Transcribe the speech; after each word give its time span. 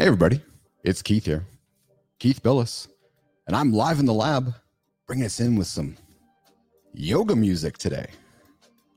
Hey, 0.00 0.06
everybody. 0.06 0.40
It's 0.84 1.02
Keith 1.02 1.24
here, 1.24 1.44
Keith 2.20 2.40
Billis, 2.40 2.86
and 3.48 3.56
I'm 3.56 3.72
live 3.72 3.98
in 3.98 4.06
the 4.06 4.14
lab, 4.14 4.54
bringing 5.08 5.26
us 5.26 5.40
in 5.40 5.56
with 5.56 5.66
some 5.66 5.96
yoga 6.94 7.34
music 7.34 7.78
today. 7.78 8.06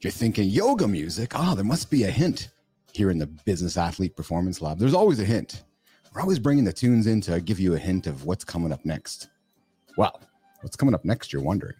You're 0.02 0.12
thinking 0.12 0.48
yoga 0.48 0.88
music? 0.88 1.32
Ah, 1.34 1.54
oh, 1.54 1.56
there 1.56 1.66
must 1.66 1.90
be 1.90 2.04
a 2.04 2.12
hint 2.12 2.50
here 2.94 3.10
in 3.10 3.18
the 3.18 3.26
Business 3.26 3.78
Athlete 3.78 4.16
Performance 4.16 4.62
Lab. 4.62 4.78
There's 4.78 4.94
always 4.94 5.20
a 5.20 5.26
hint. 5.26 5.64
We're 6.14 6.22
always 6.22 6.38
bringing 6.38 6.66
the 6.66 6.72
tunes 6.72 7.08
in 7.08 7.20
to 7.22 7.42
give 7.42 7.60
you 7.60 7.74
a 7.74 7.80
hint 7.80 8.06
of 8.06 8.26
what's 8.26 8.44
coming 8.44 8.72
up 8.72 8.86
next. 8.86 9.30
Well, 9.98 10.22
what's 10.62 10.76
coming 10.76 10.94
up 10.94 11.04
next, 11.04 11.34
you're 11.34 11.42
wondering. 11.42 11.78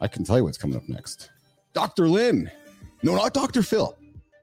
I 0.00 0.08
can 0.08 0.24
tell 0.24 0.38
you 0.38 0.42
what's 0.42 0.58
coming 0.58 0.76
up 0.76 0.88
next. 0.88 1.30
Dr. 1.72 2.08
Lynn. 2.08 2.50
No, 3.04 3.14
not 3.14 3.32
Dr. 3.32 3.62
Phil. 3.62 3.96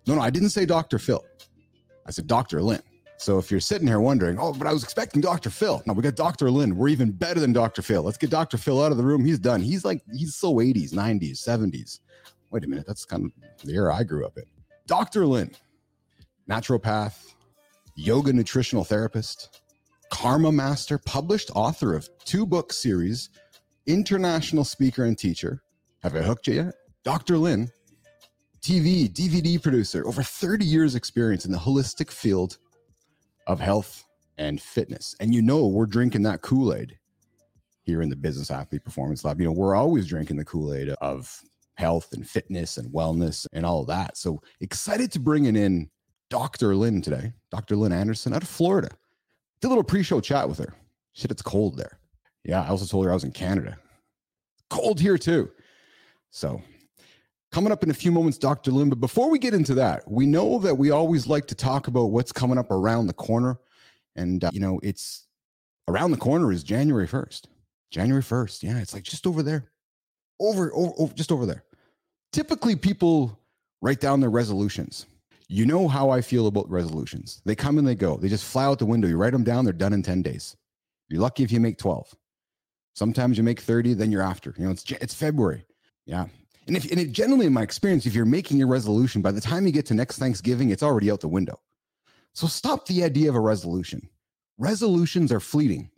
No, 0.07 0.15
no, 0.15 0.21
I 0.21 0.29
didn't 0.29 0.51
say 0.51 0.65
Dr. 0.65 0.97
Phil. 0.97 1.25
I 2.05 2.11
said 2.11 2.25
Dr. 2.25 2.61
Lynn. 2.61 2.81
So 3.17 3.37
if 3.37 3.49
you're 3.49 3.59
sitting 3.59 3.87
here 3.87 3.99
wondering, 3.99 4.37
oh, 4.39 4.53
but 4.53 4.67
I 4.67 4.73
was 4.73 4.83
expecting 4.83 5.21
Dr. 5.21 5.49
Phil. 5.49 5.81
No, 5.85 5.93
we 5.93 6.03
got 6.03 6.15
Dr. 6.15 6.51
Lynn. 6.51 6.75
We're 6.75 6.89
even 6.89 7.11
better 7.11 7.39
than 7.39 7.53
Dr. 7.53 7.81
Phil. 7.81 8.03
Let's 8.03 8.17
get 8.17 8.29
Dr. 8.29 8.57
Phil 8.57 8.83
out 8.83 8.91
of 8.91 8.97
the 8.97 9.03
room. 9.03 9.23
He's 9.23 9.39
done. 9.39 9.61
He's 9.61 9.85
like, 9.85 10.01
he's 10.13 10.35
so 10.35 10.55
80s, 10.55 10.91
90s, 10.93 11.37
70s. 11.37 11.99
Wait 12.51 12.63
a 12.63 12.67
minute. 12.67 12.85
That's 12.85 13.05
kind 13.05 13.25
of 13.25 13.31
the 13.65 13.73
era 13.73 13.95
I 13.95 14.03
grew 14.03 14.25
up 14.25 14.37
in. 14.37 14.43
Dr. 14.85 15.25
Lynn, 15.25 15.51
naturopath, 16.49 17.33
yoga 17.95 18.33
nutritional 18.33 18.83
therapist, 18.83 19.61
karma 20.11 20.51
master, 20.51 20.97
published 20.97 21.51
author 21.55 21.95
of 21.95 22.07
two 22.25 22.45
book 22.45 22.71
series, 22.71 23.29
international 23.87 24.63
speaker 24.63 25.05
and 25.05 25.17
teacher. 25.17 25.61
Have 26.03 26.15
I 26.15 26.21
hooked 26.21 26.47
you 26.47 26.55
yet? 26.55 26.75
Dr. 27.03 27.37
Lynn, 27.37 27.71
TV, 28.61 29.09
DVD 29.11 29.61
producer, 29.61 30.05
over 30.05 30.21
30 30.21 30.65
years 30.65 30.95
experience 30.95 31.45
in 31.45 31.51
the 31.51 31.57
holistic 31.57 32.11
field 32.11 32.57
of 33.47 33.59
health 33.59 34.03
and 34.37 34.61
fitness. 34.61 35.15
And 35.19 35.33
you 35.33 35.41
know, 35.41 35.67
we're 35.67 35.85
drinking 35.85 36.23
that 36.23 36.41
Kool 36.41 36.73
Aid 36.73 36.97
here 37.83 38.01
in 38.01 38.09
the 38.09 38.15
Business 38.15 38.51
Athlete 38.51 38.83
Performance 38.83 39.23
Lab. 39.23 39.39
You 39.39 39.45
know, 39.45 39.51
we're 39.51 39.75
always 39.75 40.07
drinking 40.07 40.37
the 40.37 40.45
Kool 40.45 40.73
Aid 40.73 40.89
of 40.89 41.41
health 41.75 42.09
and 42.13 42.27
fitness 42.27 42.77
and 42.77 42.91
wellness 42.91 43.45
and 43.53 43.65
all 43.65 43.83
that. 43.85 44.17
So 44.17 44.41
excited 44.61 45.11
to 45.11 45.19
bring 45.19 45.45
in 45.45 45.89
Dr. 46.29 46.75
Lynn 46.75 47.01
today, 47.01 47.33
Dr. 47.51 47.75
Lynn 47.75 47.91
Anderson 47.91 48.33
out 48.33 48.41
of 48.41 48.49
Florida. 48.49 48.89
Did 49.61 49.67
a 49.67 49.69
little 49.69 49.83
pre 49.83 50.03
show 50.03 50.19
chat 50.19 50.49
with 50.49 50.57
her. 50.57 50.73
Shit, 51.13 51.31
it's 51.31 51.41
cold 51.41 51.77
there. 51.77 51.99
Yeah, 52.43 52.63
I 52.63 52.67
also 52.67 52.85
told 52.85 53.05
her 53.05 53.11
I 53.11 53.13
was 53.13 53.23
in 53.23 53.31
Canada. 53.31 53.77
Cold 54.69 54.99
here 54.99 55.17
too. 55.17 55.51
So 56.31 56.61
Coming 57.55 57.71
up 57.71 57.83
in 57.83 57.89
a 57.89 57.93
few 57.93 58.11
moments, 58.11 58.37
Dr. 58.37 58.69
Lynn. 58.69 58.89
But 58.89 58.99
before 58.99 59.29
we 59.29 59.39
get 59.39 59.53
into 59.53 59.75
that, 59.75 60.03
we 60.11 60.25
know 60.25 60.59
that 60.59 60.75
we 60.75 60.91
always 60.91 61.25
like 61.25 61.47
to 61.47 61.55
talk 61.55 61.87
about 61.87 62.07
what's 62.07 62.33
coming 62.33 62.57
up 62.57 62.69
around 62.69 63.07
the 63.07 63.13
corner. 63.13 63.57
And, 64.17 64.43
uh, 64.43 64.49
you 64.51 64.59
know, 64.59 64.77
it's 64.83 65.25
around 65.87 66.11
the 66.11 66.17
corner 66.17 66.51
is 66.51 66.65
January 66.65 67.07
1st. 67.07 67.43
January 67.91 68.21
1st. 68.21 68.61
Yeah, 68.61 68.79
it's 68.79 68.93
like 68.93 69.03
just 69.03 69.25
over 69.25 69.41
there. 69.41 69.71
Over, 70.37 70.69
over, 70.73 70.91
over, 70.97 71.13
just 71.13 71.31
over 71.31 71.45
there. 71.45 71.63
Typically, 72.33 72.75
people 72.75 73.39
write 73.81 74.01
down 74.01 74.19
their 74.19 74.29
resolutions. 74.29 75.05
You 75.47 75.65
know 75.65 75.87
how 75.87 76.09
I 76.09 76.19
feel 76.19 76.47
about 76.47 76.69
resolutions. 76.69 77.41
They 77.45 77.55
come 77.55 77.77
and 77.77 77.87
they 77.87 77.95
go. 77.95 78.17
They 78.17 78.27
just 78.27 78.43
fly 78.43 78.65
out 78.65 78.79
the 78.79 78.85
window. 78.85 79.07
You 79.07 79.15
write 79.15 79.31
them 79.31 79.45
down, 79.45 79.63
they're 79.63 79.73
done 79.73 79.93
in 79.93 80.03
10 80.03 80.23
days. 80.23 80.57
You're 81.07 81.21
lucky 81.21 81.43
if 81.43 81.53
you 81.53 81.61
make 81.61 81.77
12. 81.77 82.13
Sometimes 82.95 83.37
you 83.37 83.45
make 83.45 83.61
30, 83.61 83.93
then 83.93 84.11
you're 84.11 84.21
after. 84.21 84.53
You 84.57 84.65
know, 84.65 84.71
it's 84.71 84.83
it's 84.91 85.13
February. 85.13 85.65
Yeah. 86.05 86.25
And 86.67 86.75
if 86.75 86.89
and 86.89 86.99
it, 86.99 87.11
generally, 87.11 87.45
in 87.45 87.53
my 87.53 87.61
experience, 87.61 88.05
if 88.05 88.13
you're 88.15 88.25
making 88.25 88.61
a 88.61 88.65
resolution, 88.65 89.21
by 89.21 89.31
the 89.31 89.41
time 89.41 89.65
you 89.65 89.71
get 89.71 89.85
to 89.87 89.93
next 89.93 90.17
Thanksgiving, 90.17 90.71
it's 90.71 90.83
already 90.83 91.11
out 91.11 91.21
the 91.21 91.27
window. 91.27 91.59
So 92.33 92.47
stop 92.47 92.87
the 92.87 93.03
idea 93.03 93.29
of 93.29 93.35
a 93.35 93.39
resolution. 93.39 94.09
Resolutions 94.57 95.31
are 95.31 95.39
fleeting. 95.39 95.91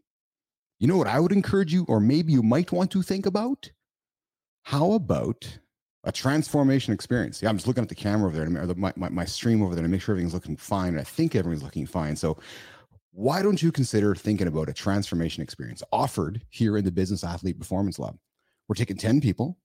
You 0.79 0.87
know 0.87 0.97
what 0.97 1.07
I 1.07 1.19
would 1.19 1.31
encourage 1.31 1.73
you, 1.73 1.85
or 1.87 1.99
maybe 1.99 2.33
you 2.33 2.43
might 2.43 2.71
want 2.71 2.91
to 2.91 3.01
think 3.01 3.25
about? 3.25 3.71
How 4.63 4.91
about 4.91 5.59
a 6.03 6.11
transformation 6.11 6.93
experience? 6.93 7.41
Yeah, 7.41 7.49
I'm 7.49 7.57
just 7.57 7.67
looking 7.67 7.81
at 7.81 7.89
the 7.89 7.95
camera 7.95 8.27
over 8.27 8.37
there, 8.37 8.63
or 8.63 8.67
the, 8.67 8.75
my, 8.75 8.93
my, 8.95 9.09
my 9.09 9.25
stream 9.25 9.63
over 9.63 9.73
there 9.73 9.83
to 9.83 9.89
make 9.89 10.01
sure 10.01 10.13
everything's 10.13 10.33
looking 10.33 10.57
fine. 10.57 10.89
And 10.89 10.99
I 10.99 11.03
think 11.03 11.35
everything's 11.35 11.63
looking 11.63 11.87
fine. 11.87 12.15
So 12.15 12.37
why 13.11 13.41
don't 13.41 13.63
you 13.63 13.71
consider 13.71 14.13
thinking 14.13 14.47
about 14.47 14.69
a 14.69 14.73
transformation 14.73 15.41
experience 15.41 15.81
offered 15.91 16.41
here 16.49 16.77
in 16.77 16.85
the 16.85 16.91
Business 16.91 17.23
Athlete 17.23 17.57
Performance 17.57 17.97
Lab? 17.97 18.17
We're 18.67 18.75
taking 18.75 18.97
10 18.97 19.21
people 19.21 19.57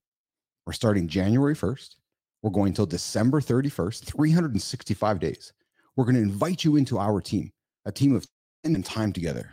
we're 0.66 0.72
starting 0.72 1.08
January 1.08 1.54
1st. 1.54 1.96
We're 2.42 2.50
going 2.50 2.72
till 2.72 2.86
December 2.86 3.40
31st, 3.40 4.04
365 4.04 5.20
days. 5.20 5.52
We're 5.96 6.04
going 6.04 6.16
to 6.16 6.22
invite 6.22 6.64
you 6.64 6.76
into 6.76 6.98
our 6.98 7.20
team, 7.20 7.52
a 7.84 7.92
team 7.92 8.14
of 8.14 8.26
spending 8.62 8.82
time 8.82 9.12
together. 9.12 9.50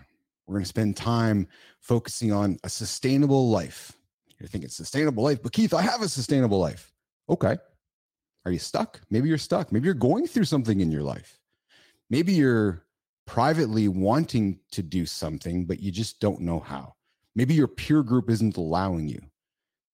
We're 0.48 0.54
going 0.54 0.64
to 0.64 0.70
spend 0.70 0.98
time 0.98 1.48
focusing 1.82 2.32
on 2.32 2.58
a 2.64 2.70
sustainable 2.70 3.50
life. 3.50 3.94
You're 4.40 4.48
thinking 4.48 4.70
sustainable 4.70 5.24
life, 5.24 5.44
but 5.44 5.52
Keith, 5.52 5.74
I 5.74 5.82
have 5.82 6.02
a 6.02 6.10
sustainable 6.10 6.60
life. 6.60 6.92
Okay. 7.30 7.58
Are 8.46 8.52
you 8.52 8.60
stuck? 8.60 9.02
Maybe 9.10 9.30
you're 9.30 9.38
stuck. 9.38 9.72
Maybe 9.72 9.86
you're 9.86 9.94
going 9.94 10.26
through 10.26 10.46
something 10.46 10.80
in 10.80 10.92
your 10.92 11.04
life. 11.04 11.40
Maybe 12.10 12.34
you're 12.34 12.86
privately 13.28 13.88
wanting 13.88 14.60
to 14.72 14.82
do 14.82 15.06
something, 15.06 15.66
but 15.66 15.80
you 15.80 15.92
just 15.92 16.20
don't 16.20 16.42
know 16.42 16.60
how. 16.60 16.96
Maybe 17.36 17.54
your 17.54 17.68
peer 17.68 18.02
group 18.02 18.30
isn't 18.30 18.58
allowing 18.58 19.08
you. 19.08 19.22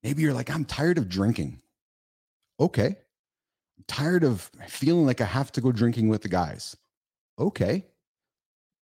Maybe 0.05 0.21
you're 0.21 0.35
like, 0.35 0.51
I'm 0.51 0.65
tired 0.65 0.99
of 0.99 1.09
drinking. 1.09 1.59
Okay. 2.59 2.89
I'm 3.77 3.83
tired 3.87 4.23
of 4.23 4.51
feeling 4.67 5.07
like 5.07 5.19
I 5.19 5.25
have 5.25 5.51
to 5.53 5.61
go 5.61 5.71
drinking 5.71 6.09
with 6.09 6.21
the 6.21 6.29
guys. 6.29 6.77
Okay. 7.39 7.83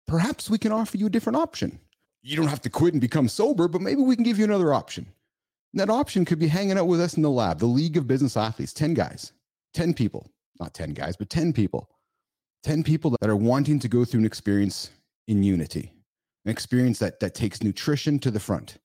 Perhaps 0.06 0.50
we 0.50 0.58
can 0.58 0.72
offer 0.72 0.98
you 0.98 1.06
a 1.06 1.10
different 1.10 1.38
option. 1.38 1.78
You 2.20 2.36
don't 2.36 2.48
have 2.48 2.60
to 2.60 2.68
quit 2.68 2.92
and 2.92 3.00
become 3.00 3.28
sober, 3.28 3.66
but 3.66 3.80
maybe 3.80 4.02
we 4.02 4.14
can 4.14 4.24
give 4.24 4.38
you 4.38 4.44
another 4.44 4.74
option. 4.74 5.06
And 5.72 5.80
that 5.80 5.88
option 5.88 6.26
could 6.26 6.38
be 6.38 6.48
hanging 6.48 6.76
out 6.76 6.86
with 6.86 7.00
us 7.00 7.14
in 7.14 7.22
the 7.22 7.30
lab, 7.30 7.60
the 7.60 7.64
League 7.64 7.96
of 7.96 8.06
Business 8.06 8.36
Athletes, 8.36 8.74
10 8.74 8.92
guys, 8.92 9.32
10 9.72 9.94
people, 9.94 10.30
not 10.60 10.74
10 10.74 10.92
guys, 10.92 11.16
but 11.16 11.30
10 11.30 11.54
people, 11.54 11.88
10 12.62 12.82
people 12.82 13.16
that 13.22 13.30
are 13.30 13.36
wanting 13.36 13.78
to 13.78 13.88
go 13.88 14.04
through 14.04 14.20
an 14.20 14.26
experience 14.26 14.90
in 15.28 15.42
unity, 15.42 15.94
an 16.44 16.50
experience 16.50 16.98
that, 16.98 17.20
that 17.20 17.34
takes 17.34 17.62
nutrition 17.62 18.18
to 18.18 18.30
the 18.30 18.38
front, 18.38 18.76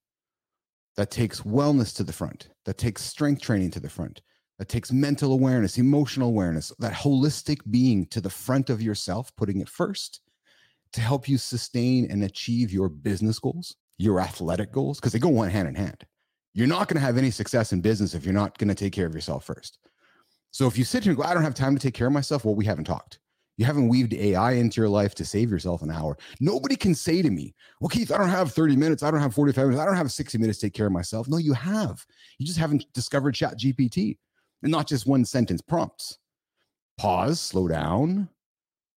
that 0.97 1.12
takes 1.12 1.41
wellness 1.41 1.96
to 1.96 2.03
the 2.03 2.13
front, 2.13 2.50
that 2.66 2.78
takes 2.78 3.03
strength 3.03 3.41
training 3.41 3.72
to 3.72 3.79
the 3.79 3.90
front, 3.90 4.22
that 4.59 4.69
takes 4.69 4.91
mental 4.91 5.34
awareness, 5.34 5.78
emotional 5.78 6.28
awareness, 6.28 6.72
that 6.79 6.94
holistic 6.94 7.59
being 7.69 8.06
to 8.07 8.22
the 8.22 8.29
front 8.29 8.69
of 8.69 8.81
yourself, 8.81 9.31
putting 9.35 9.62
it 9.62 9.69
first 9.69 10.22
to 10.94 11.02
help 11.02 11.28
you 11.28 11.38
sustain 11.38 12.09
and 12.12 12.24
achieve 12.24 12.72
your 12.72 12.90
business 12.90 13.40
goals, 13.40 13.75
your 13.97 14.19
athletic 14.19 14.72
goals, 14.72 15.00
because 15.00 15.13
they 15.13 15.19
go 15.19 15.29
one 15.29 15.50
hand 15.50 15.68
in 15.68 15.75
hand. 15.75 16.06
You're 16.53 16.68
not 16.68 16.90
going 16.90 17.00
to 17.00 17.06
have 17.06 17.18
any 17.18 17.31
success 17.31 17.72
in 17.72 17.79
business 17.79 18.13
if 18.13 18.25
you're 18.25 18.34
not 18.34 18.58
going 18.58 18.68
to 18.68 18.75
take 18.75 18.91
care 18.91 19.06
of 19.06 19.16
yourself 19.16 19.46
first. 19.46 19.79
So 20.52 20.68
if 20.68 20.78
you 20.78 20.84
sit 20.84 21.03
here 21.03 21.12
and 21.12 21.18
go, 21.18 21.23
I 21.23 21.34
don't 21.34 21.44
have 21.44 21.53
time 21.53 21.75
to 21.75 21.81
take 21.81 21.94
care 21.94 22.08
of 22.08 22.13
myself, 22.13 22.44
well, 22.44 22.56
we 22.56 22.66
haven't 22.66 22.84
talked. 22.84 23.19
You 23.61 23.66
haven't 23.66 23.89
weaved 23.89 24.16
AI 24.16 24.53
into 24.53 24.81
your 24.81 24.89
life 24.89 25.13
to 25.13 25.23
save 25.23 25.51
yourself 25.51 25.83
an 25.83 25.91
hour. 25.91 26.17
Nobody 26.39 26.75
can 26.75 26.95
say 26.95 27.22
to 27.22 27.29
me, 27.29 27.53
Well, 27.79 27.89
Keith, 27.89 28.11
I 28.11 28.17
don't 28.17 28.27
have 28.27 28.51
30 28.53 28.75
minutes. 28.75 29.03
I 29.03 29.11
don't 29.11 29.19
have 29.19 29.35
45 29.35 29.66
minutes. 29.66 29.79
I 29.79 29.85
don't 29.85 29.95
have 29.95 30.11
60 30.11 30.39
minutes 30.39 30.57
to 30.57 30.66
take 30.66 30.73
care 30.73 30.88
of 30.88 30.91
myself. 30.91 31.27
No, 31.27 31.38
you 31.38 31.53
have. 31.53 32.03
You 32.39 32.47
just 32.47 32.57
haven't 32.57 32.91
discovered 32.95 33.35
Chat 33.35 33.59
GPT 33.59 34.17
and 34.63 34.72
not 34.72 34.88
just 34.88 35.05
one 35.05 35.23
sentence 35.25 35.61
prompts. 35.61 36.17
Pause, 36.97 37.39
slow 37.39 37.67
down, 37.67 38.29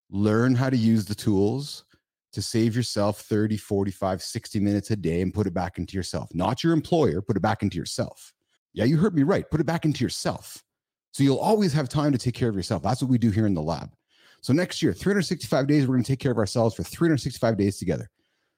learn 0.08 0.54
how 0.54 0.70
to 0.70 0.78
use 0.78 1.04
the 1.04 1.14
tools 1.14 1.84
to 2.32 2.40
save 2.40 2.74
yourself 2.74 3.20
30, 3.20 3.58
45, 3.58 4.22
60 4.22 4.60
minutes 4.60 4.90
a 4.90 4.96
day 4.96 5.20
and 5.20 5.34
put 5.34 5.46
it 5.46 5.52
back 5.52 5.76
into 5.76 5.94
yourself. 5.94 6.30
Not 6.32 6.64
your 6.64 6.72
employer, 6.72 7.20
put 7.20 7.36
it 7.36 7.42
back 7.42 7.62
into 7.62 7.76
yourself. 7.76 8.32
Yeah, 8.72 8.84
you 8.84 8.96
heard 8.96 9.14
me 9.14 9.24
right. 9.24 9.44
Put 9.50 9.60
it 9.60 9.66
back 9.66 9.84
into 9.84 10.02
yourself. 10.02 10.64
So 11.12 11.22
you'll 11.22 11.36
always 11.36 11.74
have 11.74 11.90
time 11.90 12.12
to 12.12 12.18
take 12.18 12.34
care 12.34 12.48
of 12.48 12.56
yourself. 12.56 12.82
That's 12.82 13.02
what 13.02 13.10
we 13.10 13.18
do 13.18 13.30
here 13.30 13.44
in 13.44 13.52
the 13.52 13.60
lab. 13.60 13.90
So 14.44 14.52
next 14.52 14.82
year, 14.82 14.92
365 14.92 15.66
days, 15.66 15.86
we're 15.86 15.94
going 15.94 16.04
to 16.04 16.12
take 16.12 16.18
care 16.18 16.30
of 16.30 16.36
ourselves 16.36 16.74
for 16.74 16.82
365 16.82 17.56
days 17.56 17.78
together. 17.78 18.10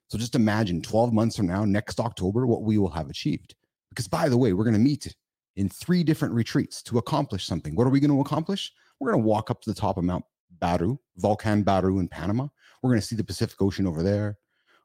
So 0.09 0.19
just 0.19 0.35
imagine 0.35 0.83
12 0.83 1.13
months 1.13 1.37
from 1.37 1.47
now, 1.47 1.65
next 1.65 2.01
October, 2.01 2.45
what 2.45 2.65
we 2.65 2.77
will 2.77 2.91
have 2.91 3.09
achieved. 3.09 3.55
Because 3.91 4.09
by 4.09 4.29
the 4.29 4.37
way, 4.37 4.53
we're 4.53 4.65
going 4.65 4.75
to 4.75 4.81
meet 4.81 5.15
in 5.55 5.69
three 5.69 6.03
different 6.03 6.35
retreats 6.35 6.83
to 6.83 6.99
accomplish 6.99 7.47
something. 7.47 7.77
What 7.77 7.87
are 7.87 7.91
we 7.91 8.01
going 8.01 8.11
to 8.11 8.21
accomplish? 8.21 8.73
We're 8.99 9.13
going 9.13 9.23
to 9.23 9.29
walk 9.29 9.49
up 9.49 9.61
to 9.61 9.71
the 9.71 9.81
top 9.81 9.97
of 9.97 10.03
Mount 10.03 10.25
Baru, 10.59 10.99
Volcan 11.19 11.63
Baru 11.63 12.01
in 12.01 12.09
Panama. 12.09 12.49
We're 12.83 12.91
going 12.91 13.01
to 13.01 13.07
see 13.07 13.15
the 13.15 13.23
Pacific 13.23 13.63
Ocean 13.63 13.87
over 13.87 14.03
there. 14.03 14.39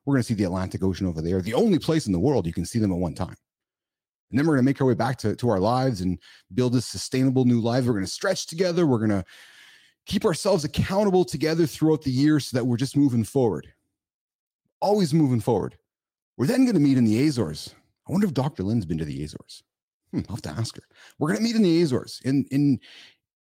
We're 0.06 0.14
going 0.14 0.22
to 0.22 0.28
see 0.28 0.36
the 0.36 0.44
Atlantic 0.44 0.84
Ocean 0.84 1.08
over 1.08 1.24
there. 1.24 1.42
The 1.42 1.56
only 1.56 1.80
place 1.80 2.06
in 2.06 2.14
the 2.14 2.20
world 2.20 2.46
you 2.46 2.54
can 2.54 2.66
see 2.66 2.78
them 2.78 2.92
at 2.92 3.00
one 3.00 3.16
time. 3.16 3.38
And 4.30 4.40
then 4.40 4.46
we're 4.46 4.54
going 4.54 4.66
to 4.66 4.70
make 4.70 4.80
our 4.80 4.88
way 4.88 4.94
back 4.94 5.18
to, 5.20 5.36
to 5.36 5.50
our 5.50 5.60
lives 5.60 6.02
and 6.02 6.20
build 6.54 6.76
a 6.76 6.82
sustainable 6.82 7.46
new 7.46 7.60
life. 7.60 7.86
We're 7.86 7.94
going 7.94 8.06
to 8.06 8.12
stretch 8.12 8.46
together. 8.46 8.86
We're 8.86 9.00
going 9.00 9.10
to 9.10 9.26
keep 10.12 10.26
ourselves 10.26 10.66
accountable 10.66 11.24
together 11.24 11.66
throughout 11.66 12.02
the 12.02 12.12
year 12.12 12.38
so 12.42 12.58
that 12.58 12.66
we're 12.66 12.76
just 12.76 12.98
moving 12.98 13.24
forward. 13.24 13.72
Always 14.82 15.14
moving 15.14 15.40
forward. 15.40 15.78
We're 16.36 16.48
then 16.48 16.66
going 16.66 16.76
to 16.76 16.82
meet 16.82 16.98
in 16.98 17.06
the 17.06 17.26
Azores. 17.26 17.74
I 18.10 18.12
wonder 18.12 18.28
if 18.28 18.34
Dr. 18.34 18.64
Lynn's 18.64 18.86
been 18.86 18.98
to 18.98 19.06
the 19.06 19.24
Azores. 19.24 19.64
Hmm, 20.12 20.20
I'll 20.28 20.36
have 20.36 20.42
to 20.42 20.50
ask 20.50 20.76
her. 20.76 20.84
We're 21.18 21.30
going 21.30 21.38
to 21.38 21.44
meet 21.44 21.56
in 21.56 21.62
the 21.62 21.82
Azores 21.82 22.20
in 22.26 22.44
in 22.52 22.80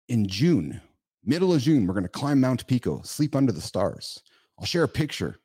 in 0.09 0.27
June, 0.27 0.81
middle 1.23 1.53
of 1.53 1.61
June. 1.61 1.87
We're 1.87 1.93
going 1.93 2.03
to 2.03 2.09
climb 2.09 2.41
Mount 2.41 2.67
Pico, 2.67 3.01
sleep 3.03 3.33
under 3.33 3.53
the 3.53 3.61
stars. 3.61 4.21
I'll 4.59 4.65
share 4.65 4.83
a 4.83 4.89
picture 4.89 5.39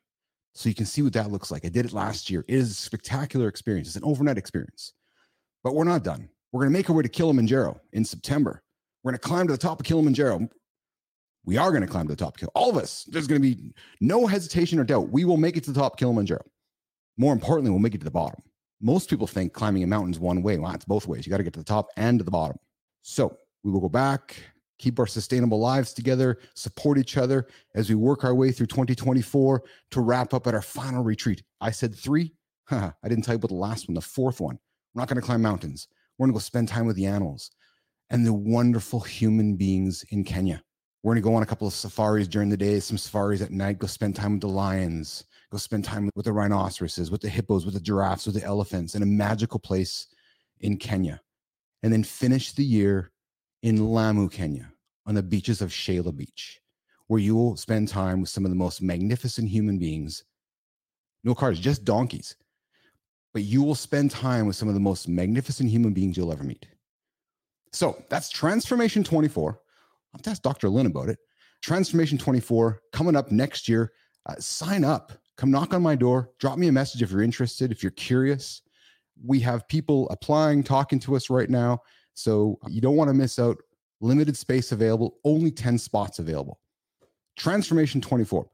so 0.53 0.67
you 0.67 0.75
can 0.75 0.85
see 0.85 1.03
what 1.03 1.13
that 1.13 1.31
looks 1.31 1.51
like. 1.51 1.63
I 1.63 1.69
did 1.69 1.85
it 1.85 1.93
last 1.93 2.29
year. 2.29 2.43
It 2.49 2.55
is 2.55 2.71
a 2.71 2.73
spectacular 2.73 3.47
experience. 3.47 3.87
It's 3.87 3.95
an 3.95 4.03
overnight 4.03 4.37
experience. 4.37 4.91
But 5.63 5.73
we're 5.73 5.85
not 5.85 6.03
done. 6.03 6.27
We're 6.51 6.63
going 6.63 6.73
to 6.73 6.77
make 6.77 6.89
our 6.89 6.95
way 6.97 7.03
to 7.03 7.09
Kilimanjaro 7.09 7.79
in 7.93 8.03
September. 8.03 8.61
We're 9.03 9.11
going 9.11 9.19
to 9.19 9.27
climb 9.27 9.47
to 9.47 9.53
the 9.53 9.57
top 9.57 9.79
of 9.79 9.85
Kilimanjaro. 9.85 10.49
We 11.45 11.57
are 11.57 11.71
going 11.71 11.81
to 11.81 11.87
climb 11.87 12.07
to 12.07 12.13
the 12.13 12.23
top. 12.23 12.37
Kill 12.37 12.51
all 12.55 12.69
of 12.69 12.77
us. 12.77 13.03
There's 13.09 13.27
going 13.27 13.41
to 13.41 13.47
be 13.55 13.73
no 13.99 14.25
hesitation 14.27 14.79
or 14.79 14.83
doubt. 14.83 15.09
We 15.09 15.25
will 15.25 15.37
make 15.37 15.57
it 15.57 15.63
to 15.65 15.71
the 15.71 15.79
top 15.79 15.97
Kilimanjaro. 15.97 16.43
More 17.17 17.33
importantly, 17.33 17.69
we'll 17.69 17.79
make 17.79 17.95
it 17.95 17.99
to 17.99 18.05
the 18.05 18.11
bottom. 18.11 18.41
Most 18.81 19.09
people 19.09 19.27
think 19.27 19.53
climbing 19.53 19.83
a 19.83 19.87
mountain 19.87 20.11
is 20.11 20.19
one 20.19 20.41
way. 20.41 20.57
Well, 20.57 20.73
it's 20.73 20.85
both 20.85 21.07
ways. 21.07 21.25
You 21.25 21.31
got 21.31 21.37
to 21.37 21.43
get 21.43 21.53
to 21.53 21.59
the 21.59 21.65
top 21.65 21.87
and 21.97 22.19
to 22.19 22.25
the 22.25 22.31
bottom. 22.31 22.57
So 23.01 23.37
we 23.63 23.71
will 23.71 23.81
go 23.81 23.89
back, 23.89 24.35
keep 24.79 24.99
our 24.99 25.07
sustainable 25.07 25.59
lives 25.59 25.93
together, 25.93 26.39
support 26.55 26.97
each 26.97 27.17
other 27.17 27.47
as 27.75 27.89
we 27.89 27.95
work 27.95 28.23
our 28.23 28.35
way 28.35 28.51
through 28.51 28.67
2024 28.67 29.63
to 29.91 30.01
wrap 30.01 30.33
up 30.33 30.47
at 30.47 30.53
our 30.53 30.61
final 30.61 31.03
retreat. 31.03 31.43
I 31.61 31.71
said 31.71 31.95
three. 31.95 32.33
I 32.71 32.91
didn't 33.03 33.23
tell 33.23 33.33
you 33.33 33.37
about 33.37 33.49
the 33.49 33.55
last 33.55 33.87
one, 33.87 33.95
the 33.95 34.01
fourth 34.01 34.39
one. 34.41 34.57
We're 34.93 35.01
not 35.01 35.07
going 35.07 35.19
to 35.19 35.25
climb 35.25 35.41
mountains. 35.41 35.87
We're 36.17 36.25
going 36.25 36.33
to 36.33 36.37
go 36.37 36.41
spend 36.41 36.67
time 36.67 36.85
with 36.85 36.95
the 36.95 37.05
animals 37.05 37.51
and 38.09 38.25
the 38.25 38.33
wonderful 38.33 38.99
human 38.99 39.55
beings 39.55 40.03
in 40.09 40.23
Kenya. 40.23 40.61
We're 41.03 41.13
going 41.13 41.21
to 41.21 41.29
go 41.29 41.35
on 41.35 41.43
a 41.43 41.45
couple 41.45 41.67
of 41.67 41.73
safaris 41.73 42.29
during 42.29 42.47
the 42.47 42.55
day, 42.55 42.79
some 42.79 42.97
safaris 42.97 43.41
at 43.41 43.51
night, 43.51 43.77
go 43.77 43.87
spend 43.87 44.15
time 44.15 44.31
with 44.31 44.41
the 44.41 44.47
lions, 44.47 45.25
go 45.51 45.57
spend 45.57 45.83
time 45.83 46.09
with 46.15 46.23
the 46.23 46.31
rhinoceroses, 46.31 47.11
with 47.11 47.19
the 47.19 47.27
hippos, 47.27 47.65
with 47.65 47.73
the 47.73 47.81
giraffes, 47.81 48.25
with 48.25 48.35
the 48.35 48.43
elephants 48.43 48.95
in 48.95 49.03
a 49.03 49.05
magical 49.05 49.59
place 49.59 50.07
in 50.61 50.77
Kenya. 50.77 51.19
And 51.83 51.91
then 51.91 52.05
finish 52.05 52.53
the 52.53 52.63
year 52.63 53.11
in 53.63 53.85
Lamu, 53.85 54.29
Kenya, 54.29 54.71
on 55.05 55.15
the 55.15 55.21
beaches 55.23 55.61
of 55.61 55.71
Shela 55.71 56.15
Beach, 56.15 56.61
where 57.07 57.19
you 57.19 57.35
will 57.35 57.57
spend 57.57 57.89
time 57.89 58.21
with 58.21 58.29
some 58.29 58.45
of 58.45 58.51
the 58.51 58.55
most 58.55 58.81
magnificent 58.81 59.49
human 59.49 59.77
beings. 59.77 60.23
No 61.25 61.35
cars, 61.35 61.59
just 61.59 61.83
donkeys. 61.83 62.37
But 63.33 63.43
you 63.43 63.61
will 63.61 63.75
spend 63.75 64.11
time 64.11 64.47
with 64.47 64.55
some 64.55 64.69
of 64.69 64.73
the 64.73 64.79
most 64.79 65.09
magnificent 65.09 65.69
human 65.69 65.91
beings 65.91 66.15
you'll 66.15 66.31
ever 66.31 66.45
meet. 66.45 66.65
So 67.73 68.01
that's 68.07 68.29
Transformation 68.29 69.03
24. 69.03 69.59
I'll 70.13 70.31
ask 70.31 70.41
Dr. 70.41 70.69
Lynn 70.69 70.85
about 70.85 71.09
it. 71.09 71.19
Transformation 71.61 72.17
24 72.17 72.81
coming 72.91 73.15
up 73.15 73.31
next 73.31 73.67
year. 73.67 73.93
Uh, 74.25 74.35
sign 74.39 74.83
up. 74.83 75.13
Come 75.37 75.51
knock 75.51 75.73
on 75.73 75.81
my 75.81 75.95
door. 75.95 76.29
Drop 76.39 76.57
me 76.57 76.67
a 76.67 76.71
message 76.71 77.01
if 77.01 77.11
you're 77.11 77.23
interested, 77.23 77.71
if 77.71 77.81
you're 77.81 77.91
curious. 77.91 78.61
We 79.23 79.39
have 79.41 79.67
people 79.67 80.07
applying, 80.09 80.63
talking 80.63 80.99
to 80.99 81.15
us 81.15 81.29
right 81.29 81.49
now. 81.49 81.81
So 82.13 82.59
you 82.67 82.81
don't 82.81 82.95
want 82.95 83.09
to 83.09 83.13
miss 83.13 83.39
out. 83.39 83.57
Limited 84.01 84.35
space 84.35 84.71
available, 84.73 85.17
only 85.23 85.49
10 85.49 85.77
spots 85.77 86.19
available. 86.19 86.59
Transformation 87.37 88.01
24. 88.01 88.45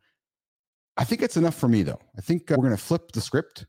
I 0.96 1.04
think 1.04 1.22
it's 1.22 1.38
enough 1.38 1.56
for 1.56 1.68
me, 1.68 1.82
though. 1.82 2.00
I 2.18 2.22
think 2.22 2.52
uh, 2.52 2.56
we're 2.56 2.66
going 2.66 2.78
to 2.78 2.84
flip 2.84 3.12
the 3.12 3.22
script 3.22 3.66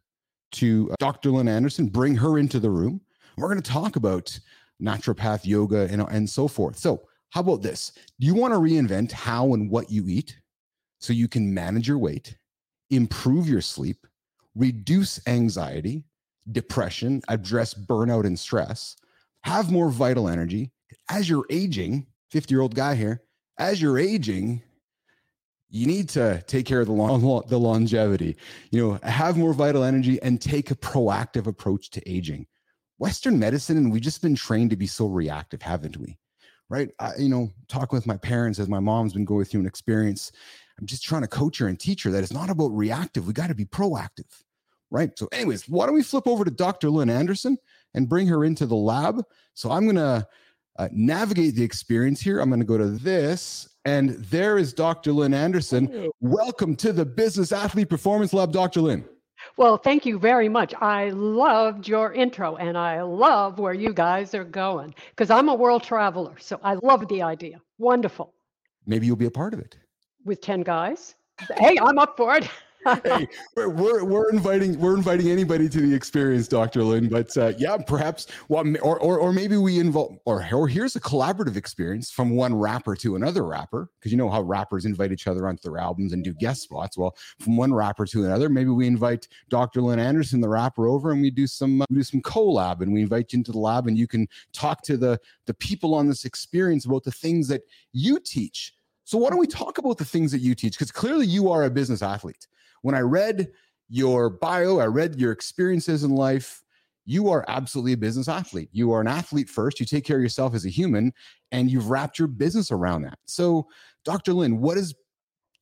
to 0.53 0.91
uh, 0.93 0.97
Dr. 0.99 1.31
Lynn 1.31 1.49
Anderson, 1.49 1.87
bring 1.87 2.17
her 2.17 2.39
into 2.39 2.61
the 2.61 2.71
room. 2.71 3.01
We're 3.37 3.49
going 3.49 3.63
to 3.63 3.71
talk 3.71 3.97
about 3.97 4.39
naturopath 4.83 5.47
yoga 5.47 5.89
and, 5.91 6.03
and 6.03 6.29
so 6.29 6.49
forth. 6.49 6.77
So, 6.77 7.03
how 7.31 7.41
about 7.41 7.63
this? 7.63 7.93
Do 8.19 8.27
you 8.27 8.35
want 8.35 8.55
to 8.55 8.61
reinvent 8.61 9.13
how 9.13 9.55
and 9.55 9.71
what 9.71 9.91
you 9.91 10.05
eat 10.09 10.37
so 10.99 11.13
you 11.13 11.29
can 11.29 11.53
manage 11.55 11.89
your 11.89 11.99
weight, 11.99 12.37
improve 12.91 13.49
your 13.49 13.61
sleep, 13.61 14.07
reduce 14.55 15.21
anxiety, 15.27 16.05
depression, 16.51 17.23
address 17.29 17.73
burnout 17.75 18.27
and 18.27 18.39
stress, 18.39 18.97
have 19.43 19.71
more 19.71 19.91
vital 19.91 20.29
energy? 20.29 20.73
As 21.09 21.29
you're 21.29 21.47
aging, 21.51 22.07
50 22.31 22.53
year 22.53 22.61
old 22.61 22.75
guy 22.75 22.95
here, 22.95 23.23
as 23.59 23.81
you're 23.81 23.99
aging, 23.99 24.63
you 25.69 25.87
need 25.87 26.09
to 26.11 26.43
take 26.49 26.67
care 26.67 26.81
of 26.81 26.89
the 26.89 26.93
long, 26.93 27.43
the 27.47 27.59
longevity 27.59 28.37
you 28.73 28.85
know 28.85 28.99
have 29.05 29.37
more 29.37 29.53
vital 29.53 29.85
energy 29.85 30.21
and 30.21 30.41
take 30.41 30.73
a 30.73 30.75
proactive 30.75 31.47
approach 31.47 31.91
to 31.91 32.11
aging 32.11 32.45
Western 33.01 33.39
medicine, 33.39 33.79
and 33.79 33.91
we've 33.91 34.03
just 34.03 34.21
been 34.21 34.35
trained 34.35 34.69
to 34.71 34.77
be 34.77 34.87
so 34.87 35.07
reactive, 35.07 35.63
haven't 35.63 35.97
we? 35.97 36.19
Right? 36.71 36.89
I, 36.99 37.17
you 37.19 37.29
know, 37.29 37.51
talking 37.69 37.97
with 37.97 38.07
my 38.07 38.17
parents 38.17 38.59
as 38.59 38.69
my 38.69 38.81
mom's 38.81 39.13
been 39.13 39.25
going 39.25 39.45
through 39.45 39.61
an 39.61 39.67
experience. 39.67 40.33
I'm 40.79 40.87
just 40.87 41.03
trying 41.03 41.23
to 41.23 41.29
coach 41.29 41.59
her 41.59 41.67
and 41.67 41.79
teach 41.79 42.05
her 42.05 42.11
that 42.11 42.23
it's 42.23 42.33
not 42.33 42.49
about 42.49 42.69
reactive. 42.69 43.27
We 43.27 43.35
got 43.35 43.49
to 43.49 43.55
be 43.55 43.67
proactive. 43.67 44.43
Right. 44.91 45.17
So, 45.19 45.29
anyways, 45.33 45.69
why 45.69 45.87
don't 45.87 45.95
we 45.95 46.03
flip 46.03 46.27
over 46.27 46.45
to 46.45 46.51
Dr. 46.51 46.91
Lynn 46.91 47.11
Anderson 47.11 47.59
and 47.95 48.09
bring 48.09 48.27
her 48.29 48.45
into 48.45 48.67
the 48.67 48.77
lab? 48.77 49.23
So, 49.55 49.71
I'm 49.71 49.85
going 49.85 49.97
to 49.97 50.27
uh, 50.79 50.89
navigate 50.93 51.55
the 51.55 51.63
experience 51.63 52.21
here. 52.21 52.41
I'm 52.41 52.49
going 52.49 52.61
to 52.61 52.67
go 52.67 52.79
to 52.79 52.87
this, 52.87 53.69
and 53.85 54.11
there 54.25 54.57
is 54.57 54.73
Dr. 54.73 55.13
Lynn 55.13 55.35
Anderson. 55.35 56.11
Welcome 56.21 56.75
to 56.77 56.93
the 56.93 57.05
Business 57.05 57.53
Athlete 57.53 57.89
Performance 57.89 58.33
Lab, 58.33 58.53
Dr. 58.53 58.81
Lynn. 58.81 59.05
Well, 59.57 59.77
thank 59.77 60.07
you 60.07 60.19
very 60.19 60.49
much. 60.49 60.75
I 60.81 61.11
loved 61.11 61.89
your 61.89 62.13
intro 62.13 62.57
and 62.57 62.79
I 62.79 63.03
love 63.03 63.59
where 63.59 63.75
you 63.75 63.93
guys 63.93 64.35
are 64.35 64.45
going 64.45 64.95
because 65.11 65.31
I'm 65.31 65.49
a 65.49 65.55
world 65.55 65.83
traveler. 65.83 66.35
So 66.39 66.61
I 66.63 66.75
love 66.75 67.07
the 67.09 67.23
idea. 67.23 67.61
Wonderful. 67.79 68.33
Maybe 68.87 69.07
you'll 69.07 69.17
be 69.17 69.27
a 69.27 69.31
part 69.31 69.55
of 69.55 69.61
it. 69.61 69.77
With 70.25 70.41
10 70.41 70.63
guys? 70.63 71.15
Hey, 71.57 71.77
I'm 71.81 71.99
up 71.99 72.17
for 72.17 72.37
it. 72.37 72.49
hey, 72.85 73.29
we're, 73.57 74.05
we're 74.05 74.31
inviting 74.31 74.79
we're 74.79 74.97
inviting 74.97 75.31
anybody 75.31 75.69
to 75.69 75.81
the 75.81 75.95
experience, 75.95 76.49
Dr. 76.49 76.83
Lynn. 76.83 77.09
But 77.09 77.37
uh, 77.37 77.53
yeah, 77.59 77.77
perhaps 77.77 78.27
well, 78.49 78.65
or, 78.83 78.99
or 79.01 79.19
or 79.19 79.33
maybe 79.33 79.57
we 79.57 79.79
involve 79.79 80.19
or 80.25 80.47
or 80.53 80.69
here's 80.69 80.97
a 80.97 81.01
collaborative 81.01 81.57
experience 81.57 82.11
from 82.11 82.31
one 82.31 82.55
rapper 82.55 82.95
to 82.97 83.17
another 83.17 83.45
rapper 83.45 83.91
because 83.99 84.13
you 84.13 84.19
know 84.19 84.31
how 84.31 84.43
rappers 84.43 84.85
invite 84.85 85.13
each 85.13 85.27
other 85.27 85.49
onto 85.49 85.63
their 85.63 85.79
albums 85.79 86.13
and 86.13 86.25
do 86.25 86.33
guest 86.35 86.63
spots. 86.63 86.97
Well, 86.97 87.17
from 87.39 87.57
one 87.57 87.73
rapper 87.73 88.07
to 88.07 88.25
another, 88.25 88.49
maybe 88.49 88.71
we 88.71 88.87
invite 88.87 89.29
Dr. 89.49 89.83
Lynn 89.83 89.99
Anderson, 89.99 90.41
the 90.41 90.49
rapper, 90.49 90.87
over 90.87 91.13
and 91.13 91.21
we 91.21 91.31
do 91.31 91.47
some 91.47 91.83
uh, 91.83 91.87
we 91.91 91.97
do 91.97 92.03
some 92.03 92.23
collab 92.23 92.81
and 92.81 92.93
we 92.93 93.03
invite 93.03 93.33
you 93.33 93.39
into 93.39 93.53
the 93.53 93.59
lab 93.59 93.87
and 93.87 93.99
you 93.99 94.07
can 94.07 94.27
talk 94.53 94.83
to 94.83 94.97
the 94.97 95.19
the 95.47 95.55
people 95.55 95.95
on 95.95 96.09
this 96.09 96.25
experience 96.25 96.85
about 96.85 97.05
the 97.05 97.11
things 97.11 97.49
that 97.49 97.63
you 97.93 98.19
teach. 98.21 98.75
So 99.11 99.19
why 99.19 99.31
don't 99.31 99.41
we 99.41 99.49
talk 99.49 99.79
about 99.79 99.99
the 99.99 100.05
things 100.05 100.31
that 100.31 100.39
you 100.39 100.55
teach? 100.55 100.75
Because 100.75 100.93
clearly 100.93 101.27
you 101.27 101.51
are 101.51 101.65
a 101.65 101.71
business 101.71 102.01
athlete 102.01 102.47
when 102.83 102.95
I 102.95 103.01
read 103.01 103.51
your 103.89 104.31
bio, 104.31 104.79
I 104.79 104.87
read 104.87 105.19
your 105.19 105.33
experiences 105.33 106.05
in 106.05 106.15
life. 106.15 106.63
You 107.07 107.29
are 107.29 107.45
absolutely 107.49 107.95
a 107.95 107.97
business 107.97 108.29
athlete. 108.29 108.69
You 108.71 108.93
are 108.93 109.01
an 109.01 109.09
athlete 109.09 109.49
first. 109.49 109.81
You 109.81 109.87
take 109.87 110.05
care 110.05 110.19
of 110.19 110.23
yourself 110.23 110.55
as 110.55 110.65
a 110.65 110.69
human, 110.69 111.13
and 111.51 111.69
you've 111.69 111.91
wrapped 111.91 112.21
your 112.21 112.29
business 112.29 112.71
around 112.71 113.03
that. 113.03 113.19
So, 113.27 113.67
Dr. 114.05 114.33
Lynn, 114.33 114.61
what 114.61 114.79
is 114.79 114.95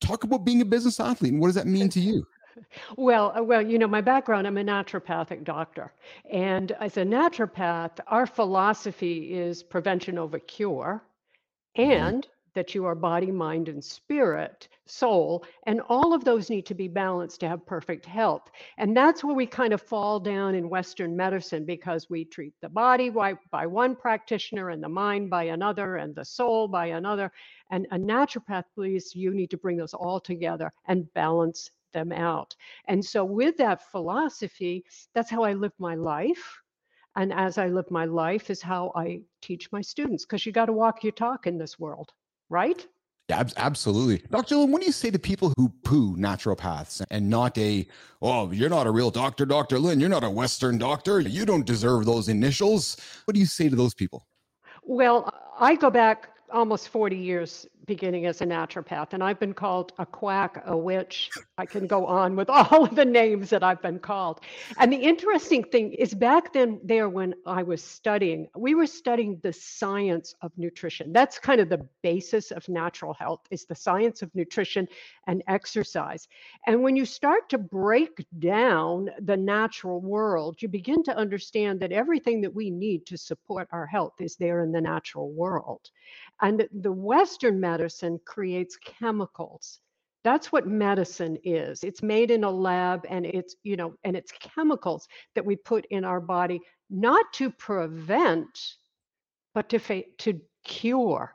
talk 0.03 0.25
about 0.25 0.45
being 0.45 0.61
a 0.61 0.67
business 0.67 1.01
athlete 1.01 1.33
and 1.33 1.41
what 1.41 1.49
does 1.49 1.55
that 1.55 1.67
mean 1.67 1.89
to 1.89 2.01
you? 2.09 2.27
Well, 2.99 3.33
uh, 3.35 3.43
well, 3.43 3.63
you 3.63 3.79
know, 3.79 3.89
my 3.89 4.03
background, 4.03 4.47
I'm 4.47 4.59
a 4.59 4.63
naturopathic 4.63 5.45
doctor. 5.45 5.95
And 6.31 6.73
as 6.73 6.99
a 6.99 7.03
naturopath, 7.03 7.99
our 8.09 8.27
philosophy 8.27 9.33
is 9.33 9.63
prevention 9.63 10.19
over 10.19 10.39
cure. 10.39 11.03
Mm-hmm. 11.79 11.91
And 11.91 12.27
that 12.55 12.75
you 12.75 12.85
are 12.85 12.95
body, 12.95 13.31
mind, 13.31 13.69
and 13.69 13.83
spirit, 13.83 14.69
soul, 14.87 15.45
and 15.67 15.81
all 15.89 16.13
of 16.13 16.25
those 16.25 16.51
need 16.51 16.67
to 16.67 16.75
be 16.75 16.89
balanced 16.89 17.41
to 17.41 17.49
have 17.49 17.67
perfect 17.67 18.07
health. 18.07 18.51
And 18.79 18.97
that's 18.97 19.23
where 19.23 19.35
we 19.35 19.47
kind 19.47 19.73
of 19.73 19.83
fall 19.83 20.19
down 20.21 20.55
in 20.55 20.69
Western 20.69 21.17
medicine 21.17 21.65
because 21.65 22.11
we 22.11 22.25
treat 22.25 22.55
the 22.61 22.69
body 22.69 23.11
by, 23.11 23.35
by 23.51 23.67
one 23.67 23.95
practitioner 23.95 24.71
and 24.71 24.83
the 24.83 24.89
mind 24.89 25.31
by 25.31 25.45
another 25.45 25.97
and 25.97 26.15
the 26.15 26.25
soul 26.25 26.69
by 26.69 26.87
another. 26.87 27.31
And 27.71 27.87
a 27.91 27.97
naturopath 27.99 28.65
believes 28.75 29.15
you 29.15 29.33
need 29.33 29.51
to 29.51 29.59
bring 29.59 29.77
those 29.77 29.95
all 29.95 30.21
together 30.21 30.73
and 30.87 31.13
balance 31.15 31.71
them 31.93 32.13
out. 32.13 32.55
And 32.87 33.05
so, 33.05 33.25
with 33.25 33.57
that 33.59 33.91
philosophy, 33.91 34.85
that's 35.15 35.31
how 35.31 35.43
I 35.43 35.55
live 35.55 35.73
my 35.79 35.95
life. 35.95 36.61
And 37.17 37.33
as 37.33 37.59
I 37.59 37.69
live 37.69 37.91
my 37.91 38.05
life, 38.05 38.51
is 38.51 38.63
how 38.63 38.93
I 38.95 39.23
teach 39.43 39.73
my 39.73 39.81
students 39.81 40.25
because 40.25 40.47
you 40.47 40.53
got 40.53 40.67
to 40.67 40.73
walk 40.73 41.03
your 41.03 41.13
talk 41.13 41.47
in 41.47 41.59
this 41.59 41.79
world 41.79 42.13
right? 42.49 42.87
Yeah, 43.29 43.45
absolutely. 43.59 44.27
Dr. 44.31 44.57
Lynn, 44.57 44.73
what 44.73 44.81
do 44.81 44.87
you 44.87 44.93
say 44.93 45.11
to 45.11 45.19
people 45.19 45.53
who 45.59 45.69
poo 45.85 46.17
naturopaths 46.17 47.05
and 47.11 47.29
not 47.29 47.59
a, 47.59 47.87
oh, 48.23 48.51
you're 48.51 48.71
not 48.71 48.87
a 48.87 48.91
real 48.91 49.11
doctor, 49.11 49.45
Dr. 49.45 49.79
Lynn, 49.79 50.01
you're 50.01 50.09
not 50.09 50.25
a 50.25 50.31
Western 50.31 50.79
doctor, 50.79 51.21
you 51.21 51.45
don't 51.45 51.67
deserve 51.67 52.07
those 52.07 52.31
initials? 52.31 52.97
What 53.27 53.35
do 53.35 53.41
you 53.41 53.47
say 53.47 53.69
to 53.69 53.77
those 53.77 53.93
people? 53.93 54.27
Well, 54.83 55.31
I 55.61 55.75
go 55.75 55.91
back 55.91 56.31
almost 56.51 56.89
40 56.89 57.17
years 57.17 57.67
beginning 57.89 58.27
as 58.27 58.41
a 58.41 58.47
naturopath, 58.47 59.15
and 59.15 59.25
I've 59.25 59.41
been 59.41 59.55
called 59.55 59.93
a 59.99 60.07
quack, 60.07 60.63
a 60.67 60.77
witch. 60.77 61.31
I 61.57 61.67
can 61.67 61.89
go 61.89 62.07
on 62.07 62.37
with 62.37 62.49
all 62.59 62.85
of 62.85 62.95
the 62.95 63.05
names 63.05 63.51
that 63.51 63.65
I've 63.65 63.83
been 63.83 63.99
called. 63.99 64.43
And 64.79 64.93
the 64.93 64.97
interesting 64.97 65.65
thing 65.65 65.95
is, 65.95 66.15
back 66.15 66.53
then, 66.53 66.81
there 66.85 67.09
when 67.09 67.35
I 67.47 67.65
was 67.65 67.83
studying, 67.83 68.47
we 68.57 68.77
were 68.77 68.87
studying 68.87 69.41
the 69.43 69.53
science 69.53 70.35
of 70.43 70.53
nutrition. 70.57 71.13
That's 71.13 71.41
kind 71.41 71.61
of 71.61 71.69
the 71.69 71.89
basis 72.03 72.53
of 72.53 72.69
natural 72.69 73.15
health 73.15 73.41
is 73.51 73.65
the 73.65 73.75
science 73.75 74.23
of 74.23 74.33
nutrition 74.35 74.87
and 75.27 75.43
exercise. 75.49 76.29
And 76.67 76.83
when 76.83 76.95
you 76.95 77.07
start 77.07 77.49
to 77.49 77.59
break 77.59 78.25
down 78.39 79.11
the 79.21 79.37
natural 79.37 80.01
world, 80.01 80.61
you 80.61 80.69
begin 80.69 81.03
to 81.05 81.17
understand 81.17 81.81
that 81.81 81.93
everything 81.93 82.43
that 82.43 82.55
we 82.55 82.71
need 82.71 83.07
to 83.07 83.17
support 83.17 83.67
our 83.73 83.87
health 83.87 84.15
is 84.21 84.37
there 84.37 84.63
in 84.63 84.71
the 84.71 84.81
natural 84.81 85.33
world. 85.33 85.91
And 86.43 86.69
the 86.73 86.93
Western 86.93 87.61
medicine 87.61 88.21
creates 88.25 88.77
chemicals 88.77 89.81
That's 90.25 90.53
what 90.53 90.67
medicine 90.67 91.39
is. 91.45 91.85
It's 91.85 92.03
made 92.03 92.31
in 92.31 92.45
a 92.45 92.51
lab 92.51 93.07
and 93.09 93.25
it's, 93.25 93.57
you 93.63 93.77
know, 93.77 93.95
and 94.05 94.17
it's 94.17 94.33
chemicals 94.33 95.09
that 95.35 95.45
we 95.45 95.57
put 95.57 95.87
in 95.91 96.05
our 96.05 96.21
body 96.21 96.61
not 96.91 97.33
to 97.35 97.51
prevent, 97.51 98.75
but 99.55 99.69
to 99.71 99.79
fa- 99.79 100.05
to 100.19 100.41
cure 100.65 101.35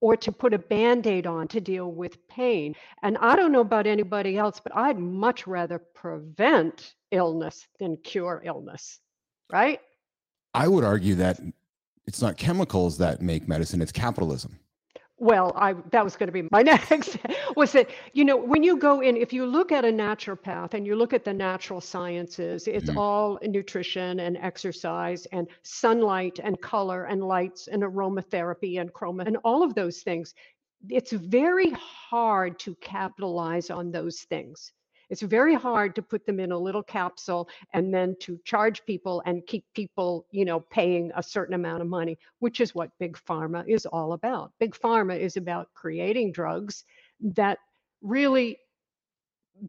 or 0.00 0.16
to 0.16 0.32
put 0.32 0.54
a 0.54 0.58
band-aid 0.58 1.26
on 1.26 1.48
to 1.48 1.60
deal 1.60 1.92
with 1.92 2.26
pain. 2.28 2.74
And 3.02 3.18
I 3.18 3.36
don't 3.36 3.52
know 3.52 3.60
about 3.60 3.86
anybody 3.86 4.36
else, 4.38 4.60
but 4.60 4.74
I'd 4.76 4.98
much 4.98 5.46
rather 5.46 5.78
prevent 5.78 6.94
illness 7.10 7.66
than 7.78 7.96
cure 7.98 8.42
illness. 8.44 9.00
Right? 9.52 9.80
I 10.54 10.68
would 10.68 10.84
argue 10.84 11.16
that 11.16 11.38
it's 12.06 12.22
not 12.22 12.36
chemicals 12.36 12.98
that 12.98 13.20
make 13.20 13.48
medicine, 13.48 13.82
it's 13.82 13.92
capitalism. 13.92 14.58
Well, 15.18 15.54
I 15.56 15.72
that 15.92 16.04
was 16.04 16.14
going 16.14 16.26
to 16.26 16.32
be 16.32 16.46
my 16.52 16.62
next 16.74 17.16
was 17.56 17.72
that 17.72 17.88
you 18.12 18.22
know 18.24 18.36
when 18.36 18.62
you 18.62 18.76
go 18.76 19.00
in 19.00 19.16
if 19.16 19.32
you 19.32 19.46
look 19.46 19.72
at 19.72 19.82
a 19.84 19.88
naturopath 19.88 20.74
and 20.74 20.86
you 20.86 20.94
look 20.94 21.14
at 21.14 21.24
the 21.24 21.32
natural 21.32 21.80
sciences 21.80 22.68
it's 22.68 22.90
Mhm. 22.90 22.96
all 22.96 23.38
nutrition 23.42 24.20
and 24.20 24.36
exercise 24.36 25.24
and 25.32 25.48
sunlight 25.62 26.38
and 26.42 26.60
color 26.60 27.04
and 27.04 27.24
lights 27.24 27.66
and 27.68 27.82
aromatherapy 27.82 28.78
and 28.78 28.92
chroma 28.92 29.26
and 29.26 29.38
all 29.42 29.62
of 29.62 29.74
those 29.74 30.02
things 30.02 30.34
it's 30.90 31.12
very 31.12 31.70
hard 31.70 32.58
to 32.58 32.74
capitalize 32.76 33.70
on 33.70 33.90
those 33.90 34.20
things 34.20 34.72
it's 35.10 35.22
very 35.22 35.54
hard 35.54 35.94
to 35.94 36.02
put 36.02 36.26
them 36.26 36.40
in 36.40 36.52
a 36.52 36.58
little 36.58 36.82
capsule 36.82 37.48
and 37.72 37.92
then 37.92 38.16
to 38.20 38.38
charge 38.44 38.84
people 38.86 39.22
and 39.26 39.46
keep 39.46 39.64
people 39.74 40.26
you 40.30 40.44
know 40.44 40.60
paying 40.60 41.10
a 41.16 41.22
certain 41.22 41.54
amount 41.54 41.82
of 41.82 41.88
money 41.88 42.18
which 42.38 42.60
is 42.60 42.74
what 42.74 42.90
big 42.98 43.16
pharma 43.16 43.66
is 43.68 43.86
all 43.86 44.12
about. 44.12 44.52
Big 44.58 44.74
pharma 44.74 45.18
is 45.18 45.36
about 45.36 45.68
creating 45.74 46.32
drugs 46.32 46.84
that 47.20 47.58
really 48.02 48.58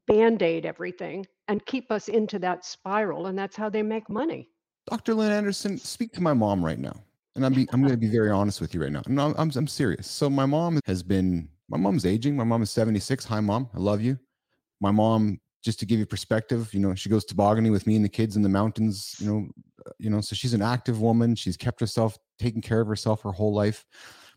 band 0.08 0.42
aid 0.42 0.66
everything 0.66 1.26
and 1.48 1.66
keep 1.66 1.92
us 1.92 2.08
into 2.08 2.40
that 2.40 2.66
spiral. 2.66 3.28
And 3.28 3.38
that's 3.38 3.56
how 3.56 3.70
they 3.70 3.84
make 3.84 4.10
money. 4.10 4.50
Dr. 4.90 5.14
Lynn 5.14 5.32
Anderson, 5.32 5.78
speak 5.78 6.14
to 6.14 6.22
my 6.22 6.34
mom 6.34 6.64
right 6.64 6.80
now. 6.80 6.96
And 7.36 7.46
I'm, 7.46 7.54
be, 7.54 7.68
I'm 7.72 7.82
going 7.82 7.92
to 7.92 7.98
be 7.98 8.08
very 8.08 8.32
honest 8.32 8.62
with 8.62 8.74
you 8.74 8.82
right 8.82 8.92
now. 8.92 9.04
No, 9.08 9.34
I'm, 9.38 9.52
I'm 9.56 9.68
serious. 9.68 10.10
So 10.10 10.30
my 10.30 10.46
mom 10.46 10.80
has 10.86 11.04
been, 11.04 11.48
my 11.70 11.78
mom's 11.78 12.06
aging. 12.06 12.36
My 12.36 12.44
mom 12.44 12.64
is 12.64 12.72
76. 12.72 13.26
Hi, 13.26 13.40
mom. 13.40 13.70
I 13.76 13.80
love 13.80 14.02
you. 14.02 14.18
My 14.80 14.92
mom, 14.92 15.40
just 15.64 15.80
to 15.80 15.86
give 15.86 16.00
you 16.00 16.06
perspective, 16.06 16.74
you 16.74 16.80
know, 16.80 16.94
she 16.96 17.10
goes 17.10 17.26
tobogganing 17.26 17.72
with 17.72 17.88
me 17.88 17.96
and 17.96 18.06
the 18.06 18.10
kids 18.10 18.36
in 18.36 18.42
the 18.42 18.50
mountains, 18.50 19.16
you 19.20 19.28
know, 19.28 19.48
uh, 19.86 19.92
you 20.00 20.10
know, 20.10 20.22
so 20.22 20.36
she's 20.36 20.54
an 20.54 20.62
active 20.62 21.02
woman. 21.02 21.36
She's 21.36 21.58
kept 21.58 21.80
herself, 21.80 22.18
taking 22.40 22.62
care 22.62 22.82
of 22.82 22.88
herself 22.88 23.22
her 23.24 23.32
whole 23.32 23.54
life. 23.54 23.86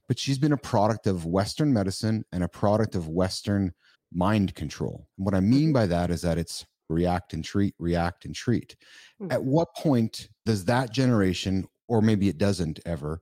But 0.09 0.19
she's 0.19 0.39
been 0.39 0.53
a 0.53 0.57
product 0.57 1.07
of 1.07 1.27
Western 1.27 1.73
medicine 1.73 2.25
and 2.33 2.43
a 2.43 2.49
product 2.49 2.95
of 2.95 3.09
Western 3.09 3.73
mind 4.13 4.55
control. 4.55 5.07
And 5.17 5.25
what 5.27 5.35
I 5.35 5.41
mean 5.41 5.71
Mhm. 5.71 5.75
by 5.75 5.87
that 5.87 6.11
is 6.11 6.23
that 6.23 6.39
it's 6.39 6.67
react 6.89 7.33
and 7.33 7.45
treat, 7.45 7.75
react 7.79 8.25
and 8.25 8.35
treat. 8.35 8.75
Mhm. 9.21 9.33
At 9.33 9.45
what 9.45 9.75
point 9.77 10.29
does 10.47 10.65
that 10.65 10.93
generation, 10.93 11.69
or 11.87 12.03
maybe 12.03 12.29
it 12.29 12.39
doesn't 12.39 12.81
ever, 12.85 13.21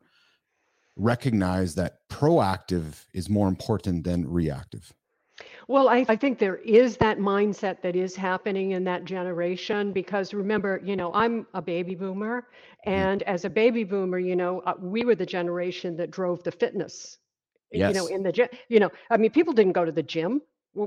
recognize 0.97 1.75
that 1.77 1.99
proactive 2.09 3.07
is 3.13 3.29
more 3.29 3.49
important 3.49 4.05
than 4.05 4.27
reactive? 4.29 4.95
Well, 5.69 5.89
I, 5.89 6.05
I 6.09 6.17
think 6.17 6.39
there 6.39 6.57
is 6.57 6.97
that 6.99 7.19
mindset 7.19 7.83
that 7.83 7.95
is 7.95 8.17
happening 8.17 8.73
in 8.73 8.85
that 8.85 9.05
generation 9.05 9.93
because 9.93 10.35
remember, 10.35 10.81
you 10.85 10.97
know, 10.97 11.13
I'm 11.15 11.47
a 11.55 11.63
baby 11.63 11.95
boomer. 11.95 12.49
Mhm. 12.87 13.09
And 13.09 13.23
as 13.25 13.45
a 13.45 13.51
baby 13.51 13.85
boomer, 13.85 14.19
you 14.19 14.35
know, 14.37 14.61
uh, 14.61 14.75
we 14.81 15.05
were 15.05 15.15
the 15.15 15.27
generation 15.27 15.97
that 15.97 16.11
drove 16.11 16.43
the 16.43 16.53
fitness 16.53 17.19
yes. 17.73 17.89
you 17.89 17.95
know 17.95 18.07
in 18.07 18.23
the 18.23 18.33
gym 18.33 18.49
you 18.69 18.79
know 18.81 18.91
i 19.11 19.17
mean 19.17 19.31
people 19.31 19.53
didn't 19.53 19.73
go 19.73 19.85
to 19.85 19.93
the 19.93 20.03
gym 20.03 20.43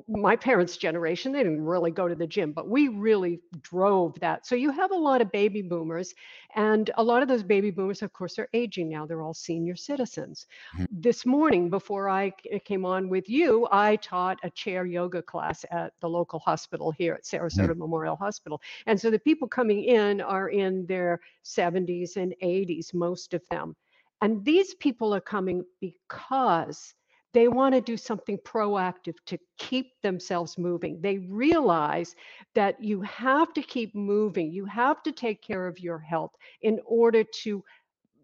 my 0.08 0.36
parents 0.36 0.78
generation 0.78 1.32
they 1.32 1.44
didn't 1.44 1.62
really 1.66 1.92
go 1.92 2.08
to 2.08 2.16
the 2.16 2.28
gym 2.28 2.54
but 2.54 2.70
we 2.70 2.88
really 2.88 3.42
drove 3.62 4.18
that. 4.20 4.46
So 4.46 4.56
you 4.56 4.72
have 4.72 4.92
a 4.92 4.96
lot 4.96 5.22
of 5.22 5.32
baby 5.32 5.62
boomers 5.62 6.14
and 6.56 6.90
a 6.98 7.04
lot 7.04 7.22
of 7.22 7.28
those 7.28 7.44
baby 7.44 7.72
boomers 7.72 8.02
of 8.02 8.14
course 8.14 8.38
are 8.40 8.48
aging 8.54 8.90
now. 8.90 9.06
They're 9.06 9.22
all 9.22 9.34
senior 9.34 9.76
citizens. 9.76 10.46
Mhm. 10.78 10.88
this 10.92 11.26
morning 11.26 11.70
before 11.70 12.10
I 12.10 12.32
came 12.66 12.86
on 12.86 13.10
with 13.10 13.28
you 13.30 13.68
i 13.72 13.96
taught 13.98 14.38
a 14.44 14.50
chair 14.52 14.86
yoga 14.86 15.22
class 15.22 15.66
at 15.72 15.94
the 16.02 16.10
local 16.10 16.40
hospital 16.40 16.92
here 16.92 17.14
at 17.16 17.24
sarasota 17.24 17.76
memorial 17.76 18.16
hospital. 18.16 18.62
And 18.88 19.00
so 19.00 19.10
the 19.12 19.20
people 19.20 19.48
coming 19.48 19.84
in 19.84 20.22
are 20.22 20.50
in 20.50 20.86
their 20.88 21.20
70s 21.44 22.18
and 22.18 22.34
80s 22.42 22.94
most 22.94 23.34
of 23.34 23.42
them. 23.50 23.76
And 24.22 24.44
these 24.46 24.76
people 24.76 25.14
are 25.14 25.22
coming 25.22 25.64
because 25.80 26.94
they 27.34 27.48
want 27.48 27.74
to 27.76 27.82
do 27.82 27.98
something 27.98 28.38
proactive 28.40 29.16
to 29.26 29.38
keep 29.58 29.94
themselves 30.02 30.58
moving. 30.58 31.00
They 31.02 31.20
realize 31.20 32.16
that 32.56 32.84
you 32.84 33.02
have 33.02 33.54
to 33.54 33.62
keep 33.62 33.96
moving, 33.96 34.52
you 34.52 34.66
have 34.66 35.02
to 35.04 35.12
take 35.12 35.42
care 35.42 35.68
of 35.68 35.80
your 35.80 36.00
health 36.00 36.32
in 36.62 36.80
order 36.86 37.24
to 37.44 37.64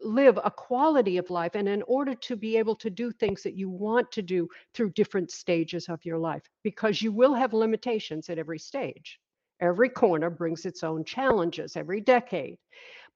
live 0.01 0.37
a 0.43 0.51
quality 0.51 1.17
of 1.17 1.29
life 1.29 1.55
and 1.55 1.67
in 1.67 1.81
order 1.87 2.13
to 2.13 2.35
be 2.35 2.57
able 2.57 2.75
to 2.75 2.89
do 2.89 3.11
things 3.11 3.41
that 3.43 3.55
you 3.55 3.69
want 3.69 4.11
to 4.11 4.21
do 4.21 4.47
through 4.73 4.91
different 4.91 5.31
stages 5.31 5.89
of 5.89 6.05
your 6.05 6.19
life, 6.19 6.43
because 6.63 7.01
you 7.01 7.11
will 7.11 7.33
have 7.33 7.53
limitations 7.53 8.29
at 8.29 8.37
every 8.37 8.59
stage. 8.59 9.19
Every 9.59 9.89
corner 9.89 10.29
brings 10.29 10.67
its 10.67 10.83
own 10.83 11.03
challenges 11.03 11.75
every 11.75 11.99
decade. 11.99 12.57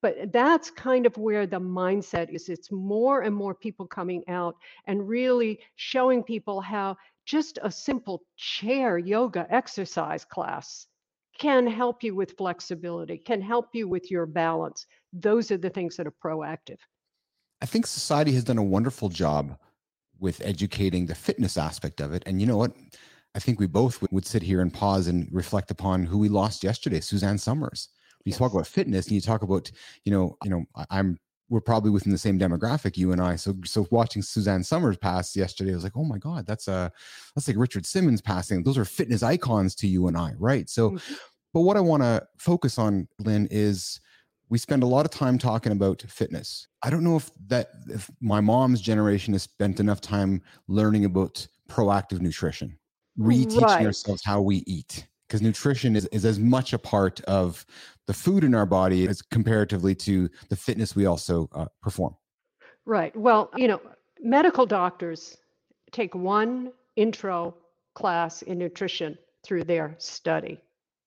But 0.01 0.31
that's 0.33 0.71
kind 0.71 1.05
of 1.05 1.15
where 1.17 1.45
the 1.45 1.59
mindset 1.59 2.33
is. 2.33 2.49
It's 2.49 2.71
more 2.71 3.21
and 3.21 3.35
more 3.35 3.53
people 3.53 3.85
coming 3.85 4.23
out 4.27 4.55
and 4.87 5.07
really 5.07 5.59
showing 5.75 6.23
people 6.23 6.59
how 6.59 6.97
just 7.25 7.59
a 7.61 7.71
simple 7.71 8.23
chair 8.35 8.97
yoga 8.97 9.45
exercise 9.49 10.25
class 10.25 10.87
can 11.37 11.67
help 11.67 12.03
you 12.03 12.15
with 12.15 12.35
flexibility, 12.37 13.17
can 13.17 13.41
help 13.41 13.69
you 13.73 13.87
with 13.87 14.11
your 14.11 14.25
balance. 14.25 14.85
Those 15.13 15.51
are 15.51 15.57
the 15.57 15.69
things 15.69 15.95
that 15.97 16.07
are 16.07 16.13
proactive. 16.23 16.77
I 17.61 17.65
think 17.67 17.85
society 17.85 18.31
has 18.33 18.43
done 18.43 18.57
a 18.57 18.63
wonderful 18.63 19.09
job 19.09 19.57
with 20.19 20.41
educating 20.43 21.05
the 21.05 21.15
fitness 21.15 21.57
aspect 21.57 22.01
of 22.01 22.13
it. 22.13 22.23
And 22.25 22.41
you 22.41 22.47
know 22.47 22.57
what? 22.57 22.75
I 23.33 23.39
think 23.39 23.59
we 23.59 23.67
both 23.67 24.01
would, 24.11 24.25
sit 24.25 24.43
here 24.43 24.61
and 24.61 24.73
pause 24.73 25.07
and 25.07 25.27
reflect 25.31 25.71
upon 25.71 26.05
who 26.05 26.17
we 26.17 26.27
lost 26.27 26.63
yesterday, 26.63 26.99
Suzanne 26.99 27.37
Somers. 27.37 27.89
You 28.25 28.33
talk 28.33 28.53
about 28.53 28.67
fitness 28.67 29.07
and 29.07 29.15
you 29.15 29.21
talk 29.21 29.41
about, 29.43 29.71
you 30.05 30.11
know, 30.11 30.37
you 30.43 30.49
know, 30.49 30.65
I'm 30.89 31.17
we're 31.49 31.59
probably 31.59 31.91
within 31.91 32.13
the 32.13 32.17
same 32.17 32.39
demographic, 32.39 32.95
you 32.97 33.11
and 33.11 33.21
I. 33.21 33.35
So 33.35 33.53
so 33.65 33.85
watching 33.91 34.21
Suzanne 34.21 34.63
Somers 34.63 34.97
pass 34.97 35.35
yesterday, 35.35 35.71
I 35.71 35.75
was 35.75 35.83
like, 35.83 35.97
oh 35.97 36.05
my 36.05 36.17
God, 36.17 36.45
that's 36.45 36.67
a 36.67 36.91
that's 37.35 37.47
like 37.47 37.57
Richard 37.57 37.85
Simmons 37.85 38.21
passing. 38.21 38.63
Those 38.63 38.77
are 38.77 38.85
fitness 38.85 39.21
icons 39.23 39.75
to 39.75 39.87
you 39.87 40.07
and 40.07 40.17
I, 40.17 40.33
right? 40.37 40.69
So 40.69 40.91
Mhm. 40.91 41.17
but 41.53 41.61
what 41.61 41.77
I 41.77 41.81
want 41.81 42.03
to 42.03 42.25
focus 42.37 42.77
on, 42.79 43.07
Lynn, 43.19 43.47
is 43.51 43.99
we 44.49 44.57
spend 44.57 44.83
a 44.83 44.87
lot 44.87 45.05
of 45.05 45.11
time 45.11 45.37
talking 45.37 45.71
about 45.71 46.01
fitness. 46.03 46.67
I 46.83 46.89
don't 46.89 47.03
know 47.03 47.17
if 47.17 47.29
that 47.47 47.69
if 47.89 48.09
my 48.21 48.41
mom's 48.41 48.81
generation 48.81 49.33
has 49.33 49.43
spent 49.43 49.79
enough 49.79 50.01
time 50.01 50.41
learning 50.67 51.05
about 51.05 51.45
proactive 51.69 52.21
nutrition, 52.21 52.77
reteaching 53.19 53.85
Right. 53.85 53.85
ourselves 53.85 54.21
how 54.25 54.41
we 54.41 54.57
eat. 54.67 55.07
Because 55.31 55.41
nutrition 55.41 55.95
is, 55.95 56.05
is 56.07 56.25
as 56.25 56.37
much 56.39 56.73
a 56.73 56.77
part 56.77 57.21
of 57.21 57.65
the 58.05 58.13
food 58.13 58.43
in 58.43 58.53
our 58.53 58.65
body 58.65 59.07
as 59.07 59.21
comparatively 59.21 59.95
to 59.95 60.29
the 60.49 60.57
fitness 60.57 60.93
we 60.93 61.05
also 61.05 61.47
uh, 61.53 61.67
perform. 61.81 62.17
Right. 62.85 63.15
Well, 63.15 63.49
you 63.55 63.69
know, 63.69 63.79
medical 64.19 64.65
doctors 64.65 65.37
take 65.93 66.13
one 66.13 66.73
intro 66.97 67.55
class 67.95 68.41
in 68.41 68.57
nutrition 68.57 69.17
through 69.45 69.63
their 69.63 69.95
study. 69.99 70.59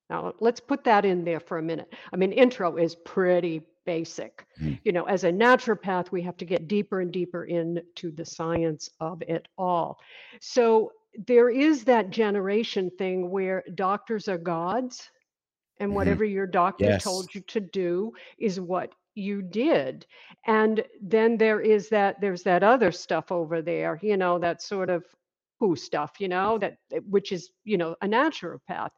Now, 0.09 0.33
let's 0.41 0.59
put 0.59 0.85
that 0.85 1.05
in 1.05 1.23
there 1.23 1.41
for 1.41 1.59
a 1.59 1.63
minute. 1.63 1.93
I 2.11 2.17
mean, 2.17 2.33
intro 2.33 2.79
is 2.79 2.95
pretty 2.95 3.61
basic. 3.85 4.47
Mhm. 4.59 4.81
You 4.85 4.93
know, 4.93 5.05
as 5.05 5.25
a 5.25 5.31
naturopath, 5.31 6.11
we 6.13 6.23
have 6.23 6.39
to 6.39 6.47
get 6.47 6.67
deeper 6.67 7.03
and 7.03 7.13
deeper 7.13 7.45
into 7.45 8.11
the 8.11 8.25
science 8.25 8.89
of 9.01 9.21
it 9.21 9.49
all. 9.59 9.99
So 10.41 10.93
there 11.27 11.51
is 11.51 11.85
that 11.85 12.11
generation 12.11 12.91
thing 12.99 13.31
where 13.31 13.63
doctors 13.75 14.29
are 14.29 14.39
gods 14.39 15.11
and 15.79 15.95
Mhm. 15.95 15.95
whatever 15.95 16.25
your 16.25 16.47
doctor 16.47 16.91
Yes. 16.91 16.95
told 16.95 17.35
you 17.35 17.41
to 17.43 17.61
do 17.61 18.13
is 18.39 18.61
what 18.61 18.95
you 19.15 19.43
did 19.43 20.07
and 20.47 20.85
then 21.01 21.37
there 21.37 21.61
is 21.61 21.89
that 21.89 22.21
there's 22.21 22.43
that 22.43 22.63
other 22.65 22.91
stuff 22.93 23.31
over 23.31 23.63
there 23.63 23.99
you 24.03 24.17
know 24.17 24.39
that 24.39 24.61
sort 24.63 24.91
of 24.91 25.05
who 25.61 25.77
stuff 25.77 26.21
you 26.21 26.29
know 26.29 26.59
that 26.59 26.79
that- 26.91 27.07
which 27.09 27.33
is 27.33 27.51
you 27.65 27.77
know 27.79 27.95
a 28.03 28.07
naturopath 28.09 28.91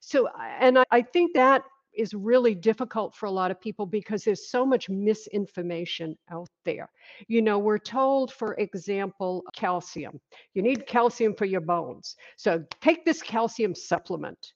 so 0.00 0.28
and 0.60 0.78
I, 0.78 0.84
I 0.90 1.02
think 1.02 1.34
that 1.34 1.62
is 1.94 2.14
really 2.14 2.54
difficult 2.54 3.14
for 3.14 3.26
a 3.26 3.30
lot 3.30 3.50
of 3.50 3.60
people 3.60 3.86
because 3.86 4.24
there's 4.24 4.50
so 4.50 4.64
much 4.64 4.88
misinformation 4.88 6.16
out 6.30 6.48
there 6.64 6.88
you 7.28 7.42
know 7.42 7.58
we're 7.58 7.78
told 7.78 8.32
for 8.32 8.54
example 8.54 9.42
calcium 9.54 10.20
you 10.54 10.62
need 10.62 10.86
calcium 10.86 11.34
for 11.34 11.44
your 11.46 11.60
bones 11.60 12.16
so 12.36 12.64
take 12.80 13.04
this 13.04 13.22
calcium 13.22 13.74
supplement 13.74 14.52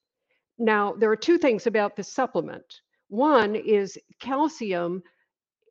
now, 0.58 0.92
there 0.92 1.10
are 1.10 1.16
two 1.16 1.38
things 1.38 1.66
about 1.66 1.96
this 1.96 2.12
supplement. 2.12 2.80
One 3.08 3.54
is 3.54 3.98
calcium 4.20 5.02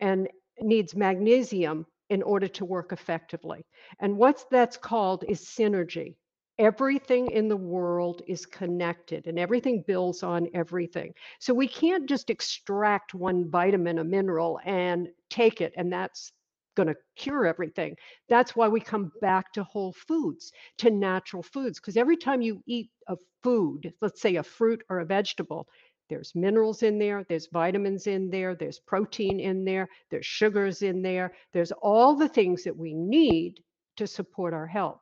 and 0.02 0.28
needs 0.60 0.96
magnesium 0.96 1.86
in 2.10 2.22
order 2.22 2.48
to 2.48 2.66
work 2.66 2.92
effectively. 2.92 3.66
And 4.00 4.18
what 4.18 4.44
that's 4.52 4.78
called 4.78 5.24
is 5.28 5.42
synergy. 5.42 6.16
Everything 6.60 7.32
in 7.32 7.48
the 7.48 7.58
world 7.58 8.22
is 8.28 8.46
connected 8.46 9.26
and 9.26 9.40
everything 9.40 9.84
builds 9.88 10.22
on 10.22 10.48
everything. 10.54 11.14
So 11.40 11.54
we 11.54 11.68
can't 11.68 12.08
just 12.08 12.30
extract 12.30 13.16
one 13.16 13.50
vitamin, 13.50 13.98
a 13.98 14.04
mineral, 14.04 14.60
and 14.64 15.10
take 15.30 15.62
it, 15.62 15.74
and 15.78 15.92
that's 15.92 16.32
going 16.76 16.88
to 16.88 16.96
cure 17.16 17.46
everything. 17.46 17.96
That's 18.30 18.56
why 18.56 18.68
we 18.68 18.80
come 18.80 19.12
back 19.22 19.52
to 19.54 19.64
whole 19.64 19.94
foods, 19.94 20.52
to 20.80 20.92
natural 20.92 21.44
foods, 21.44 21.80
because 21.80 21.98
every 21.98 22.18
time 22.18 22.42
you 22.42 22.62
eat 22.68 22.90
a 23.08 23.16
food, 23.44 23.94
let's 24.02 24.22
say 24.22 24.36
a 24.36 24.44
fruit 24.44 24.84
or 24.90 25.00
a 25.00 25.06
vegetable, 25.06 25.68
there's 26.10 26.34
minerals 26.36 26.84
in 26.84 27.00
there, 27.00 27.24
there's 27.30 27.48
vitamins 27.52 28.08
in 28.08 28.30
there, 28.30 28.56
there's 28.56 28.80
protein 28.80 29.40
in 29.40 29.66
there, 29.66 29.88
there's 30.12 30.26
sugars 30.26 30.82
in 30.84 31.02
there, 31.02 31.34
there's 31.54 31.72
all 31.72 32.16
the 32.16 32.30
things 32.30 32.64
that 32.64 32.78
we 32.78 32.94
need 32.94 33.60
to 33.98 34.06
support 34.06 34.54
our 34.54 34.68
health. 34.68 35.02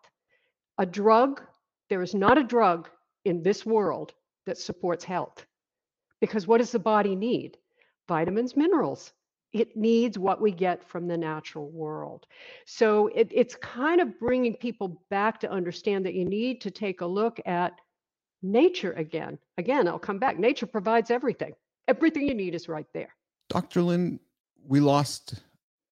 A 0.77 0.85
drug, 0.85 1.41
there 1.89 2.01
is 2.01 2.15
not 2.15 2.37
a 2.37 2.43
drug 2.43 2.89
in 3.25 3.43
this 3.43 3.65
world 3.65 4.13
that 4.45 4.57
supports 4.57 5.03
health. 5.03 5.45
Because 6.19 6.47
what 6.47 6.59
does 6.59 6.71
the 6.71 6.79
body 6.79 7.15
need? 7.15 7.57
Vitamins, 8.07 8.55
minerals. 8.55 9.13
It 9.53 9.75
needs 9.75 10.17
what 10.17 10.39
we 10.39 10.51
get 10.51 10.87
from 10.87 11.07
the 11.07 11.17
natural 11.17 11.69
world. 11.69 12.25
So 12.65 13.07
it, 13.07 13.29
it's 13.31 13.55
kind 13.55 13.99
of 13.99 14.17
bringing 14.19 14.55
people 14.55 15.03
back 15.09 15.39
to 15.41 15.51
understand 15.51 16.05
that 16.05 16.13
you 16.13 16.23
need 16.23 16.61
to 16.61 16.71
take 16.71 17.01
a 17.01 17.05
look 17.05 17.39
at 17.45 17.73
nature 18.41 18.93
again. 18.93 19.37
Again, 19.57 19.87
I'll 19.87 19.99
come 19.99 20.19
back. 20.19 20.39
Nature 20.39 20.67
provides 20.67 21.11
everything. 21.11 21.53
Everything 21.87 22.27
you 22.27 22.33
need 22.33 22.55
is 22.55 22.69
right 22.69 22.87
there. 22.93 23.13
Dr. 23.49 23.81
Lynn, 23.81 24.19
we 24.65 24.79
lost 24.79 25.43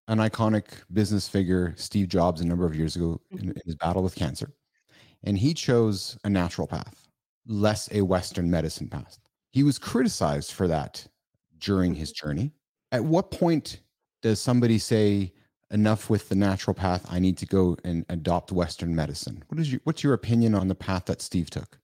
an 0.07 0.19
iconic 0.19 0.65
business 0.93 1.27
figure, 1.27 1.73
Steve 1.77 2.07
Jobs, 2.07 2.41
a 2.41 2.45
number 2.45 2.65
of 2.65 2.75
years 2.75 2.95
ago 2.95 3.19
in, 3.31 3.37
mm-hmm. 3.39 3.49
in 3.49 3.61
his 3.65 3.75
battle 3.75 4.01
with 4.01 4.15
cancer. 4.15 4.53
And 5.23 5.37
he 5.37 5.53
chose 5.53 6.17
a 6.23 6.29
natural 6.29 6.67
path, 6.67 7.07
less 7.45 7.89
a 7.91 8.01
Western 8.01 8.49
medicine 8.49 8.87
path. 8.87 9.19
He 9.51 9.63
was 9.63 9.77
criticized 9.77 10.53
for 10.53 10.67
that 10.67 11.05
during 11.59 11.95
his 11.95 12.11
mm-hmm. 12.13 12.27
journey. 12.27 12.51
At 12.91 13.03
what 13.03 13.31
point 13.31 13.81
does 14.21 14.39
somebody 14.39 14.79
say, 14.79 15.33
enough 15.71 16.09
with 16.09 16.29
the 16.29 16.35
natural 16.35 16.73
path, 16.73 17.05
I 17.09 17.19
need 17.19 17.37
to 17.37 17.45
go 17.45 17.77
and 17.83 18.05
adopt 18.09 18.51
Western 18.51 18.95
medicine? 18.95 19.43
What 19.49 19.59
is 19.59 19.71
your, 19.71 19.81
what's 19.83 20.03
your 20.03 20.13
opinion 20.13 20.55
on 20.55 20.67
the 20.67 20.75
path 20.75 21.05
that 21.05 21.21
Steve 21.21 21.49
took? 21.49 21.79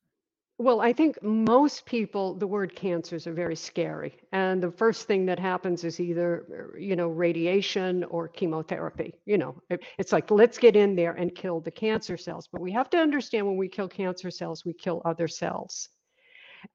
Well, 0.57 0.79
I 0.79 0.93
think 0.93 1.21
most 1.21 1.85
people, 1.85 2.33
the 2.33 2.47
word 2.47 2.75
cancers 2.75 3.27
are 3.27 3.33
very 3.33 3.57
scary. 3.57 4.15
And 4.31 4.63
the 4.63 4.71
first 4.71 5.05
thing 5.05 5.25
that 5.25 5.37
happens 5.37 5.83
is 5.83 5.99
either, 5.99 6.71
uh, 6.73 6.77
you 6.77 6.95
know, 6.95 7.09
radiation 7.09 8.05
or 8.05 8.29
chemotherapy. 8.29 9.15
You 9.25 9.37
know, 9.37 9.61
it's 9.97 10.13
like, 10.13 10.31
let's 10.31 10.57
get 10.57 10.77
in 10.77 10.95
there 10.95 11.11
and 11.11 11.35
kill 11.35 11.59
the 11.59 11.71
cancer 11.71 12.15
cells. 12.15 12.47
But 12.49 12.61
we 12.61 12.71
have 12.71 12.89
to 12.91 12.97
understand 12.97 13.45
when 13.45 13.57
we 13.57 13.67
kill 13.67 13.89
cancer 13.89 14.31
cells, 14.31 14.63
we 14.63 14.73
kill 14.73 15.01
other 15.03 15.27
cells. 15.27 15.89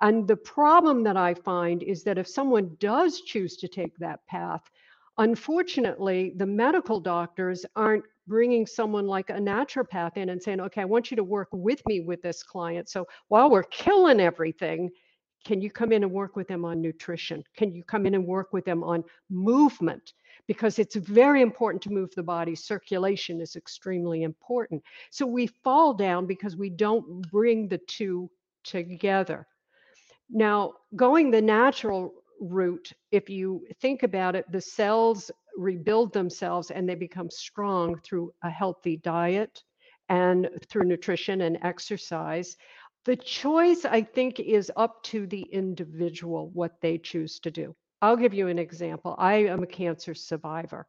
And 0.02 0.28
the 0.28 0.36
problem 0.36 1.02
that 1.04 1.16
I 1.16 1.32
find 1.32 1.82
is 1.82 2.04
that 2.04 2.18
if 2.18 2.28
someone 2.28 2.76
does 2.80 3.22
choose 3.22 3.56
to 3.56 3.68
take 3.68 3.96
that 3.98 4.26
path, 4.26 4.62
unfortunately, 5.18 6.32
the 6.36 6.46
medical 6.46 7.00
doctors 7.00 7.66
aren't 7.76 8.04
bringing 8.26 8.66
someone 8.66 9.06
like 9.06 9.30
a 9.30 9.34
naturopath 9.34 10.16
in 10.16 10.30
and 10.30 10.42
saying, 10.42 10.60
okay, 10.60 10.82
I 10.82 10.86
want 10.86 11.10
you 11.10 11.16
to 11.16 11.24
work 11.24 11.48
with 11.52 11.84
me 11.86 12.00
with 12.00 12.22
this 12.22 12.42
client. 12.42 12.88
So 12.88 13.06
while 13.28 13.50
we're 13.50 13.64
killing 13.64 14.20
everything, 14.20 14.90
can 15.44 15.60
you 15.60 15.70
come 15.70 15.92
in 15.92 16.02
and 16.02 16.12
work 16.12 16.36
with 16.36 16.48
them 16.48 16.64
on 16.64 16.80
nutrition? 16.80 17.42
Can 17.56 17.74
you 17.74 17.82
come 17.82 18.06
in 18.06 18.14
and 18.14 18.26
work 18.26 18.52
with 18.52 18.64
them 18.64 18.84
on 18.84 19.02
movement? 19.30 20.12
Because 20.46 20.78
it's 20.78 20.96
very 20.96 21.42
important 21.42 21.82
to 21.82 21.90
move 21.90 22.10
the 22.14 22.22
body. 22.22 22.54
Circulation 22.54 23.40
is 23.40 23.56
extremely 23.56 24.22
important. 24.22 24.82
So 25.10 25.26
we 25.26 25.46
fall 25.46 25.94
down 25.94 26.26
because 26.26 26.56
we 26.56 26.70
don't 26.70 27.28
bring 27.30 27.68
the 27.68 27.78
two 27.78 28.30
together. 28.64 29.46
Now, 30.28 30.74
going 30.94 31.30
the 31.30 31.42
natural 31.42 32.19
route, 32.40 32.92
if 33.12 33.28
you 33.28 33.66
think 33.80 34.02
about 34.02 34.34
it, 34.34 34.50
the 34.50 34.60
cells 34.60 35.30
rebuild 35.56 36.12
themselves 36.12 36.70
and 36.70 36.88
they 36.88 36.94
become 36.94 37.30
strong 37.30 38.00
through 38.00 38.32
a 38.42 38.50
healthy 38.50 38.96
diet 38.98 39.62
and 40.08 40.48
through 40.68 40.84
nutrition 40.84 41.42
and 41.42 41.58
exercise. 41.62 42.56
The 43.04 43.16
choice, 43.16 43.84
I 43.84 44.02
think, 44.02 44.40
is 44.40 44.70
up 44.76 45.02
to 45.04 45.26
the 45.26 45.42
individual 45.52 46.50
what 46.50 46.72
they 46.80 46.98
choose 46.98 47.38
to 47.40 47.50
do. 47.50 47.74
I'll 48.02 48.16
give 48.16 48.34
you 48.34 48.48
an 48.48 48.58
example. 48.58 49.14
I 49.18 49.34
am 49.44 49.62
a 49.62 49.66
cancer 49.66 50.14
survivor. 50.14 50.86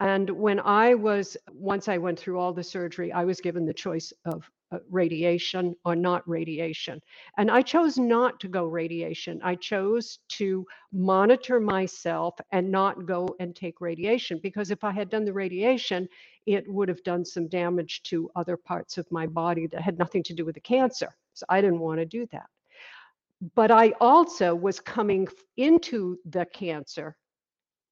And 0.00 0.28
when 0.30 0.60
I 0.60 0.94
was, 0.94 1.36
once 1.52 1.88
I 1.88 1.98
went 1.98 2.18
through 2.18 2.38
all 2.38 2.52
the 2.52 2.62
surgery, 2.62 3.12
I 3.12 3.24
was 3.24 3.40
given 3.40 3.64
the 3.64 3.74
choice 3.74 4.12
of 4.24 4.48
Uh, 4.72 4.78
radiation 4.90 5.76
or 5.84 5.94
not 5.94 6.28
radiation. 6.28 7.00
And 7.38 7.52
I 7.52 7.62
chose 7.62 7.98
not 7.98 8.40
to 8.40 8.48
go 8.48 8.64
radiation. 8.64 9.40
I 9.44 9.54
chose 9.54 10.18
to 10.30 10.66
monitor 10.92 11.60
myself 11.60 12.34
and 12.50 12.68
not 12.68 13.06
go 13.06 13.28
and 13.38 13.54
take 13.54 13.80
radiation 13.80 14.40
because 14.42 14.72
if 14.72 14.82
I 14.82 14.90
had 14.90 15.08
done 15.08 15.24
the 15.24 15.32
radiation, 15.32 16.08
it 16.46 16.68
would 16.68 16.88
have 16.88 17.00
done 17.04 17.24
some 17.24 17.46
damage 17.46 18.02
to 18.04 18.28
other 18.34 18.56
parts 18.56 18.98
of 18.98 19.06
my 19.12 19.24
body 19.24 19.68
that 19.68 19.82
had 19.82 20.00
nothing 20.00 20.24
to 20.24 20.34
do 20.34 20.44
with 20.44 20.56
the 20.56 20.60
cancer. 20.60 21.14
So 21.34 21.46
I 21.48 21.60
didn't 21.60 21.78
want 21.78 22.00
to 22.00 22.04
do 22.04 22.26
that. 22.32 22.48
But 23.54 23.70
I 23.70 23.92
also 24.00 24.52
was 24.52 24.80
coming 24.80 25.28
into 25.56 26.18
the 26.28 26.44
cancer 26.44 27.16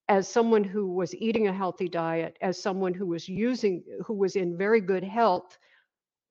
as 0.09 0.27
someone 0.27 0.65
who 0.65 0.89
was 0.93 1.15
eating 1.15 1.47
a 1.47 1.53
healthy 1.53 1.89
diet, 1.89 2.37
as 2.41 2.61
someone 2.61 2.95
who 2.95 3.07
was 3.07 3.29
using, 3.29 3.85
who 4.05 4.15
was 4.15 4.35
in 4.35 4.59
very 4.59 4.81
good 4.81 5.05
health 5.05 5.57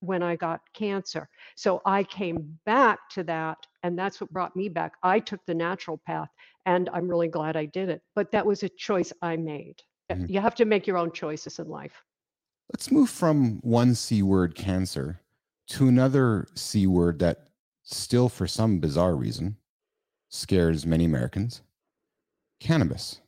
when 0.03 0.21
I 0.21 0.35
got 0.35 0.61
cancer. 0.73 1.29
So 1.55 1.81
I 1.85 2.03
came 2.03 2.59
back 2.65 2.99
to 3.11 3.23
that, 3.23 3.57
and 3.83 3.97
that's 3.97 4.19
what 4.19 4.31
brought 4.31 4.55
me 4.55 4.69
back. 4.69 4.93
I 5.03 5.19
took 5.19 5.45
the 5.45 5.53
natural 5.53 6.01
path, 6.05 6.29
and 6.65 6.89
I'm 6.93 7.07
really 7.07 7.27
glad 7.27 7.55
I 7.55 7.65
did 7.65 7.89
it. 7.89 8.01
But 8.15 8.31
that 8.31 8.45
was 8.45 8.63
a 8.63 8.69
choice 8.69 9.13
I 9.21 9.37
made. 9.37 9.81
Mm-hmm. 10.11 10.25
You 10.27 10.41
have 10.41 10.55
to 10.55 10.65
make 10.65 10.85
your 10.85 10.97
own 10.97 11.11
choices 11.11 11.59
in 11.59 11.67
life. 11.69 12.03
Let's 12.73 12.91
move 12.91 13.09
from 13.09 13.59
one 13.61 13.95
C 13.95 14.23
word, 14.23 14.55
cancer, 14.55 15.19
to 15.67 15.87
another 15.87 16.47
C 16.55 16.87
word 16.87 17.19
that 17.19 17.47
still, 17.83 18.29
for 18.29 18.47
some 18.47 18.79
bizarre 18.79 19.15
reason, 19.15 19.57
scares 20.29 20.85
many 20.85 21.05
Americans 21.05 21.61
cannabis. 22.59 23.19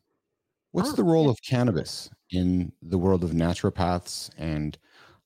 What's 0.71 0.91
oh, 0.91 0.95
the 0.95 1.03
role 1.03 1.25
yeah. 1.25 1.31
of 1.31 1.37
cannabis 1.47 2.09
in 2.31 2.71
the 2.81 2.97
world 2.97 3.23
of 3.23 3.31
naturopaths? 3.31 4.29
And 4.37 4.77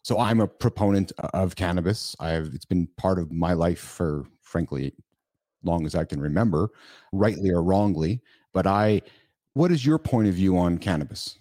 so 0.10 0.18
I'm 0.18 0.40
a 0.40 0.48
proponent 0.48 1.12
of 1.36 1.56
cannabis. 1.56 2.16
I've 2.20 2.50
it's 2.56 2.66
been 2.66 2.88
part 2.98 3.20
of 3.20 3.32
my 3.32 3.54
life 3.54 3.78
for 3.78 4.26
frankly 4.42 4.92
long 5.64 5.86
as 5.86 5.94
I 5.94 6.04
can 6.04 6.20
remember, 6.20 6.72
rightly 7.14 7.52
or 7.52 7.62
wrongly. 7.62 8.20
But 8.52 8.66
I 8.66 9.04
what 9.54 9.72
is 9.72 9.86
your 9.86 10.00
point 10.00 10.28
of 10.28 10.34
view 10.34 10.58
on 10.58 10.80
cannabis? 10.80 11.38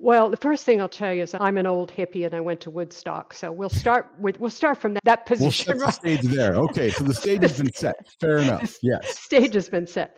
Well, 0.00 0.30
the 0.30 0.36
first 0.36 0.64
thing 0.64 0.80
I'll 0.80 0.88
tell 0.88 1.14
you 1.14 1.22
is 1.22 1.34
I'm 1.38 1.58
an 1.58 1.66
old 1.66 1.92
hippie 1.92 2.26
and 2.26 2.34
I 2.34 2.40
went 2.40 2.60
to 2.62 2.70
Woodstock. 2.70 3.32
So 3.32 3.52
we'll 3.52 3.68
start 3.68 4.10
with 4.18 4.40
we'll 4.40 4.50
start 4.50 4.78
from 4.78 4.94
that, 4.94 5.04
that 5.04 5.24
position. 5.24 5.78
We'll 5.78 5.92
set 5.92 6.02
the 6.02 6.16
stage 6.16 6.34
there. 6.34 6.56
Okay, 6.56 6.90
so 6.90 7.04
the 7.04 7.14
stage 7.14 7.42
has 7.42 7.56
been 7.56 7.72
set. 7.72 8.04
Fair 8.18 8.38
enough. 8.38 8.78
Yes. 8.82 9.16
Stage 9.16 9.54
has 9.54 9.68
been 9.68 9.86
set. 9.86 10.16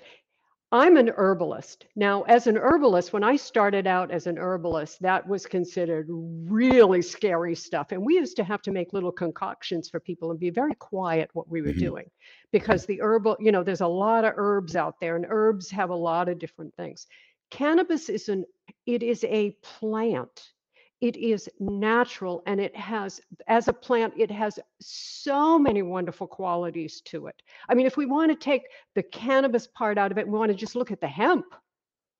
I'm 0.70 0.98
an 0.98 1.10
herbalist. 1.16 1.86
Now, 1.96 2.22
as 2.24 2.46
an 2.46 2.58
herbalist, 2.58 3.14
when 3.14 3.24
I 3.24 3.36
started 3.36 3.86
out 3.86 4.10
as 4.10 4.26
an 4.26 4.36
herbalist, 4.36 5.00
that 5.00 5.26
was 5.26 5.46
considered 5.46 6.06
really 6.10 7.00
scary 7.00 7.54
stuff. 7.54 7.90
And 7.90 8.04
we 8.04 8.16
used 8.16 8.36
to 8.36 8.44
have 8.44 8.60
to 8.62 8.70
make 8.70 8.92
little 8.92 9.12
concoctions 9.12 9.88
for 9.88 9.98
people 9.98 10.30
and 10.30 10.38
be 10.38 10.50
very 10.50 10.74
quiet 10.74 11.30
what 11.32 11.48
we 11.48 11.62
were 11.62 11.68
mm-hmm. 11.68 11.78
doing 11.78 12.10
because 12.52 12.84
the 12.84 13.00
herbal, 13.00 13.38
you 13.40 13.50
know, 13.50 13.62
there's 13.62 13.80
a 13.80 13.86
lot 13.86 14.26
of 14.26 14.34
herbs 14.36 14.76
out 14.76 15.00
there 15.00 15.16
and 15.16 15.24
herbs 15.30 15.70
have 15.70 15.88
a 15.88 15.96
lot 15.96 16.28
of 16.28 16.38
different 16.38 16.74
things. 16.74 17.06
Cannabis 17.50 18.10
is 18.10 18.28
an 18.28 18.44
it 18.84 19.02
is 19.02 19.24
a 19.24 19.52
plant 19.62 20.52
it 21.00 21.16
is 21.16 21.48
natural 21.60 22.42
and 22.46 22.60
it 22.60 22.74
has 22.74 23.20
as 23.46 23.68
a 23.68 23.72
plant 23.72 24.12
it 24.16 24.30
has 24.30 24.58
so 24.80 25.58
many 25.58 25.82
wonderful 25.82 26.26
qualities 26.26 27.00
to 27.02 27.26
it 27.26 27.42
i 27.68 27.74
mean 27.74 27.86
if 27.86 27.96
we 27.96 28.06
want 28.06 28.30
to 28.30 28.36
take 28.36 28.62
the 28.94 29.02
cannabis 29.02 29.66
part 29.66 29.98
out 29.98 30.10
of 30.10 30.18
it 30.18 30.26
we 30.26 30.38
want 30.38 30.50
to 30.50 30.56
just 30.56 30.76
look 30.76 30.90
at 30.90 31.00
the 31.00 31.06
hemp 31.06 31.46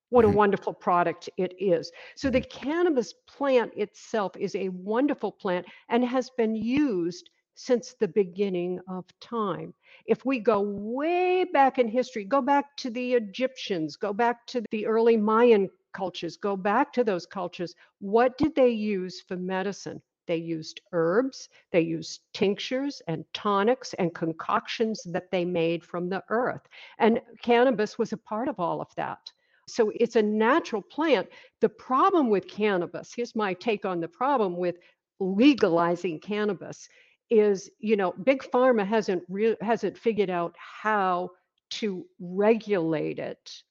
what 0.09 0.25
a 0.25 0.27
mm-hmm. 0.27 0.37
wonderful 0.37 0.73
product 0.73 1.29
it 1.37 1.53
is 1.59 1.91
so 2.15 2.29
the 2.29 2.41
cannabis 2.41 3.13
plant 3.27 3.71
itself 3.75 4.35
is 4.37 4.55
a 4.55 4.69
wonderful 4.69 5.31
plant 5.31 5.65
and 5.89 6.03
has 6.03 6.29
been 6.37 6.55
used 6.55 7.29
since 7.59 7.93
the 7.99 8.07
beginning 8.07 8.79
of 8.87 9.03
time. 9.19 9.73
If 10.05 10.23
we 10.23 10.39
go 10.39 10.61
way 10.61 11.43
back 11.43 11.77
in 11.77 11.89
history, 11.89 12.23
go 12.23 12.41
back 12.41 12.77
to 12.77 12.89
the 12.89 13.15
Egyptians, 13.15 13.97
go 13.97 14.13
back 14.13 14.47
to 14.47 14.63
the 14.71 14.85
early 14.85 15.17
Mayan 15.17 15.69
cultures, 15.93 16.37
go 16.37 16.55
back 16.55 16.93
to 16.93 17.03
those 17.03 17.25
cultures. 17.25 17.75
What 17.99 18.37
did 18.37 18.55
they 18.55 18.69
use 18.69 19.21
for 19.21 19.35
medicine? 19.35 20.01
They 20.27 20.37
used 20.37 20.81
herbs, 20.91 21.49
they 21.71 21.81
used 21.81 22.21
tinctures 22.33 23.01
and 23.07 23.25
tonics 23.33 23.95
and 23.95 24.13
concoctions 24.13 25.01
that 25.05 25.31
they 25.31 25.43
made 25.43 25.83
from 25.83 26.07
the 26.07 26.23
earth. 26.29 26.61
And 26.99 27.19
cannabis 27.41 27.97
was 27.97 28.13
a 28.13 28.17
part 28.17 28.47
of 28.47 28.59
all 28.59 28.79
of 28.79 28.93
that. 28.95 29.31
So 29.67 29.91
it's 29.95 30.15
a 30.15 30.21
natural 30.21 30.83
plant. 30.83 31.27
The 31.61 31.69
problem 31.69 32.29
with 32.29 32.47
cannabis, 32.47 33.13
here's 33.15 33.35
my 33.35 33.53
take 33.55 33.85
on 33.85 33.99
the 33.99 34.07
problem 34.07 34.55
with 34.55 34.77
legalizing 35.19 36.19
cannabis, 36.19 36.87
is, 37.29 37.69
you 37.79 37.95
know, 37.95 38.11
big 38.23 38.43
pharma 38.43 38.85
hasn't 38.85 39.23
re- 39.29 39.57
hasn't 39.61 39.97
figured 39.97 40.29
out 40.29 40.55
how 40.57 41.31
to 41.71 42.05
regulate 42.19 43.19
it 43.19 43.63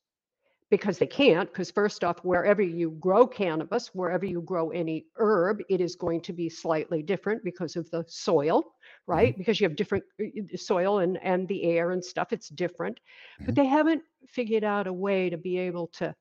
because 0.71 0.99
they 0.99 1.07
can't 1.07 1.51
because 1.51 1.71
first 1.71 2.05
off 2.05 2.19
wherever 2.25 2.63
you 2.63 2.91
grow 3.01 3.27
cannabis 3.27 3.89
wherever 3.95 4.27
you 4.27 4.43
grow 4.43 4.71
any 4.71 5.07
herb 5.17 5.61
it 5.69 5.81
is 5.81 5.97
going 5.97 6.21
to 6.21 6.33
be 6.33 6.49
slightly 6.49 7.03
different 7.03 7.43
because 7.43 7.75
of 7.77 7.91
the 7.91 8.05
soil 8.07 8.75
right? 9.09 9.33
Mm-hmm. 9.33 9.39
because 9.39 9.61
you 9.61 9.67
have 9.67 9.75
different 9.75 10.05
uh, 10.21 10.57
soil 10.57 11.01
and 11.01 11.19
and 11.23 11.49
the 11.49 11.65
air 11.65 11.91
and 11.91 12.05
stuff 12.05 12.33
it's 12.33 12.49
different. 12.51 12.97
Mm-hmm. 12.99 13.47
but 13.47 13.55
they 13.57 13.67
haven't 13.67 14.03
figured 14.29 14.63
out 14.63 14.87
a 14.87 14.93
way 14.93 15.31
to 15.31 15.37
be 15.37 15.59
able 15.59 15.89
to 15.95 16.15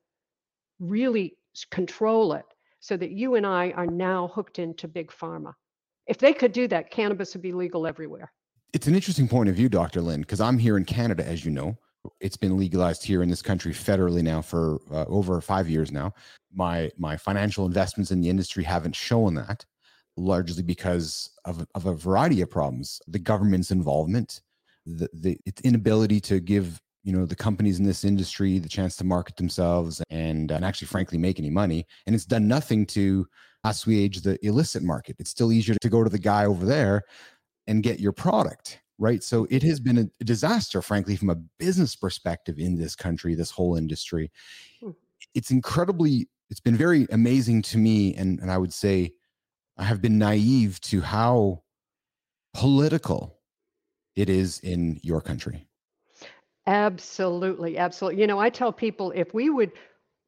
really 0.80 1.36
control 1.70 2.32
it 2.32 2.46
so 2.80 2.96
that 2.96 3.10
you 3.10 3.34
and 3.34 3.46
I 3.46 3.70
are 3.72 3.86
now 3.86 4.28
hooked 4.28 4.58
into 4.58 4.86
big 4.88 5.10
pharma. 5.10 5.52
If 6.06 6.18
they 6.18 6.32
could 6.32 6.52
do 6.52 6.66
that 6.68 6.90
cannabis 6.90 7.34
would 7.34 7.42
be 7.42 7.52
legal 7.52 7.86
everywhere. 7.86 8.32
It's 8.72 8.86
an 8.86 8.94
interesting 8.94 9.28
point 9.28 9.48
of 9.48 9.54
view 9.54 9.68
dr 9.68 10.00
lynn 10.00 10.20
because 10.20 10.40
i'm 10.40 10.58
here 10.58 10.76
in 10.76 10.84
canada 10.84 11.26
as 11.26 11.44
you 11.44 11.50
know 11.50 11.76
it's 12.20 12.36
been 12.36 12.56
legalized 12.56 13.04
here 13.04 13.22
in 13.22 13.28
this 13.28 13.42
country 13.42 13.72
federally 13.72 14.22
now 14.22 14.40
for 14.42 14.78
uh, 14.90 15.04
over 15.06 15.40
five 15.40 15.68
years 15.68 15.90
now. 15.92 16.12
My 16.52 16.90
my 16.96 17.16
financial 17.16 17.66
investments 17.66 18.10
in 18.10 18.20
the 18.20 18.28
industry 18.28 18.64
haven't 18.64 18.96
shown 18.96 19.34
that, 19.34 19.64
largely 20.16 20.62
because 20.62 21.30
of, 21.44 21.66
of 21.74 21.86
a 21.86 21.94
variety 21.94 22.40
of 22.40 22.50
problems. 22.50 23.00
The 23.06 23.18
government's 23.18 23.70
involvement, 23.70 24.40
the, 24.86 25.08
the 25.12 25.38
its 25.44 25.60
inability 25.62 26.20
to 26.22 26.40
give 26.40 26.80
you 27.04 27.12
know 27.12 27.24
the 27.24 27.36
companies 27.36 27.78
in 27.78 27.84
this 27.84 28.04
industry 28.04 28.58
the 28.58 28.68
chance 28.68 28.96
to 28.96 29.04
market 29.04 29.36
themselves 29.36 30.02
and, 30.10 30.50
and 30.50 30.64
actually 30.64 30.88
frankly 30.88 31.16
make 31.16 31.38
any 31.38 31.50
money 31.50 31.86
and 32.06 32.14
it's 32.14 32.26
done 32.26 32.48
nothing 32.48 32.84
to 32.84 33.26
assuage 33.64 34.20
the 34.20 34.38
illicit 34.44 34.82
market 34.82 35.16
it's 35.18 35.30
still 35.30 35.52
easier 35.52 35.76
to 35.80 35.88
go 35.88 36.02
to 36.02 36.10
the 36.10 36.18
guy 36.18 36.44
over 36.44 36.66
there 36.66 37.02
and 37.66 37.82
get 37.82 38.00
your 38.00 38.12
product 38.12 38.80
right? 38.98 39.22
So 39.22 39.46
it 39.50 39.62
has 39.62 39.80
been 39.80 39.98
a 40.20 40.24
disaster, 40.24 40.82
frankly, 40.82 41.16
from 41.16 41.30
a 41.30 41.36
business 41.58 41.94
perspective 41.94 42.58
in 42.58 42.76
this 42.76 42.96
country, 42.96 43.34
this 43.34 43.50
whole 43.50 43.76
industry. 43.76 44.30
Hmm. 44.80 44.90
It's 45.34 45.50
incredibly, 45.50 46.28
it's 46.50 46.60
been 46.60 46.76
very 46.76 47.06
amazing 47.10 47.62
to 47.62 47.78
me. 47.78 48.14
And, 48.16 48.40
and 48.40 48.50
I 48.50 48.58
would 48.58 48.72
say 48.72 49.12
I 49.76 49.84
have 49.84 50.02
been 50.02 50.18
naive 50.18 50.80
to 50.82 51.00
how 51.00 51.62
political 52.54 53.38
it 54.16 54.28
is 54.28 54.58
in 54.60 54.98
your 55.02 55.20
country. 55.20 55.68
Absolutely. 56.66 57.78
Absolutely. 57.78 58.20
You 58.20 58.26
know, 58.26 58.40
I 58.40 58.50
tell 58.50 58.72
people 58.72 59.12
if 59.14 59.32
we 59.32 59.48
would 59.48 59.72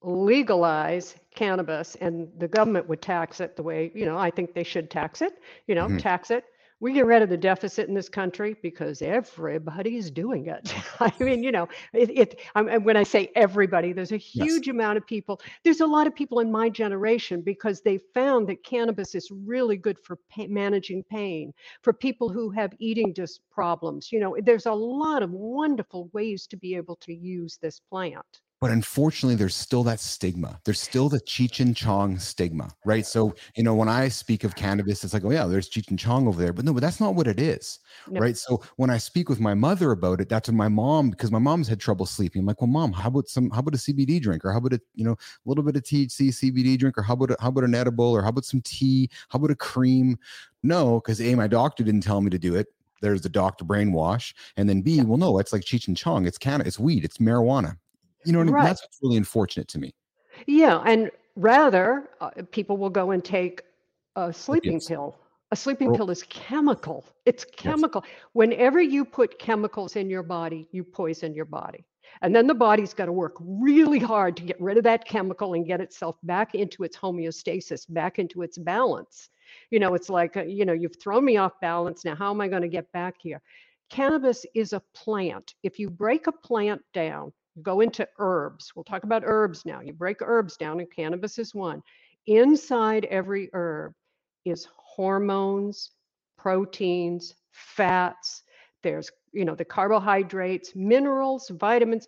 legalize 0.03 1.17
cannabis 1.35 1.97
and 1.97 2.29
the 2.39 2.49
government 2.49 2.89
would 2.89 3.03
tax 3.03 3.41
it 3.41 3.57
the 3.57 3.63
way, 3.63 3.91
you 3.95 4.07
know, 4.07 4.17
I 4.17 4.31
think 4.31 4.55
they 4.55 4.65
should 4.65 4.91
tax 4.91 5.21
it, 5.21 5.39
you 5.67 5.75
know, 5.75 5.87
mm-hmm. 5.87 5.99
tax 5.99 6.31
it 6.31 6.45
we 6.81 6.95
get 6.95 7.05
rid 7.05 7.23
of 7.23 7.29
the 7.29 7.37
deficit 7.37 7.89
in 7.89 7.95
this 7.95 8.09
country 8.09 8.57
because 8.63 9.03
everybody's 9.03 10.11
doing 10.11 10.47
it. 10.47 10.75
I 11.01 11.13
mean, 11.21 11.43
you 11.43 11.53
know, 11.53 11.69
it, 11.93 12.11
it 12.11 12.41
um, 12.55 12.69
when 12.83 12.97
I 12.97 13.03
say 13.03 13.31
everybody, 13.37 13.93
there's 13.93 14.13
a 14.13 14.17
huge 14.17 14.67
yes. 14.67 14.75
amount 14.75 14.97
of 14.97 15.07
people. 15.07 15.41
There's 15.63 15.81
a 15.81 15.87
lot 15.87 16.07
of 16.07 16.15
people 16.15 16.41
in 16.41 16.51
my 16.51 16.71
generation 16.71 17.43
because 17.43 17.83
they 17.83 17.99
found 18.15 18.49
that 18.49 18.65
cannabis 18.65 19.15
is 19.15 19.31
really 19.31 19.77
good 19.77 19.99
for 19.99 20.19
managing 20.49 21.05
pain, 21.05 21.53
for 21.83 21.93
people 21.93 22.31
who 22.31 22.51
have 22.51 22.73
eating 22.79 23.13
dis- 23.13 23.41
problems. 23.51 24.11
You 24.11 24.21
know, 24.21 24.37
there's 24.43 24.67
a 24.67 24.73
lot 24.73 25.23
of 25.23 25.31
wonderful 25.31 26.09
ways 26.13 26.47
to 26.49 26.57
be 26.57 26.75
able 26.75 26.97
to 26.97 27.15
use 27.15 27.59
this 27.61 27.81
plant 27.81 28.41
but 28.61 28.71
unfortunately 28.71 29.37
there's 29.37 29.55
still 29.55 29.83
that 29.85 30.01
stigma. 30.01 30.61
There's 30.65 30.81
still 30.81 31.09
the 31.09 31.21
cheech 31.21 31.61
and 31.61 31.75
chong 31.75 32.19
stigma 32.19 32.71
right? 32.85 33.07
So 33.07 33.35
you 33.57 33.63
know 33.63 33.75
when 33.75 33.89
i 33.89 34.09
speak 34.09 34.45
of 34.45 34.55
cannabis 34.55 35.03
it's 35.03 35.15
like 35.15 35.25
oh 35.25 35.31
yeah 35.31 35.47
there's 35.47 35.69
cheech 35.69 35.89
and 35.89 35.99
chong 35.99 36.29
over 36.29 36.41
there. 36.41 36.53
But 36.53 36.65
no 36.65 36.75
but 36.75 36.81
that's 36.81 37.01
not 37.01 37.15
what 37.15 37.27
it 37.27 37.41
is 37.41 37.79
no. 38.09 38.21
right? 38.21 38.37
So 38.37 38.63
when 38.77 38.91
i 38.91 38.99
speak 38.99 39.29
with 39.29 39.41
my 39.41 39.55
mother 39.55 39.93
about 39.93 40.21
it 40.21 40.29
that's 40.29 40.49
when 40.49 40.57
my 40.57 40.69
mom 40.69 41.11
because 41.11 41.31
my 41.33 41.39
mom's 41.39 41.69
had 41.69 41.81
trouble 41.81 42.07
sleeping. 42.07 42.41
I'm 42.41 42.47
like 42.47 42.61
well 42.61 42.69
mom 42.69 42.93
how 42.93 43.09
about 43.09 43.29
some 43.29 43.51
how 43.51 43.61
about 43.61 43.75
a 43.75 43.79
cbd 43.79 44.21
drink? 44.21 44.45
Or 44.45 44.53
how 44.53 44.59
about 44.59 44.75
a 44.75 44.81
you 44.95 45.05
know 45.05 45.13
a 45.13 45.49
little 45.49 45.65
bit 45.65 45.77
of 45.77 45.83
thc 45.83 46.29
cbd 46.29 46.79
drink? 46.79 46.99
Or 46.99 47.03
how 47.03 47.15
about 47.15 47.31
a, 47.31 47.37
how 47.41 47.49
about 47.49 47.65
an 47.65 47.75
edible? 47.75 48.11
Or 48.11 48.23
how 48.23 48.29
about 48.29 48.45
some 48.45 48.61
tea? 48.61 49.09
How 49.31 49.39
about 49.39 49.51
a 49.51 49.57
cream? 49.57 50.19
No 50.63 51.01
because 51.01 51.21
a 51.21 51.35
my 51.35 51.47
doctor 51.47 51.83
didn't 51.83 52.03
tell 52.03 52.21
me 52.21 52.31
to 52.31 52.39
do 52.39 52.55
it. 52.55 52.67
There's 53.01 53.23
the 53.23 53.31
doctor 53.31 53.65
brainwash. 53.65 54.35
And 54.59 54.69
then 54.69 54.83
b 54.83 55.01
well 55.03 55.19
no 55.19 55.39
it's 55.39 55.53
like 55.53 55.63
cheech 55.63 55.89
and 55.89 55.97
chong. 55.97 56.27
It's 56.27 56.39
can 56.39 56.61
it's 56.61 56.79
weed. 56.79 57.05
It's 57.05 57.19
marijuana 57.19 57.77
you 58.25 58.33
know 58.33 58.39
what 58.39 58.45
I 58.45 58.47
mean? 58.47 58.55
Right. 58.55 58.65
That's 58.65 58.87
really 59.03 59.17
unfortunate 59.17 59.69
to 59.69 59.79
me. 59.79 59.95
Yeah, 60.47 60.83
and 60.87 61.11
rather 61.37 62.11
uh, 62.21 62.31
people 62.51 62.77
will 62.77 62.91
go 62.91 63.11
and 63.11 63.25
take 63.25 63.63
a 64.17 64.33
sleeping 64.33 64.81
pill. 64.81 65.17
A 65.53 65.57
sleeping 65.57 65.95
pill 65.95 66.11
is 66.11 66.23
chemical. 66.25 67.05
It's 67.27 67.45
chemical. 67.45 68.03
Yes. 68.05 68.15
Whenever 68.35 68.81
you 68.81 69.05
put 69.05 69.39
chemicals 69.39 69.97
in 69.97 70.09
your 70.09 70.23
body, 70.23 70.69
you 70.71 70.85
poison 70.85 71.35
your 71.35 71.45
body. 71.45 71.85
And 72.23 72.35
then 72.35 72.47
the 72.47 72.55
body's 72.55 72.95
got 72.95 73.07
to 73.07 73.13
work 73.13 73.37
really 73.41 73.99
hard 73.99 74.37
to 74.37 74.43
get 74.43 74.61
rid 74.61 74.77
of 74.77 74.85
that 74.85 75.05
chemical 75.07 75.55
and 75.55 75.67
get 75.67 75.81
itself 75.81 76.17
back 76.23 76.55
into 76.55 76.85
its 76.85 76.97
homeostasis, 76.97 77.87
back 77.89 78.19
into 78.19 78.43
its 78.43 78.59
balance. 78.59 79.31
You 79.71 79.81
know, 79.81 79.95
it's 79.95 80.11
like, 80.11 80.37
uh, 80.37 80.43
you 80.43 80.65
know, 80.65 80.73
you've 80.73 81.01
thrown 81.03 81.25
me 81.25 81.37
off 81.37 81.53
balance. 81.61 82.05
Now, 82.05 82.15
how 82.15 82.31
am 82.31 82.41
I 82.41 82.49
going 82.49 82.63
to 82.63 82.69
get 82.69 82.91
back 82.93 83.17
here? 83.21 83.41
Cannabis 83.91 84.47
is 84.55 84.73
a 84.73 84.83
plant. 84.95 85.55
If 85.63 85.79
you 85.79 85.91
break 85.91 86.27
a 86.27 86.33
plant 86.33 86.83
down, 86.95 87.33
go 87.61 87.81
into 87.81 88.09
herbs. 88.19 88.73
We'll 88.75 88.85
talk 88.85 89.05
about 89.05 89.23
herbs 89.25 89.65
now. 89.65 89.81
You 89.81 89.93
break 89.93 90.19
herbs 90.21 90.57
down, 90.57 90.81
and 90.81 90.91
cannabis 90.91 91.39
is 91.39 91.55
one. 91.55 91.83
Inside 92.27 93.05
every 93.07 93.51
herb 93.53 93.93
is 94.45 94.67
hormones, 94.77 95.91
proteins, 96.39 97.35
fats. 97.53 98.43
There's, 98.83 99.11
you 99.33 99.45
know, 99.45 99.55
the 99.55 99.65
carbohydrates, 99.65 100.75
minerals, 100.75 101.49
vitamins. 101.51 102.07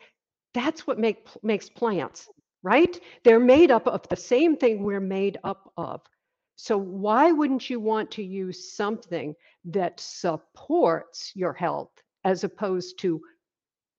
That's 0.55 0.87
what 0.87 0.99
make, 0.99 1.29
makes 1.43 1.69
plants, 1.69 2.29
right? 2.63 2.99
They're 3.25 3.41
made 3.41 3.71
up 3.71 3.87
of 3.87 4.09
the 4.09 4.17
same 4.17 4.57
thing 4.57 4.83
we're 4.83 5.01
made 5.01 5.39
up 5.45 5.73
of. 5.77 6.03
So 6.57 6.77
why 6.77 7.33
wouldn't 7.33 7.69
you 7.69 7.81
want 7.81 8.11
to 8.13 8.23
use 8.23 8.75
something 8.75 9.35
that 9.65 9.99
supports 9.99 11.33
your 11.35 11.53
health 11.53 11.91
as 12.25 12.45
opposed 12.45 12.99
to 13.01 13.21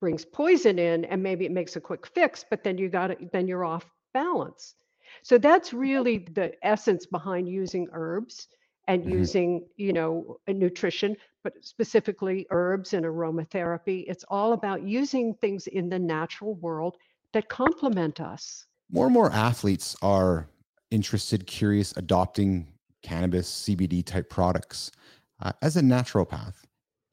brings 0.04 0.26
poison 0.26 0.80
in 0.80 1.06
and 1.06 1.24
maybe 1.24 1.46
it 1.46 1.52
makes 1.54 1.78
a 1.78 1.80
quick 1.80 2.06
fix 2.06 2.44
but 2.50 2.62
then 2.62 2.78
you 2.78 2.90
got 2.90 3.10
it 3.10 3.32
then 3.32 3.48
you're 3.48 3.64
off 3.64 3.86
balance. 4.14 4.76
So 5.22 5.38
that's 5.38 5.72
really 5.72 6.28
the 6.34 6.52
essence 6.62 7.06
behind 7.06 7.48
using 7.48 7.88
herbs 7.94 8.50
and 8.90 9.02
mm-hmm. 9.02 9.12
using 9.12 9.66
you 9.78 9.94
know 9.94 10.42
nutrition 10.46 11.16
but 11.42 11.54
specifically 11.62 12.46
herbs 12.50 12.94
and 12.94 13.06
aromatherapy. 13.06 14.04
It's 14.06 14.26
all 14.28 14.52
about 14.52 14.84
using 14.84 15.36
things 15.36 15.68
in 15.68 15.88
the 15.88 16.00
natural 16.00 16.56
world 16.56 16.98
that 17.32 17.48
complement 17.48 18.20
us. 18.20 18.66
More 18.92 19.06
and 19.06 19.14
more 19.14 19.32
athletes 19.32 19.96
are 20.02 20.50
interested 20.92 21.48
curious 21.48 21.96
adopting 21.96 22.68
cannabis 23.04 23.50
cbd 23.70 24.06
type 24.06 24.30
products 24.30 24.92
uh, 25.42 25.54
as 25.62 25.78
a 25.78 25.82
naturopath 25.82 26.56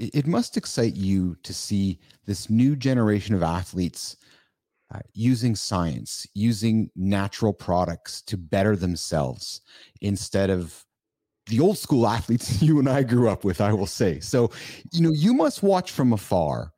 it, 0.01 0.27
must 0.27 0.57
excite 0.57 0.95
you 0.95 1.37
to 1.43 1.53
see 1.53 1.99
this 2.27 2.49
new 2.49 2.75
generation 2.75 3.35
of 3.35 3.43
athletes 3.43 4.17
uh, 4.95 5.01
using 5.13 5.55
science, 5.55 6.27
using 6.35 6.91
natural 6.97 7.53
products 7.53 8.23
to 8.23 8.37
better 8.37 8.75
themselves 8.75 9.61
instead 10.01 10.51
of 10.51 10.85
the 11.47 11.61
old 11.61 11.79
school 11.79 12.07
athletes 12.17 12.63
you 12.63 12.79
and 12.79 12.89
I 12.89 13.03
grew 13.03 13.29
up 13.29 13.45
with, 13.45 13.61
I 13.61 13.73
will 13.73 13.87
say. 13.87 14.21
So, 14.21 14.51
you 14.93 15.03
know, 15.03 15.13
you 15.13 15.35
must 15.35 15.63
watch 15.63 15.93
from 15.93 16.13
afar 16.13 16.73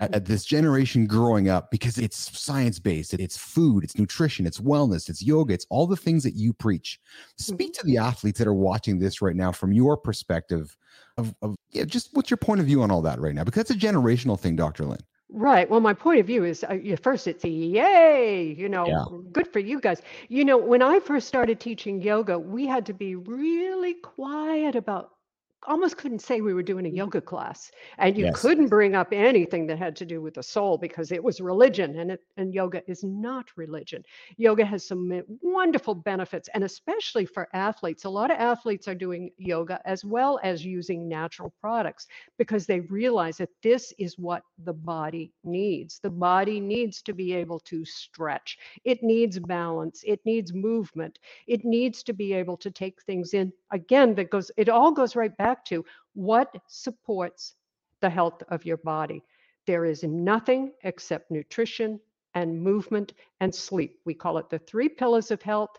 at, 0.00 0.14
at 0.14 0.24
this 0.24 0.44
generation 0.44 1.06
growing 1.06 1.48
up 1.48 1.70
because 1.70 1.98
it's 1.98 2.38
science 2.38 2.78
based, 2.78 3.14
it's 3.14 3.36
food, 3.36 3.84
it's 3.84 3.98
nutrition, 3.98 4.46
it's 4.46 4.60
wellness, 4.60 5.08
it's 5.08 5.22
yoga, 5.22 5.54
it's 5.54 5.66
all 5.70 5.86
the 5.86 5.96
things 5.96 6.22
that 6.24 6.34
you 6.34 6.52
preach. 6.52 7.00
Speak 7.36 7.72
mm-hmm. 7.72 7.80
to 7.80 7.86
the 7.86 7.98
athletes 7.98 8.38
that 8.38 8.48
are 8.48 8.54
watching 8.54 8.98
this 8.98 9.20
right 9.20 9.36
now 9.36 9.52
from 9.52 9.72
your 9.72 9.96
perspective 9.96 10.76
of, 11.16 11.34
of 11.42 11.56
yeah, 11.70 11.84
just 11.84 12.10
what's 12.12 12.30
your 12.30 12.36
point 12.36 12.60
of 12.60 12.66
view 12.66 12.82
on 12.82 12.90
all 12.90 13.02
that 13.02 13.20
right 13.20 13.34
now? 13.34 13.44
Because 13.44 13.64
that's 13.64 13.84
a 13.84 13.86
generational 13.86 14.38
thing, 14.38 14.56
Dr. 14.56 14.84
Lynn. 14.84 14.98
Right. 15.30 15.68
Well, 15.68 15.80
my 15.80 15.92
point 15.92 16.20
of 16.20 16.26
view 16.26 16.44
is 16.44 16.64
uh, 16.64 16.78
first, 17.02 17.26
it's 17.26 17.44
a 17.44 17.48
yay, 17.50 18.54
you 18.56 18.68
know, 18.68 18.86
yeah. 18.86 19.04
good 19.30 19.46
for 19.46 19.58
you 19.58 19.78
guys. 19.78 20.00
You 20.28 20.42
know, 20.42 20.56
when 20.56 20.80
I 20.80 21.00
first 21.00 21.28
started 21.28 21.60
teaching 21.60 22.00
yoga, 22.00 22.38
we 22.38 22.66
had 22.66 22.86
to 22.86 22.94
be 22.94 23.14
really 23.14 23.94
quiet 23.94 24.74
about 24.74 25.17
almost 25.66 25.96
couldn't 25.96 26.20
say 26.20 26.40
we 26.40 26.54
were 26.54 26.62
doing 26.62 26.86
a 26.86 26.90
yoga 26.90 27.20
class 27.20 27.70
and 27.98 28.16
you 28.16 28.26
yes. 28.26 28.40
couldn't 28.40 28.68
bring 28.68 28.94
up 28.94 29.08
anything 29.12 29.66
that 29.66 29.78
had 29.78 29.96
to 29.96 30.06
do 30.06 30.22
with 30.22 30.34
the 30.34 30.42
soul 30.42 30.78
because 30.78 31.10
it 31.10 31.22
was 31.22 31.40
religion 31.40 31.98
and 31.98 32.12
it, 32.12 32.20
and 32.36 32.54
yoga 32.54 32.82
is 32.86 33.02
not 33.02 33.46
religion. 33.56 34.02
Yoga 34.36 34.64
has 34.64 34.86
some 34.86 35.22
wonderful 35.40 35.94
benefits 35.94 36.48
and 36.54 36.62
especially 36.62 37.26
for 37.26 37.48
athletes. 37.54 38.04
A 38.04 38.08
lot 38.08 38.30
of 38.30 38.38
athletes 38.38 38.86
are 38.86 38.94
doing 38.94 39.30
yoga 39.36 39.80
as 39.84 40.04
well 40.04 40.38
as 40.42 40.64
using 40.64 41.08
natural 41.08 41.52
products 41.60 42.06
because 42.38 42.66
they 42.66 42.80
realize 42.80 43.38
that 43.38 43.50
this 43.62 43.92
is 43.98 44.18
what 44.18 44.42
the 44.64 44.72
body 44.72 45.32
needs. 45.44 45.98
The 46.00 46.10
body 46.10 46.60
needs 46.60 47.02
to 47.02 47.12
be 47.12 47.34
able 47.34 47.60
to 47.60 47.84
stretch. 47.84 48.58
It 48.84 49.02
needs 49.02 49.38
balance. 49.38 50.04
It 50.06 50.20
needs 50.24 50.54
movement. 50.54 51.18
It 51.46 51.64
needs 51.64 52.02
to 52.04 52.12
be 52.12 52.32
able 52.32 52.56
to 52.58 52.70
take 52.70 53.02
things 53.02 53.34
in 53.34 53.52
again 53.72 54.14
that 54.14 54.30
goes 54.30 54.50
it 54.56 54.68
all 54.68 54.92
goes 54.92 55.16
right 55.16 55.36
back 55.36 55.47
back 55.48 55.64
to 55.64 55.82
what 56.12 56.54
supports 56.66 57.54
the 58.02 58.10
health 58.10 58.42
of 58.50 58.66
your 58.66 58.76
body. 58.76 59.22
There 59.66 59.86
is 59.86 60.02
nothing 60.02 60.72
except 60.82 61.30
nutrition 61.30 61.98
and 62.34 62.62
movement 62.70 63.14
and 63.40 63.54
sleep. 63.54 63.98
We 64.04 64.12
call 64.12 64.36
it 64.36 64.50
the 64.50 64.58
three 64.58 64.90
pillars 64.90 65.30
of 65.30 65.40
health 65.40 65.70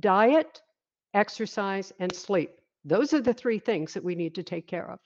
diet, 0.00 0.62
exercise, 1.12 1.92
and 2.00 2.14
sleep. 2.14 2.52
Those 2.86 3.12
are 3.12 3.20
the 3.20 3.34
three 3.34 3.58
things 3.58 3.92
that 3.92 4.02
we 4.02 4.14
need 4.14 4.34
to 4.34 4.42
take 4.42 4.66
care 4.66 4.90
of. 4.90 4.98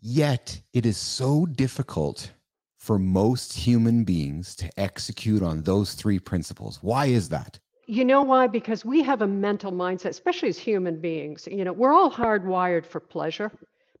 Yet 0.00 0.62
it 0.72 0.86
is 0.86 0.96
so 0.96 1.44
difficult 1.44 2.32
for 2.78 2.98
most 2.98 3.52
human 3.52 4.04
beings 4.04 4.56
to 4.56 4.70
execute 4.78 5.42
on 5.42 5.62
those 5.62 5.92
three 5.92 6.18
principles. 6.18 6.78
Why 6.80 7.06
is 7.06 7.28
that? 7.28 7.58
You 7.90 8.04
know 8.04 8.22
why? 8.22 8.46
Because 8.46 8.84
we 8.84 9.02
have 9.02 9.20
a 9.20 9.26
mental 9.26 9.72
mindset, 9.72 10.10
especially 10.10 10.48
as 10.48 10.58
human 10.58 11.00
beings. 11.00 11.48
You 11.50 11.64
know, 11.64 11.72
we're 11.72 11.92
all 11.92 12.08
hardwired 12.08 12.86
for 12.86 13.00
pleasure. 13.00 13.50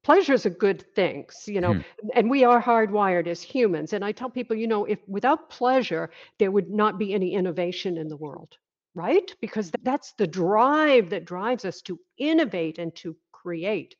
Pleasure 0.04 0.32
is 0.32 0.46
a 0.46 0.50
good 0.50 0.82
thing, 0.94 1.26
you 1.46 1.60
know, 1.60 1.74
hmm. 1.74 1.80
and 2.14 2.30
we 2.30 2.44
are 2.44 2.62
hardwired 2.62 3.26
as 3.26 3.42
humans. 3.42 3.92
And 3.92 4.04
I 4.04 4.12
tell 4.12 4.30
people, 4.30 4.54
you 4.54 4.68
know, 4.68 4.84
if 4.84 5.00
without 5.08 5.50
pleasure, 5.50 6.08
there 6.38 6.52
would 6.52 6.70
not 6.70 6.98
be 6.98 7.12
any 7.12 7.34
innovation 7.34 7.98
in 7.98 8.06
the 8.08 8.16
world, 8.16 8.56
right? 8.94 9.34
Because 9.40 9.72
that's 9.82 10.12
the 10.12 10.26
drive 10.28 11.10
that 11.10 11.24
drives 11.24 11.64
us 11.64 11.82
to 11.82 11.98
innovate 12.16 12.78
and 12.78 12.94
to 12.96 13.16
create. 13.32 13.96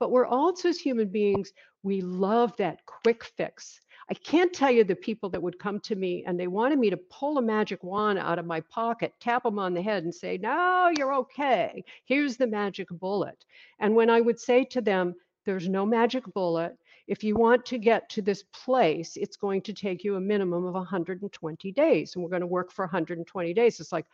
But 0.00 0.10
we're 0.10 0.26
also, 0.26 0.68
as 0.68 0.80
human 0.80 1.10
beings, 1.10 1.52
we 1.84 2.00
love 2.00 2.56
that 2.56 2.84
quick 2.86 3.22
fix. 3.22 3.80
I 4.10 4.14
can't 4.14 4.52
tell 4.52 4.70
you 4.70 4.84
the 4.84 4.96
people 4.96 5.28
that 5.30 5.42
would 5.42 5.58
come 5.58 5.80
to 5.80 5.94
me 5.94 6.24
and 6.26 6.40
they 6.40 6.46
wanted 6.46 6.78
me 6.78 6.88
to 6.88 6.96
pull 6.96 7.36
a 7.36 7.42
magic 7.42 7.84
wand 7.84 8.18
out 8.18 8.38
of 8.38 8.46
my 8.46 8.60
pocket, 8.62 9.12
tap 9.20 9.42
them 9.42 9.58
on 9.58 9.74
the 9.74 9.82
head, 9.82 10.04
and 10.04 10.14
say, 10.14 10.38
No, 10.38 10.90
you're 10.96 11.12
okay. 11.14 11.84
Here's 12.06 12.38
the 12.38 12.46
magic 12.46 12.88
bullet. 12.88 13.44
And 13.80 13.94
when 13.94 14.08
I 14.08 14.22
would 14.22 14.40
say 14.40 14.64
to 14.64 14.80
them, 14.80 15.14
There's 15.44 15.68
no 15.68 15.84
magic 15.84 16.24
bullet. 16.32 16.76
If 17.06 17.22
you 17.22 17.36
want 17.36 17.66
to 17.66 17.78
get 17.78 18.08
to 18.10 18.22
this 18.22 18.44
place, 18.54 19.16
it's 19.16 19.36
going 19.36 19.62
to 19.62 19.72
take 19.72 20.04
you 20.04 20.16
a 20.16 20.20
minimum 20.20 20.64
of 20.64 20.74
120 20.74 21.72
days. 21.72 22.14
And 22.14 22.22
we're 22.22 22.30
going 22.30 22.40
to 22.40 22.46
work 22.46 22.72
for 22.72 22.84
120 22.84 23.54
days. 23.54 23.80
It's 23.80 23.92
like, 23.92 24.06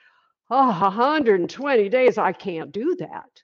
oh, 0.50 0.68
120 0.68 1.88
days. 1.88 2.18
I 2.18 2.33
can't 2.33 2.70
do 2.70 2.94
that. 2.96 3.42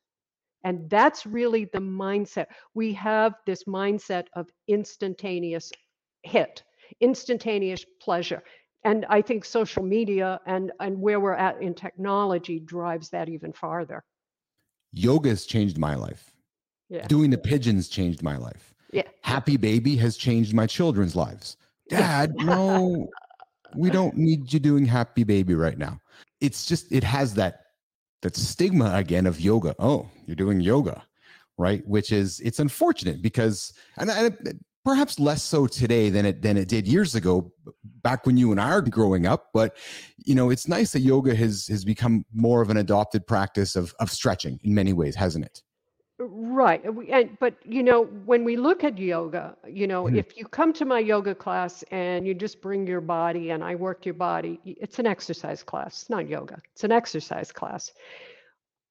And 0.62 0.88
that's 0.90 1.26
really 1.26 1.64
the 1.64 1.80
mindset. 1.80 2.46
We 2.74 2.92
have 2.94 3.34
this 3.46 3.64
mindset 3.64 4.26
of 4.34 4.48
instantaneous 4.68 5.72
hit, 6.22 6.62
instantaneous 7.00 7.84
pleasure. 8.00 8.42
And 8.84 9.04
I 9.08 9.20
think 9.20 9.44
social 9.44 9.82
media 9.82 10.40
and, 10.46 10.72
and 10.80 10.98
where 11.00 11.20
we're 11.20 11.34
at 11.34 11.60
in 11.60 11.74
technology 11.74 12.60
drives 12.60 13.10
that 13.10 13.28
even 13.28 13.52
farther. 13.52 14.02
Yoga 14.92 15.28
has 15.28 15.44
changed 15.44 15.78
my 15.78 15.94
life. 15.94 16.32
Yeah. 16.88 17.06
Doing 17.06 17.30
the 17.30 17.38
pigeons 17.38 17.88
changed 17.88 18.22
my 18.22 18.36
life. 18.36 18.74
Yeah. 18.92 19.02
Happy 19.22 19.56
baby 19.56 19.96
has 19.96 20.16
changed 20.16 20.54
my 20.54 20.66
children's 20.66 21.14
lives. 21.14 21.56
Dad, 21.88 22.34
no, 22.36 23.08
we 23.74 23.90
don't 23.90 24.16
need 24.16 24.52
you 24.52 24.60
doing 24.60 24.84
happy 24.84 25.24
baby 25.24 25.54
right 25.54 25.78
now. 25.78 26.00
It's 26.40 26.66
just 26.66 26.90
it 26.92 27.04
has 27.04 27.34
that 27.34 27.62
that 28.22 28.36
stigma 28.36 28.92
again 28.94 29.26
of 29.26 29.40
yoga. 29.40 29.74
Oh, 29.78 30.08
you're 30.26 30.36
doing 30.36 30.60
yoga, 30.60 31.02
right? 31.58 31.86
Which 31.86 32.12
is 32.12 32.40
it's 32.40 32.58
unfortunate 32.58 33.22
because 33.22 33.72
and, 33.96 34.10
and 34.10 34.60
perhaps 34.84 35.18
less 35.18 35.42
so 35.42 35.66
today 35.66 36.10
than 36.10 36.24
it 36.24 36.42
than 36.42 36.56
it 36.56 36.68
did 36.68 36.86
years 36.86 37.14
ago 37.14 37.52
back 38.02 38.26
when 38.26 38.36
you 38.36 38.50
and 38.50 38.60
I 38.60 38.70
are 38.70 38.82
growing 38.82 39.26
up 39.26 39.48
but 39.52 39.76
you 40.18 40.34
know 40.34 40.50
it's 40.50 40.68
nice 40.68 40.92
that 40.92 41.00
yoga 41.00 41.34
has 41.34 41.66
has 41.66 41.84
become 41.84 42.24
more 42.34 42.62
of 42.62 42.70
an 42.70 42.76
adopted 42.76 43.26
practice 43.26 43.76
of 43.76 43.94
of 44.00 44.10
stretching 44.10 44.58
in 44.62 44.74
many 44.74 44.92
ways 44.92 45.14
hasn't 45.14 45.44
it 45.44 45.62
right 46.18 46.84
and, 46.84 47.38
but 47.40 47.54
you 47.64 47.82
know 47.82 48.04
when 48.24 48.44
we 48.44 48.56
look 48.56 48.84
at 48.84 48.98
yoga 48.98 49.56
you 49.66 49.86
know 49.86 50.04
mm-hmm. 50.04 50.16
if 50.16 50.36
you 50.36 50.44
come 50.44 50.72
to 50.72 50.84
my 50.84 50.98
yoga 50.98 51.34
class 51.34 51.82
and 51.90 52.26
you 52.26 52.34
just 52.34 52.60
bring 52.60 52.86
your 52.86 53.00
body 53.00 53.50
and 53.50 53.64
I 53.64 53.74
work 53.74 54.04
your 54.04 54.14
body 54.14 54.60
it's 54.64 54.98
an 54.98 55.06
exercise 55.06 55.62
class 55.62 56.02
it's 56.02 56.10
not 56.10 56.28
yoga 56.28 56.58
it's 56.72 56.84
an 56.84 56.92
exercise 56.92 57.52
class 57.52 57.92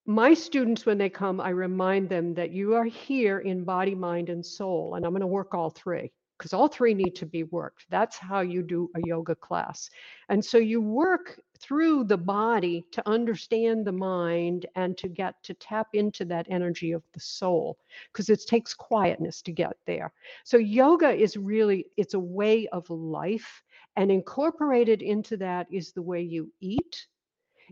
my 0.06 0.34
students, 0.34 0.86
when 0.86 0.98
they 0.98 1.10
come, 1.10 1.40
I 1.40 1.50
remind 1.50 2.08
them 2.08 2.34
that 2.34 2.50
you 2.50 2.74
are 2.74 2.84
here 2.84 3.40
in 3.40 3.64
body, 3.64 3.94
mind, 3.94 4.28
and 4.28 4.44
soul. 4.44 4.94
And 4.94 5.04
I'm 5.04 5.12
going 5.12 5.20
to 5.20 5.26
work 5.26 5.54
all 5.54 5.70
three 5.70 6.10
because 6.40 6.54
all 6.54 6.68
three 6.68 6.94
need 6.94 7.14
to 7.16 7.26
be 7.26 7.42
worked. 7.44 7.84
That's 7.90 8.16
how 8.16 8.40
you 8.40 8.62
do 8.62 8.90
a 8.96 9.00
yoga 9.04 9.34
class. 9.34 9.90
And 10.30 10.42
so 10.42 10.56
you 10.56 10.80
work 10.80 11.38
through 11.60 12.04
the 12.04 12.16
body 12.16 12.86
to 12.92 13.06
understand 13.06 13.86
the 13.86 13.92
mind 13.92 14.64
and 14.74 14.96
to 14.96 15.08
get 15.08 15.34
to 15.42 15.52
tap 15.52 15.88
into 15.92 16.24
that 16.24 16.46
energy 16.48 16.92
of 16.92 17.02
the 17.12 17.20
soul 17.20 17.76
because 18.10 18.30
it 18.30 18.40
takes 18.48 18.72
quietness 18.72 19.42
to 19.42 19.52
get 19.52 19.76
there. 19.86 20.14
So 20.44 20.56
yoga 20.56 21.10
is 21.10 21.36
really 21.36 21.84
it's 21.98 22.14
a 22.14 22.18
way 22.18 22.66
of 22.68 22.88
life 22.88 23.62
and 23.96 24.10
incorporated 24.10 25.02
into 25.02 25.36
that 25.36 25.66
is 25.70 25.92
the 25.92 26.02
way 26.02 26.22
you 26.22 26.50
eat. 26.60 27.06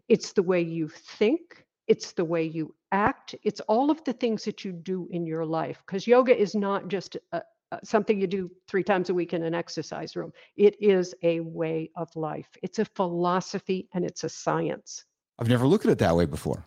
It's 0.09 0.35
the 0.35 0.43
way 0.43 0.61
you 0.61 0.88
think 0.88 1.64
it's 1.88 2.12
the 2.12 2.24
way 2.24 2.44
you 2.44 2.74
act. 2.92 3.35
It's 3.42 3.61
all 3.62 3.90
of 3.90 4.05
the 4.05 4.12
things 4.12 4.44
that 4.44 4.64
you 4.64 4.72
do 4.72 5.09
in 5.11 5.27
your 5.27 5.44
life 5.44 5.83
because 5.87 6.07
yoga 6.07 6.38
is 6.38 6.55
not 6.55 6.88
just 6.88 7.16
a, 7.33 7.42
a, 7.72 7.79
something 7.83 8.20
you 8.20 8.27
do 8.27 8.51
three 8.68 8.85
times 8.85 9.11
a 9.11 9.14
week 9.14 9.33
in 9.33 9.42
an 9.42 9.55
exercise 9.55 10.14
room. 10.14 10.33
It 10.57 10.77
is 10.81 11.14
a 11.22 11.40
way 11.40 11.90
of 11.96 12.14
life. 12.14 12.48
It's 12.62 12.79
a 12.79 12.85
philosophy 12.85 13.88
and 13.94 14.05
it's 14.05 14.24
a 14.24 14.29
science. 14.29 15.05
I've 15.38 15.48
never 15.48 15.66
looked 15.66 15.87
at 15.87 15.92
it 15.92 15.98
that 15.98 16.14
way 16.14 16.27
before. 16.27 16.64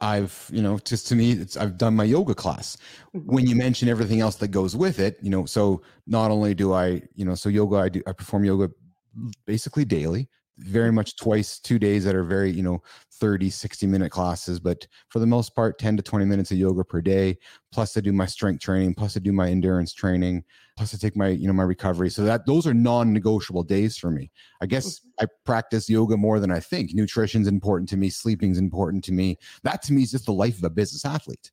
I, 0.00 0.16
have 0.16 0.48
you 0.50 0.62
know 0.62 0.78
just 0.78 1.06
to 1.08 1.14
me 1.14 1.32
it's 1.32 1.58
i've 1.58 1.76
done 1.76 1.94
my 1.94 2.04
yoga 2.04 2.34
class. 2.34 2.78
Mm-hmm. 3.14 3.30
when 3.30 3.46
you 3.46 3.54
mention 3.54 3.86
everything 3.86 4.20
else 4.20 4.36
that 4.36 4.48
goes 4.48 4.74
with 4.74 4.98
it 4.98 5.18
you 5.20 5.28
know 5.28 5.44
so 5.44 5.82
not 6.06 6.30
only 6.30 6.54
do 6.54 6.72
i 6.72 7.02
you 7.14 7.26
know 7.26 7.34
so 7.34 7.50
yoga 7.50 7.76
i 7.76 7.90
do 7.90 8.02
i 8.06 8.12
perform 8.12 8.44
yoga 8.46 8.70
basically 9.46 9.84
daily 9.84 10.30
very 10.58 10.92
much 10.92 11.16
twice 11.16 11.58
two 11.58 11.78
days 11.78 12.04
that 12.04 12.14
are 12.14 12.24
very 12.24 12.50
you 12.50 12.62
know 12.62 12.82
30 13.14 13.50
60 13.50 13.86
minute 13.86 14.10
classes 14.10 14.60
but 14.60 14.86
for 15.08 15.18
the 15.18 15.26
most 15.26 15.54
part 15.54 15.78
10 15.78 15.96
to 15.96 16.02
20 16.02 16.24
minutes 16.24 16.50
of 16.50 16.58
yoga 16.58 16.84
per 16.84 17.00
day 17.00 17.36
plus 17.72 17.96
i 17.96 18.00
do 18.00 18.12
my 18.12 18.26
strength 18.26 18.60
training 18.60 18.94
plus 18.94 19.16
i 19.16 19.20
do 19.20 19.32
my 19.32 19.48
endurance 19.48 19.92
training 19.92 20.44
plus 20.76 20.94
i 20.94 20.98
take 20.98 21.16
my 21.16 21.28
you 21.28 21.46
know 21.46 21.52
my 21.52 21.62
recovery. 21.62 22.10
So 22.10 22.24
that 22.24 22.46
those 22.46 22.66
are 22.66 22.74
non-negotiable 22.74 23.62
days 23.64 23.96
for 23.96 24.10
me. 24.10 24.30
I 24.60 24.66
guess 24.66 25.00
mm-hmm. 25.00 25.24
i 25.24 25.26
practice 25.44 25.88
yoga 25.88 26.16
more 26.16 26.40
than 26.40 26.50
i 26.50 26.60
think. 26.60 26.94
Nutrition's 26.94 27.48
important 27.48 27.88
to 27.90 27.96
me 27.96 28.10
sleeping's 28.10 28.58
important 28.58 29.04
to 29.04 29.12
me. 29.12 29.38
That 29.62 29.82
to 29.82 29.92
me 29.92 30.02
is 30.02 30.10
just 30.10 30.26
the 30.26 30.32
life 30.32 30.58
of 30.58 30.64
a 30.64 30.70
business 30.70 31.04
athlete 31.04 31.50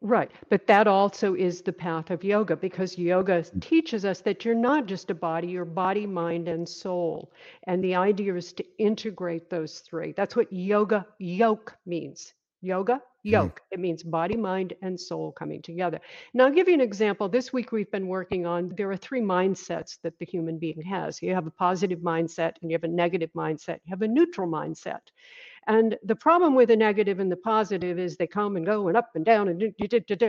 Right. 0.00 0.30
But 0.48 0.66
that 0.68 0.86
also 0.86 1.34
is 1.34 1.62
the 1.62 1.72
path 1.72 2.10
of 2.10 2.22
yoga 2.22 2.56
because 2.56 2.96
yoga 2.96 3.42
teaches 3.60 4.04
us 4.04 4.20
that 4.20 4.44
you're 4.44 4.54
not 4.54 4.86
just 4.86 5.10
a 5.10 5.14
body, 5.14 5.48
you're 5.48 5.64
body, 5.64 6.06
mind, 6.06 6.48
and 6.48 6.68
soul. 6.68 7.32
And 7.66 7.82
the 7.82 7.96
idea 7.96 8.34
is 8.36 8.52
to 8.54 8.64
integrate 8.78 9.50
those 9.50 9.80
three. 9.80 10.12
That's 10.12 10.36
what 10.36 10.52
yoga 10.52 11.04
yoke 11.18 11.76
means. 11.84 12.32
Yoga 12.60 12.94
mm. 12.94 13.00
yoke. 13.24 13.60
Mm. 13.60 13.72
It 13.72 13.80
means 13.80 14.02
body, 14.04 14.36
mind, 14.36 14.74
and 14.82 15.00
soul 15.00 15.32
coming 15.32 15.62
together. 15.62 16.00
Now, 16.32 16.46
I'll 16.46 16.52
give 16.52 16.68
you 16.68 16.74
an 16.74 16.80
example. 16.80 17.28
This 17.28 17.52
week 17.52 17.72
we've 17.72 17.90
been 17.90 18.06
working 18.06 18.46
on 18.46 18.72
there 18.76 18.90
are 18.92 18.96
three 18.96 19.20
mindsets 19.20 19.98
that 20.02 20.16
the 20.20 20.26
human 20.26 20.58
being 20.58 20.82
has. 20.82 21.20
You 21.20 21.34
have 21.34 21.48
a 21.48 21.52
positive 21.52 22.00
mindset, 22.00 22.54
and 22.62 22.70
you 22.70 22.76
have 22.76 22.84
a 22.84 22.88
negative 22.88 23.30
mindset, 23.34 23.80
you 23.84 23.90
have 23.90 24.02
a 24.02 24.08
neutral 24.08 24.48
mindset. 24.48 25.00
And 25.66 25.96
the 26.04 26.16
problem 26.16 26.54
with 26.54 26.68
the 26.68 26.76
negative 26.76 27.20
and 27.20 27.30
the 27.30 27.36
positive 27.36 27.98
is 27.98 28.16
they 28.16 28.26
come 28.26 28.56
and 28.56 28.64
go 28.64 28.88
and 28.88 28.96
up 28.96 29.10
and 29.14 29.24
down 29.24 29.48
and 29.48 29.74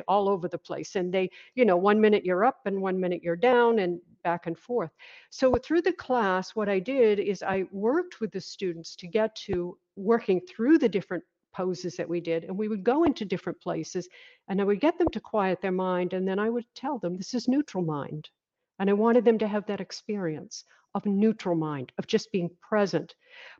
all 0.08 0.30
over 0.30 0.48
the 0.48 0.58
place. 0.58 0.96
And 0.96 1.14
they, 1.14 1.30
you 1.56 1.66
know, 1.66 1.78
one 1.78 2.02
minute 2.02 2.26
you're 2.26 2.46
up 2.46 2.60
and 2.66 2.82
one 2.82 3.00
minute 3.00 3.22
you're 3.24 3.36
down 3.36 3.80
and 3.80 4.00
back 4.24 4.48
and 4.48 4.58
forth. 4.58 4.92
So 5.30 5.54
through 5.56 5.82
the 5.82 5.94
class, 5.94 6.56
what 6.56 6.70
I 6.70 6.80
did 6.80 7.20
is 7.20 7.44
I 7.44 7.66
worked 7.72 8.20
with 8.20 8.32
the 8.32 8.42
students 8.42 8.96
to 8.98 9.08
get 9.08 9.36
to 9.48 9.78
working 9.96 10.42
through 10.42 10.80
the 10.80 10.90
different 10.90 11.24
poses 11.54 11.96
that 11.96 12.10
we 12.10 12.20
did. 12.22 12.44
And 12.44 12.58
we 12.58 12.68
would 12.68 12.84
go 12.84 13.04
into 13.04 13.26
different 13.26 13.60
places 13.62 14.08
and 14.48 14.62
I 14.62 14.64
would 14.64 14.82
get 14.82 14.98
them 14.98 15.10
to 15.10 15.20
quiet 15.20 15.62
their 15.62 15.72
mind. 15.72 16.14
And 16.14 16.28
then 16.28 16.40
I 16.40 16.50
would 16.50 16.66
tell 16.76 17.00
them, 17.00 17.18
this 17.18 17.34
is 17.34 17.48
neutral 17.48 17.84
mind. 17.84 18.30
And 18.80 18.90
I 18.90 18.94
wanted 18.94 19.26
them 19.26 19.38
to 19.40 19.48
have 19.48 19.66
that 19.68 19.82
experience 19.82 20.64
of 20.96 21.06
neutral 21.06 21.56
mind, 21.56 21.92
of 21.98 22.08
just 22.08 22.32
being 22.32 22.50
present. 22.62 23.14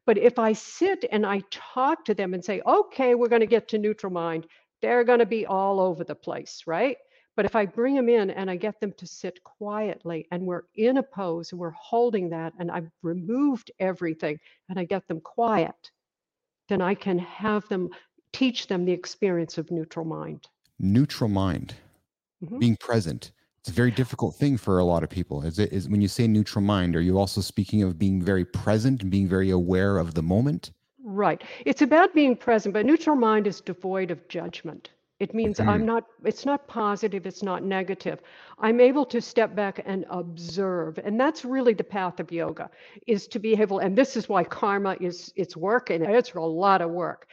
But 0.06 0.18
if 0.18 0.40
I 0.40 0.54
sit 0.54 1.06
and 1.12 1.26
I 1.26 1.42
talk 1.52 2.06
to 2.06 2.14
them 2.14 2.34
and 2.34 2.44
say, 2.44 2.62
okay, 2.66 3.16
we're 3.16 3.28
going 3.28 3.42
to 3.42 3.46
get 3.46 3.68
to 3.70 3.78
neutral 3.78 4.12
mind, 4.12 4.48
they're 4.82 5.04
going 5.04 5.20
to 5.20 5.26
be 5.26 5.46
all 5.46 5.80
over 5.80 6.04
the 6.04 6.16
place, 6.16 6.64
right? 6.66 6.98
But 7.36 7.46
if 7.46 7.56
I 7.56 7.66
bring 7.66 7.96
them 7.96 8.10
in 8.10 8.32
and 8.32 8.50
I 8.50 8.56
get 8.56 8.80
them 8.80 8.94
to 8.98 9.08
sit 9.08 9.42
quietly 9.44 10.28
and 10.32 10.44
we're 10.44 10.64
in 10.76 10.98
a 10.98 11.04
pose 11.04 11.52
and 11.52 11.60
we're 11.60 11.70
holding 11.72 12.30
that 12.32 12.54
and 12.60 12.72
I've 12.72 12.90
removed 13.02 13.72
everything 13.80 14.40
and 14.68 14.80
I 14.80 14.84
get 14.86 15.08
them 15.08 15.22
quiet, 15.22 15.92
then 16.68 16.82
I 16.82 16.96
can 16.96 17.20
have 17.20 17.68
them 17.70 17.90
teach 18.34 18.68
them 18.68 18.86
the 18.86 18.92
experience 18.92 19.58
of 19.58 19.72
neutral 19.72 20.06
mind. 20.06 20.48
Neutral 20.80 21.30
mind, 21.30 21.76
mm-hmm. 22.44 22.60
being 22.60 22.78
present 22.78 23.32
it's 23.70 23.78
a 23.78 23.82
very 23.82 23.92
difficult 23.92 24.36
thing 24.36 24.58
for 24.58 24.80
a 24.80 24.84
lot 24.84 25.04
of 25.04 25.12
people. 25.12 25.44
Is 25.44 25.60
it 25.60 25.72
is 25.72 25.88
when 25.88 26.02
you 26.02 26.08
say 26.08 26.28
neutral 26.28 26.64
mind, 26.64 26.96
are 26.96 27.02
you 27.02 27.20
also 27.20 27.40
speaking 27.40 27.84
of 27.84 28.00
being 28.00 28.20
very 28.20 28.44
present 28.44 29.04
and 29.04 29.12
being 29.12 29.28
very 29.28 29.52
aware 29.52 30.00
of 30.00 30.16
the 30.16 30.24
moment? 30.24 30.72
Right. 31.04 31.44
It's 31.68 31.84
about 31.84 32.16
being 32.16 32.36
present, 32.36 32.74
but 32.74 32.84
neutral 32.88 33.16
mind 33.16 33.46
is 33.46 33.62
devoid 33.62 34.10
of 34.10 34.28
judgment. 34.28 34.90
It 35.20 35.36
means 35.36 35.60
mm-hmm. 35.60 35.70
I'm 35.70 35.86
not, 35.86 36.06
it's 36.24 36.46
not 36.46 36.68
positive, 36.68 37.28
it's 37.28 37.44
not 37.44 37.62
negative. 37.64 38.22
I'm 38.58 38.80
able 38.80 39.06
to 39.06 39.22
step 39.22 39.54
back 39.54 39.84
and 39.86 40.06
observe. 40.10 40.98
And 41.04 41.20
that's 41.20 41.46
really 41.46 41.74
the 41.74 41.84
path 41.84 42.20
of 42.20 42.32
yoga 42.32 42.72
is 43.06 43.28
to 43.28 43.38
be 43.38 43.54
able, 43.54 43.80
and 43.80 43.96
this 43.96 44.18
is 44.18 44.28
why 44.30 44.46
karma 44.46 44.96
is 45.00 45.32
it's 45.36 45.56
work 45.56 45.92
and 45.92 46.04
it's 46.04 46.34
a 46.34 46.40
lot 46.40 46.82
of 46.82 46.90
work. 46.90 47.28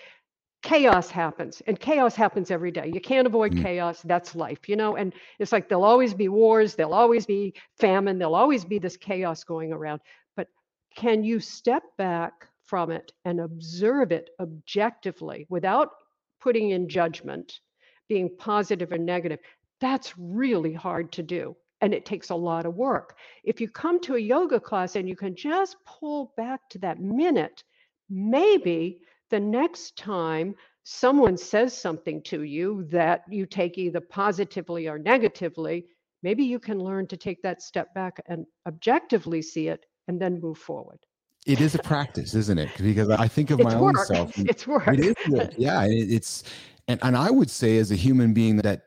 Chaos 0.62 1.10
happens 1.10 1.62
and 1.66 1.78
chaos 1.78 2.16
happens 2.16 2.50
every 2.50 2.72
day. 2.72 2.88
You 2.88 3.00
can't 3.00 3.26
avoid 3.26 3.54
Mm. 3.54 3.62
chaos. 3.62 4.02
That's 4.02 4.34
life, 4.34 4.68
you 4.68 4.76
know? 4.76 4.96
And 4.96 5.14
it's 5.38 5.52
like 5.52 5.68
there'll 5.68 5.84
always 5.84 6.14
be 6.14 6.28
wars, 6.28 6.74
there'll 6.74 6.94
always 6.94 7.26
be 7.26 7.54
famine, 7.78 8.18
there'll 8.18 8.34
always 8.34 8.64
be 8.64 8.78
this 8.78 8.96
chaos 8.96 9.44
going 9.44 9.72
around. 9.72 10.00
But 10.36 10.48
can 10.96 11.22
you 11.22 11.38
step 11.40 11.84
back 11.98 12.48
from 12.64 12.90
it 12.90 13.12
and 13.24 13.40
observe 13.40 14.10
it 14.12 14.30
objectively 14.40 15.46
without 15.48 15.90
putting 16.40 16.70
in 16.70 16.88
judgment? 16.88 17.60
being 18.08 18.30
positive 18.38 18.92
or 18.92 18.98
negative, 18.98 19.40
that's 19.80 20.16
really 20.16 20.72
hard 20.72 21.10
to 21.12 21.22
do. 21.22 21.56
And 21.80 21.92
it 21.92 22.06
takes 22.06 22.30
a 22.30 22.34
lot 22.36 22.64
of 22.64 22.74
work. 22.76 23.16
If 23.44 23.60
you 23.60 23.68
come 23.68 24.00
to 24.02 24.14
a 24.14 24.18
yoga 24.20 24.60
class 24.60 24.96
and 24.96 25.08
you 25.08 25.16
can 25.16 25.34
just 25.34 25.76
pull 25.84 26.32
back 26.36 26.68
to 26.70 26.78
that 26.78 27.00
minute, 27.00 27.64
maybe 28.08 29.00
the 29.30 29.40
next 29.40 29.96
time 29.96 30.54
someone 30.84 31.36
says 31.36 31.76
something 31.76 32.22
to 32.22 32.42
you 32.42 32.84
that 32.90 33.24
you 33.28 33.44
take 33.44 33.76
either 33.76 34.00
positively 34.00 34.88
or 34.88 34.98
negatively, 34.98 35.84
maybe 36.22 36.44
you 36.44 36.58
can 36.58 36.78
learn 36.78 37.06
to 37.08 37.16
take 37.16 37.42
that 37.42 37.60
step 37.60 37.92
back 37.94 38.22
and 38.26 38.46
objectively 38.66 39.42
see 39.42 39.68
it 39.68 39.84
and 40.08 40.20
then 40.20 40.40
move 40.40 40.58
forward. 40.58 40.98
It 41.46 41.60
is 41.60 41.74
a 41.74 41.78
practice, 41.78 42.34
isn't 42.34 42.58
it? 42.58 42.70
Because 42.78 43.08
I 43.10 43.28
think 43.28 43.50
of 43.50 43.60
It's 43.60 43.72
my 43.72 43.78
own 43.78 43.96
self. 43.96 44.36
It's 44.38 44.66
work. 44.66 44.88
It 44.88 45.00
is 45.00 45.14
work. 45.28 45.52
Yeah, 45.56 45.86
it's 45.88 46.44
and 46.88 46.98
and 47.02 47.16
I 47.16 47.30
would 47.30 47.50
say 47.50 47.78
as 47.78 47.90
a 47.90 47.96
human 47.96 48.32
being 48.34 48.56
that 48.58 48.82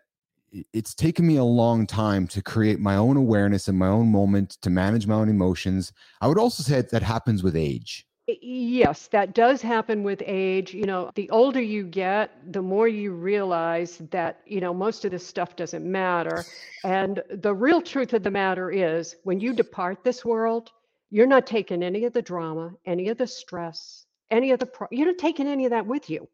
it's 0.74 0.96
taken 0.96 1.28
me 1.28 1.38
a 1.38 1.44
long 1.44 1.86
time 1.86 2.28
to 2.28 2.42
create 2.42 2.80
my 2.80 2.96
own 2.96 3.18
awareness 3.18 3.68
in 3.68 3.78
my 3.78 3.88
own 3.88 4.12
moment 4.12 4.58
to 4.62 4.70
manage 4.70 5.06
my 5.06 5.16
own 5.16 5.30
emotions. 5.30 5.94
I 6.22 6.28
would 6.28 6.40
also 6.40 6.64
say 6.64 6.82
that 6.82 7.04
happens 7.04 7.44
with 7.44 7.56
age. 7.56 8.06
Yes, 8.42 9.08
that 9.08 9.34
does 9.34 9.62
happen 9.62 10.04
with 10.04 10.22
age. 10.26 10.74
You 10.74 10.86
know, 10.86 11.12
the 11.16 11.30
older 11.30 11.62
you 11.62 11.84
get, 11.84 12.54
the 12.54 12.62
more 12.62 12.88
you 12.88 13.12
realize 13.14 13.98
that, 14.12 14.42
you 14.46 14.60
know, 14.62 14.74
most 14.74 15.06
of 15.06 15.12
this 15.12 15.26
stuff 15.26 15.56
doesn't 15.56 15.90
matter. 15.90 16.46
And 16.84 17.24
the 17.30 17.54
real 17.54 17.82
truth 17.82 18.14
of 18.14 18.24
the 18.24 18.32
matter 18.32 18.72
is 18.72 19.16
when 19.24 19.40
you 19.40 19.54
depart 19.54 20.04
this 20.04 20.26
world, 20.26 20.72
you're 21.12 21.28
not 21.28 21.48
taking 21.48 21.84
any 21.84 22.06
of 22.06 22.14
the 22.14 22.22
drama, 22.22 22.74
any 22.86 23.10
of 23.10 23.18
the 23.18 23.28
stress, 23.28 24.06
any 24.30 24.52
of 24.52 24.60
the, 24.60 24.66
pro- 24.66 24.88
you're 24.92 25.08
not 25.08 25.18
taking 25.18 25.48
any 25.48 25.66
of 25.66 25.72
that 25.72 25.86
with 25.86 26.10
you. 26.10 26.28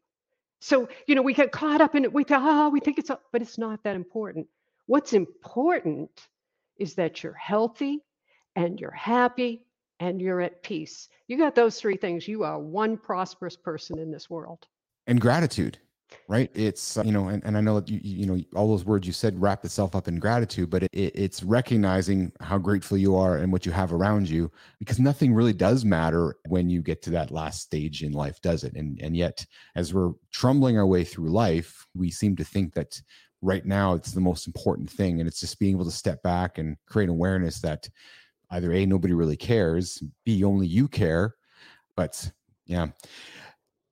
So, 0.60 0.88
you 1.06 1.14
know, 1.14 1.22
we 1.22 1.34
get 1.34 1.52
caught 1.52 1.80
up 1.80 1.94
in 1.94 2.04
it. 2.04 2.12
We 2.12 2.24
think, 2.24 2.40
ah, 2.40 2.68
we 2.68 2.80
think 2.80 2.98
it's, 2.98 3.10
a-" 3.10 3.20
but 3.32 3.42
it's 3.42 3.58
not 3.58 3.82
that 3.84 3.96
important. 3.96 4.48
What's 4.86 5.12
important 5.12 6.10
is 6.78 6.94
that 6.94 7.22
you're 7.22 7.32
healthy 7.34 8.04
and 8.54 8.80
you're 8.80 8.90
happy 8.90 9.65
and 10.00 10.20
you're 10.20 10.40
at 10.40 10.62
peace. 10.62 11.08
You 11.28 11.38
got 11.38 11.54
those 11.54 11.80
three 11.80 11.96
things. 11.96 12.28
You 12.28 12.44
are 12.44 12.58
one 12.58 12.96
prosperous 12.96 13.56
person 13.56 13.98
in 13.98 14.10
this 14.10 14.28
world. 14.30 14.66
and 15.06 15.20
gratitude 15.20 15.78
right 16.28 16.50
it's 16.54 16.96
uh, 16.96 17.02
you 17.04 17.12
know 17.12 17.28
and, 17.28 17.44
and 17.44 17.56
i 17.56 17.60
know 17.60 17.80
that 17.80 17.88
you 17.88 18.00
you 18.02 18.26
know 18.26 18.38
all 18.54 18.68
those 18.68 18.84
words 18.84 19.06
you 19.06 19.12
said 19.12 19.40
wrap 19.40 19.64
itself 19.64 19.94
up 19.96 20.06
in 20.08 20.18
gratitude 20.18 20.70
but 20.70 20.82
it, 20.84 20.90
it, 20.92 21.12
it's 21.16 21.42
recognizing 21.42 22.30
how 22.40 22.58
grateful 22.58 22.96
you 22.96 23.16
are 23.16 23.38
and 23.38 23.50
what 23.52 23.66
you 23.66 23.72
have 23.72 23.92
around 23.92 24.28
you 24.28 24.50
because 24.78 25.00
nothing 25.00 25.34
really 25.34 25.52
does 25.52 25.84
matter 25.84 26.36
when 26.48 26.70
you 26.70 26.82
get 26.82 27.02
to 27.02 27.10
that 27.10 27.30
last 27.30 27.60
stage 27.62 28.02
in 28.02 28.12
life 28.12 28.40
does 28.40 28.62
it 28.64 28.74
and 28.74 29.00
and 29.00 29.16
yet 29.16 29.44
as 29.74 29.92
we're 29.92 30.12
trumbling 30.30 30.78
our 30.78 30.86
way 30.86 31.02
through 31.04 31.28
life 31.28 31.86
we 31.94 32.10
seem 32.10 32.36
to 32.36 32.44
think 32.44 32.72
that 32.74 33.00
right 33.42 33.66
now 33.66 33.94
it's 33.94 34.12
the 34.12 34.20
most 34.20 34.46
important 34.46 34.88
thing 34.88 35.20
and 35.20 35.28
it's 35.28 35.40
just 35.40 35.58
being 35.58 35.74
able 35.74 35.84
to 35.84 35.90
step 35.90 36.22
back 36.22 36.58
and 36.58 36.76
create 36.86 37.08
awareness 37.08 37.60
that 37.60 37.88
either 38.50 38.72
a 38.72 38.86
nobody 38.86 39.14
really 39.14 39.36
cares 39.36 40.02
b 40.24 40.44
only 40.44 40.66
you 40.66 40.88
care 40.88 41.34
but 41.96 42.30
yeah 42.66 42.88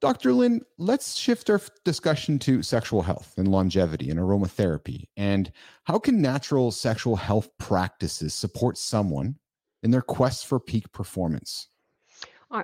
Dr. 0.01 0.35
Lynn, 0.35 0.61
let's 0.77 1.17
shift 1.17 1.49
our 1.49 1.59
discussion 1.87 2.39
to 2.41 2.63
sexual 2.63 3.01
health 3.01 3.33
and 3.39 3.49
longevity 3.49 4.11
and 4.11 4.21
aromatherapy. 4.21 5.07
And 5.17 5.51
how 5.85 5.99
can 5.99 6.21
natural 6.21 6.71
sexual 6.73 7.17
health 7.17 7.49
practices 7.57 8.35
support 8.35 8.77
someone 8.77 9.37
in 9.83 9.91
their 9.91 10.03
quest 10.03 10.47
for 10.47 10.61
peak 10.61 10.93
performance? 10.93 11.69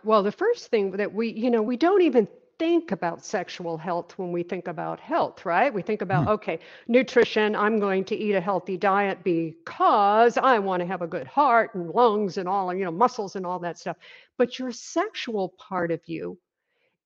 Well, 0.05 0.23
the 0.23 0.33
first 0.33 0.67
thing 0.67 0.91
that 0.93 1.15
we, 1.15 1.33
you 1.33 1.51
know, 1.51 1.63
we 1.63 1.79
don't 1.79 2.03
even 2.03 2.29
think 2.61 2.93
about 2.93 3.25
sexual 3.25 3.79
health 3.79 4.19
when 4.19 4.33
we 4.33 4.45
think 4.45 4.69
about 4.69 5.01
health, 5.01 5.47
right? 5.47 5.75
We 5.75 5.83
think 5.83 6.03
about, 6.03 6.27
Hmm. 6.27 6.29
okay, 6.29 6.61
nutrition, 6.89 7.57
I'm 7.57 7.81
going 7.81 8.05
to 8.07 8.17
eat 8.17 8.35
a 8.35 8.41
healthy 8.41 8.79
diet 8.79 9.25
because 9.25 10.39
I 10.39 10.61
want 10.61 10.83
to 10.83 10.87
have 10.87 11.03
a 11.03 11.09
good 11.09 11.27
heart 11.29 11.75
and 11.75 11.91
lungs 11.91 12.39
and 12.39 12.49
all, 12.49 12.75
you 12.75 12.85
know, 12.85 12.93
muscles 12.93 13.37
and 13.37 13.47
all 13.47 13.61
that 13.61 13.79
stuff. 13.79 13.99
But 14.39 14.59
your 14.61 14.73
sexual 14.73 15.51
part 15.59 15.93
of 15.93 16.03
you 16.09 16.39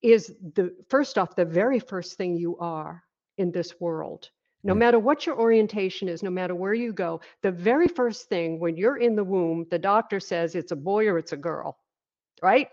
is 0.02 0.34
the 0.54 0.74
first 0.88 1.18
off, 1.18 1.36
the 1.36 1.44
very 1.46 1.80
first 1.80 2.16
thing 2.18 2.36
you 2.36 2.58
are 2.58 3.04
in 3.38 3.52
this 3.52 3.80
world. 3.80 4.30
No 4.64 4.74
Mm. 4.74 4.78
matter 4.78 4.98
what 4.98 5.26
your 5.26 5.38
orientation 5.38 6.08
is, 6.08 6.22
no 6.22 6.30
matter 6.30 6.54
where 6.54 6.74
you 6.74 6.92
go, 6.92 7.20
the 7.42 7.52
very 7.52 7.88
first 7.88 8.28
thing 8.28 8.60
when 8.60 8.76
you're 8.76 8.98
in 8.98 9.16
the 9.16 9.24
womb, 9.24 9.66
the 9.70 9.78
doctor 9.78 10.20
says 10.20 10.54
it's 10.56 10.72
a 10.72 10.76
boy 10.76 11.08
or 11.08 11.18
it's 11.18 11.32
a 11.32 11.36
girl, 11.38 11.78
right? 12.42 12.68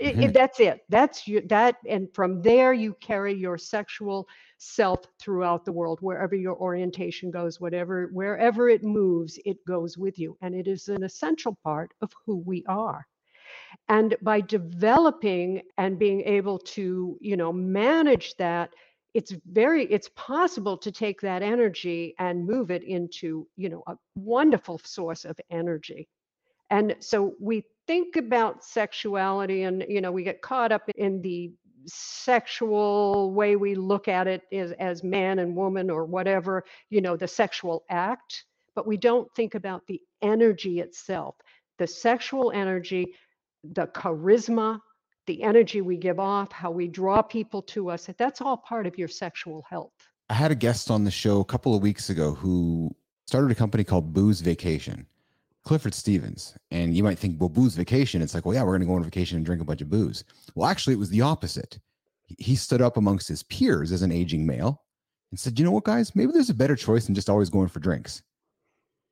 Mhm. 0.00 0.32
that's 0.32 0.60
it. 0.60 0.80
That's 0.88 1.28
you. 1.28 1.42
That, 1.48 1.76
and 1.88 2.08
from 2.14 2.42
there 2.42 2.72
you 2.72 2.94
carry 3.00 3.34
your 3.34 3.58
sexual 3.58 4.26
self 4.58 5.00
throughout 5.20 5.64
the 5.64 5.72
world, 5.72 5.98
wherever 6.00 6.34
your 6.34 6.56
orientation 6.56 7.30
goes, 7.30 7.60
whatever, 7.60 8.08
wherever 8.12 8.68
it 8.68 8.82
moves, 8.82 9.38
it 9.44 9.58
goes 9.66 9.98
with 9.98 10.18
you, 10.18 10.36
and 10.40 10.54
it 10.54 10.66
is 10.66 10.88
an 10.88 11.02
essential 11.04 11.56
part 11.64 11.92
of 12.00 12.12
who 12.26 12.38
we 12.38 12.64
are 12.66 13.06
and 13.88 14.16
by 14.22 14.40
developing 14.40 15.62
and 15.78 15.98
being 15.98 16.22
able 16.22 16.58
to 16.58 17.16
you 17.20 17.36
know 17.36 17.52
manage 17.52 18.34
that 18.36 18.70
it's 19.14 19.32
very 19.50 19.84
it's 19.92 20.10
possible 20.16 20.76
to 20.78 20.92
take 20.92 21.20
that 21.20 21.42
energy 21.42 22.14
and 22.18 22.46
move 22.46 22.70
it 22.70 22.82
into 22.84 23.46
you 23.56 23.68
know 23.68 23.82
a 23.88 23.96
wonderful 24.16 24.78
source 24.84 25.24
of 25.24 25.38
energy 25.50 26.08
and 26.70 26.96
so 27.00 27.34
we 27.40 27.64
think 27.86 28.16
about 28.16 28.64
sexuality 28.64 29.62
and 29.62 29.84
you 29.88 30.00
know 30.00 30.12
we 30.12 30.22
get 30.22 30.42
caught 30.42 30.72
up 30.72 30.82
in 30.96 31.20
the 31.22 31.52
sexual 31.86 33.32
way 33.32 33.56
we 33.56 33.74
look 33.74 34.06
at 34.06 34.26
it 34.26 34.42
as, 34.52 34.72
as 34.72 35.02
man 35.02 35.38
and 35.38 35.56
woman 35.56 35.90
or 35.90 36.04
whatever 36.04 36.64
you 36.90 37.00
know 37.00 37.16
the 37.16 37.28
sexual 37.28 37.84
act 37.88 38.44
but 38.74 38.86
we 38.86 38.96
don't 38.96 39.28
think 39.34 39.54
about 39.54 39.86
the 39.86 40.00
energy 40.20 40.80
itself 40.80 41.36
the 41.78 41.86
sexual 41.86 42.52
energy 42.52 43.14
the 43.64 43.86
charisma, 43.88 44.80
the 45.26 45.42
energy 45.42 45.80
we 45.80 45.96
give 45.96 46.18
off, 46.18 46.52
how 46.52 46.70
we 46.70 46.88
draw 46.88 47.22
people 47.22 47.62
to 47.62 47.90
us, 47.90 48.08
that's 48.18 48.40
all 48.40 48.56
part 48.56 48.86
of 48.86 48.98
your 48.98 49.08
sexual 49.08 49.64
health. 49.68 49.92
I 50.28 50.34
had 50.34 50.50
a 50.50 50.56
guest 50.56 50.90
on 50.90 51.04
the 51.04 51.10
show 51.10 51.40
a 51.40 51.44
couple 51.44 51.74
of 51.74 51.82
weeks 51.82 52.10
ago 52.10 52.34
who 52.34 52.94
started 53.26 53.50
a 53.50 53.54
company 53.54 53.84
called 53.84 54.12
Booze 54.12 54.40
Vacation, 54.40 55.06
Clifford 55.64 55.94
Stevens. 55.94 56.56
And 56.70 56.96
you 56.96 57.02
might 57.02 57.18
think, 57.18 57.40
well, 57.40 57.48
Booze 57.48 57.76
Vacation, 57.76 58.22
it's 58.22 58.34
like, 58.34 58.44
well, 58.44 58.54
yeah, 58.54 58.62
we're 58.62 58.72
going 58.72 58.80
to 58.80 58.86
go 58.86 58.94
on 58.94 59.04
vacation 59.04 59.36
and 59.36 59.46
drink 59.46 59.60
a 59.60 59.64
bunch 59.64 59.82
of 59.82 59.90
booze. 59.90 60.24
Well, 60.54 60.68
actually, 60.68 60.94
it 60.94 60.98
was 60.98 61.10
the 61.10 61.20
opposite. 61.20 61.78
He- 62.38 62.56
stood 62.56 62.80
up 62.80 62.96
amongst 62.96 63.28
his 63.28 63.42
peers 63.42 63.90
as 63.90 64.02
an 64.02 64.12
aging 64.12 64.46
male 64.46 64.82
and 65.30 65.40
said, 65.40 65.58
you 65.58 65.64
know 65.64 65.72
what, 65.72 65.84
guys, 65.84 66.14
maybe 66.14 66.32
there's 66.32 66.50
a 66.50 66.54
better 66.54 66.76
choice 66.76 67.06
than 67.06 67.14
just 67.14 67.28
always 67.28 67.50
going 67.50 67.68
for 67.68 67.80
drinks. 67.80 68.22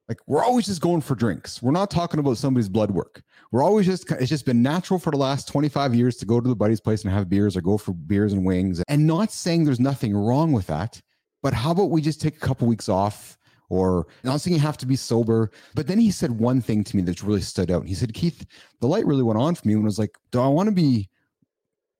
Like 0.08 0.20
we're 0.26 0.44
always 0.44 0.66
just 0.66 0.80
going 0.80 1.02
for 1.02 1.14
drinks. 1.14 1.62
We're 1.62 1.72
not 1.72 1.90
talking 1.90 2.18
about 2.18 2.38
somebody's 2.38 2.68
blood 2.68 2.90
work. 2.90 3.22
We're 3.52 3.62
always 3.62 3.87
just 3.87 4.11
it's 4.12 4.30
just 4.30 4.46
been 4.46 4.62
natural 4.62 4.98
for 4.98 5.11
the 5.11 5.18
last 5.18 5.48
25 5.48 5.94
years 5.94 6.16
to 6.16 6.26
go 6.26 6.40
to 6.40 6.48
the 6.48 6.56
buddy's 6.56 6.80
place 6.80 7.04
and 7.04 7.12
have 7.12 7.28
beers 7.28 7.56
or 7.56 7.61
go 7.61 7.76
for 7.76 7.92
beers 7.92 8.32
and 8.32 8.44
wings. 8.44 8.82
And 8.88 9.06
not 9.06 9.30
saying 9.32 9.64
there's 9.64 9.80
nothing 9.80 10.16
wrong 10.16 10.53
with 10.53 10.66
that, 10.68 11.01
but 11.42 11.53
how 11.53 11.72
about 11.72 11.90
we 11.90 12.01
just 12.01 12.22
take 12.22 12.36
a 12.36 12.40
couple 12.40 12.66
weeks 12.66 12.88
off 12.88 13.38
or 13.69 14.07
not 14.25 14.41
saying 14.41 14.55
you 14.55 14.61
have 14.61 14.79
to 14.79 14.87
be 14.87 14.97
sober. 14.97 15.51
But 15.75 15.87
then 15.87 15.99
he 15.99 16.11
said 16.11 16.33
one 16.39 16.61
thing 16.61 16.85
to 16.85 16.97
me 16.97 17.03
that 17.03 17.23
really 17.23 17.41
stood 17.41 17.71
out. 17.71 17.87
He 17.87 17.95
said, 17.95 18.14
Keith, 18.14 18.47
the 18.81 18.87
light 18.87 19.07
really 19.07 19.23
went 19.23 19.39
on 19.39 19.55
for 19.55 19.66
me 19.69 19.75
and 19.75 19.83
I 19.83 19.85
was 19.85 19.99
like, 19.99 20.16
do 20.31 20.41
I 20.41 20.49
want 20.49 20.69
to 20.69 20.75
be 20.75 21.09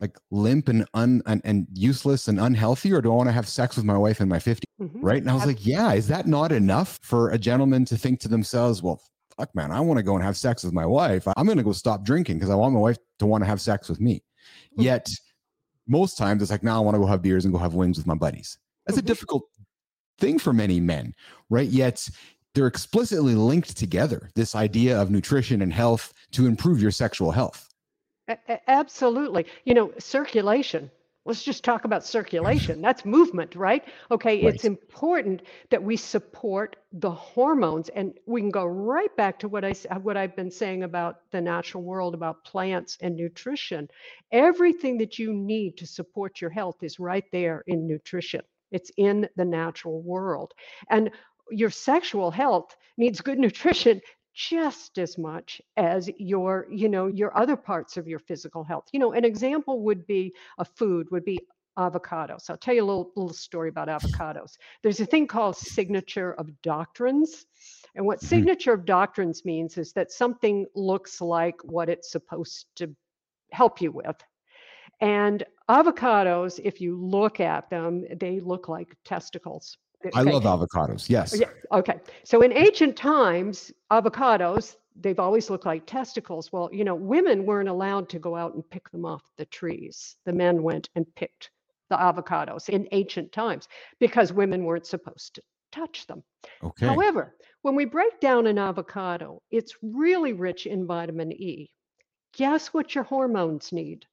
like 0.01 0.17
limp 0.31 0.69
and 0.69 0.87
un 0.95 1.23
and, 1.27 1.43
and 1.45 1.67
useless 1.73 2.29
and 2.29 2.39
unhealthy, 2.39 2.93
or 2.93 3.01
do 3.03 3.11
I 3.13 3.17
want 3.17 3.29
to 3.29 3.33
have 3.33 3.49
sex 3.49 3.75
with 3.77 3.85
my 3.85 3.97
wife 3.99 4.21
in 4.21 4.29
my 4.29 4.39
50s? 4.39 4.63
Mhm. 4.81 4.91
right? 5.03 5.21
And 5.21 5.29
I 5.29 5.35
was 5.35 5.45
like, 5.45 5.67
yeah, 5.67 5.93
is 5.93 6.07
that 6.07 6.29
not 6.29 6.53
enough 6.53 7.01
for 7.03 7.31
a 7.31 7.39
gentleman 7.39 7.85
to 7.87 7.97
think 7.99 8.21
to 8.21 8.29
themselves, 8.29 8.81
well, 8.81 9.03
fuck, 9.37 9.53
man, 9.57 9.73
I 9.73 9.81
want 9.81 9.99
to 9.99 10.05
go 10.05 10.15
and 10.15 10.23
have 10.25 10.37
sex 10.37 10.63
with 10.63 10.73
my 10.73 10.87
wife. 10.87 11.27
I'm 11.37 11.47
going 11.47 11.59
to 11.59 11.65
go 11.65 11.73
stop 11.73 12.05
drinking 12.05 12.37
because 12.39 12.49
I 12.51 12.55
want 12.55 12.75
my 12.75 12.81
wife 12.81 12.97
to 13.19 13.27
want 13.27 13.43
to 13.43 13.47
have 13.49 13.61
sex 13.61 13.89
with 13.89 14.01
me. 14.01 14.23
Mhm. 14.79 14.85
Yet, 14.85 15.11
most 15.89 16.17
times 16.17 16.43
it's 16.43 16.51
like, 16.53 16.63
now 16.63 16.77
I 16.77 16.81
want 16.85 16.95
to 16.95 17.01
go 17.01 17.07
have 17.07 17.23
beers 17.23 17.45
and 17.45 17.53
go 17.53 17.59
have 17.59 17.75
wings 17.75 17.97
with 17.99 18.07
my 18.07 18.15
buddies. 18.15 18.57
That's 18.87 18.99
a 18.99 19.03
Mhm. 19.03 19.07
difficult 19.07 19.45
thing 20.19 20.39
for 20.39 20.53
many 20.53 20.81
men, 20.81 21.15
right? 21.51 21.69
Yet, 21.69 22.09
they're 22.55 22.67
explicitly 22.67 23.35
linked 23.35 23.77
together 23.77 24.31
this 24.35 24.55
idea 24.55 25.01
of 25.01 25.11
nutrition 25.11 25.63
and 25.63 25.73
health 25.73 26.13
to 26.33 26.47
improve 26.47 26.83
your 26.83 26.91
sexual 26.91 27.31
health. 27.31 27.69
A- 28.29 28.71
Absolutely. 28.71 29.47
You 29.65 29.75
know, 29.75 29.93
circulation. 29.99 30.91
Let's 31.25 31.43
just 31.45 31.63
talk 31.63 31.85
about 31.85 32.05
circulation. 32.07 32.81
That's 32.87 33.05
movement, 33.05 33.55
right? 33.55 33.85
Okay, 34.11 34.43
Right. 34.45 34.55
it's 34.55 34.65
important 34.65 35.43
that 35.71 35.83
we 35.83 35.97
support 35.97 36.77
the 36.93 37.11
hormones, 37.11 37.91
and 37.91 38.15
we 38.27 38.41
can 38.41 38.51
go 38.51 38.65
right 38.65 39.15
back 39.17 39.39
to 39.41 39.49
what 39.49 39.65
I 39.65 39.73
what 40.03 40.17
I've 40.17 40.35
been 40.35 40.51
saying 40.51 40.83
about 40.85 41.21
the 41.31 41.41
natural 41.41 41.83
world, 41.83 42.15
about 42.15 42.45
plants 42.45 42.97
and 43.03 43.15
nutrition. 43.15 43.89
Everything 44.33 44.99
that 44.99 45.19
you 45.19 45.33
need 45.35 45.77
to 45.79 45.87
support 45.87 46.41
your 46.41 46.51
health 46.51 46.83
is 46.83 46.99
right 46.99 47.25
there 47.31 47.63
in 47.67 47.87
nutrition. 47.87 48.41
It's 48.71 48.91
in 48.97 49.29
the 49.37 49.45
natural 49.45 50.03
world, 50.03 50.53
and 50.91 51.11
your 51.51 51.71
sexual 51.71 52.31
health 52.31 52.77
needs 52.97 53.21
good 53.21 53.39
nutrition 53.47 54.01
just 54.35 54.99
as 54.99 55.19
much 55.19 55.61
as 55.77 56.09
your 56.19 56.67
you 56.71 56.89
know 56.89 57.07
your 57.09 57.37
other 57.37 57.57
parts 57.57 57.97
of 57.97 58.07
your 58.07 58.19
physical 58.21 58.63
health. 58.65 58.85
You 58.93 59.01
know 59.01 59.13
an 59.13 59.25
example 59.25 59.83
would 59.83 60.07
be 60.07 60.35
a 60.59 60.65
food 60.65 61.09
would 61.11 61.25
be 61.25 61.47
avocados. 61.79 62.51
I'll 62.51 62.57
tell 62.59 62.75
you 62.75 62.83
a 62.83 62.85
little, 62.85 63.13
little 63.17 63.33
story 63.33 63.69
about 63.69 63.89
avocados. 63.89 64.57
There's 64.83 65.01
a 65.01 65.07
thing 65.07 65.27
called 65.27 65.57
signature 65.57 66.33
of 66.35 66.51
doctrines 66.63 67.47
and 67.95 68.05
what 68.07 68.21
Mhm. 68.21 68.23
signature 68.23 68.73
of 68.73 68.85
doctrines 68.85 69.45
means 69.45 69.79
is 69.79 69.93
that 69.93 70.11
something 70.13 70.67
looks 70.75 71.21
like 71.21 71.63
what 71.65 71.89
it's 71.89 72.11
supposed 72.11 72.67
to 72.77 72.95
help 73.53 73.81
you 73.81 73.93
with 73.93 74.17
and 75.01 75.45
avocados 75.69 76.59
if 76.65 76.81
you 76.81 76.97
look 77.01 77.41
at 77.41 77.69
them 77.71 78.05
they 78.19 78.41
look 78.41 78.69
like 78.69 78.97
testicles 79.05 79.79
I 80.15 80.21
okay 80.23 80.33
love 80.33 80.45
avocados. 80.45 81.09
Yes. 81.09 81.37
yeah. 81.39 81.49
Okay. 81.73 81.99
So 82.25 82.43
in 82.43 82.53
ancient 82.53 82.97
times, 82.97 83.73
avocados, 83.91 84.77
they've 84.95 85.19
always 85.19 85.51
looked 85.51 85.67
like 85.67 85.87
testicles. 85.87 86.53
Well, 86.53 86.71
you 86.73 86.85
know, 86.85 86.95
women 86.95 87.45
weren't 87.45 87.69
allowed 87.69 88.09
to 88.11 88.19
go 88.19 88.37
out 88.37 88.55
and 88.55 88.69
pick 88.71 88.91
them 88.91 89.05
off 89.05 89.23
the 89.37 89.47
trees. 89.47 90.17
The 90.25 90.33
men 90.33 90.63
went 90.63 90.89
and 90.95 91.07
picked 91.15 91.51
the 91.91 91.97
avocados 91.97 92.69
in 92.69 92.87
ancient 92.93 93.33
times 93.33 93.69
because 93.99 94.33
women 94.33 94.65
weren't 94.65 94.87
supposed 94.87 95.35
to 95.35 95.43
touch 95.73 96.07
them. 96.07 96.23
Okay. 96.63 96.87
However, 96.87 97.35
when 97.63 97.75
we 97.75 97.85
break 97.85 98.21
down 98.21 98.47
an 98.47 98.59
avocado, 98.59 99.43
it's 99.51 99.75
really 99.83 100.33
rich 100.33 100.67
in 100.67 100.87
vitamin 100.87 101.33
E. 101.33 101.71
Guess 102.35 102.69
what 102.69 102.95
your 102.95 103.05
hormones 103.05 103.73
need? 103.73 104.05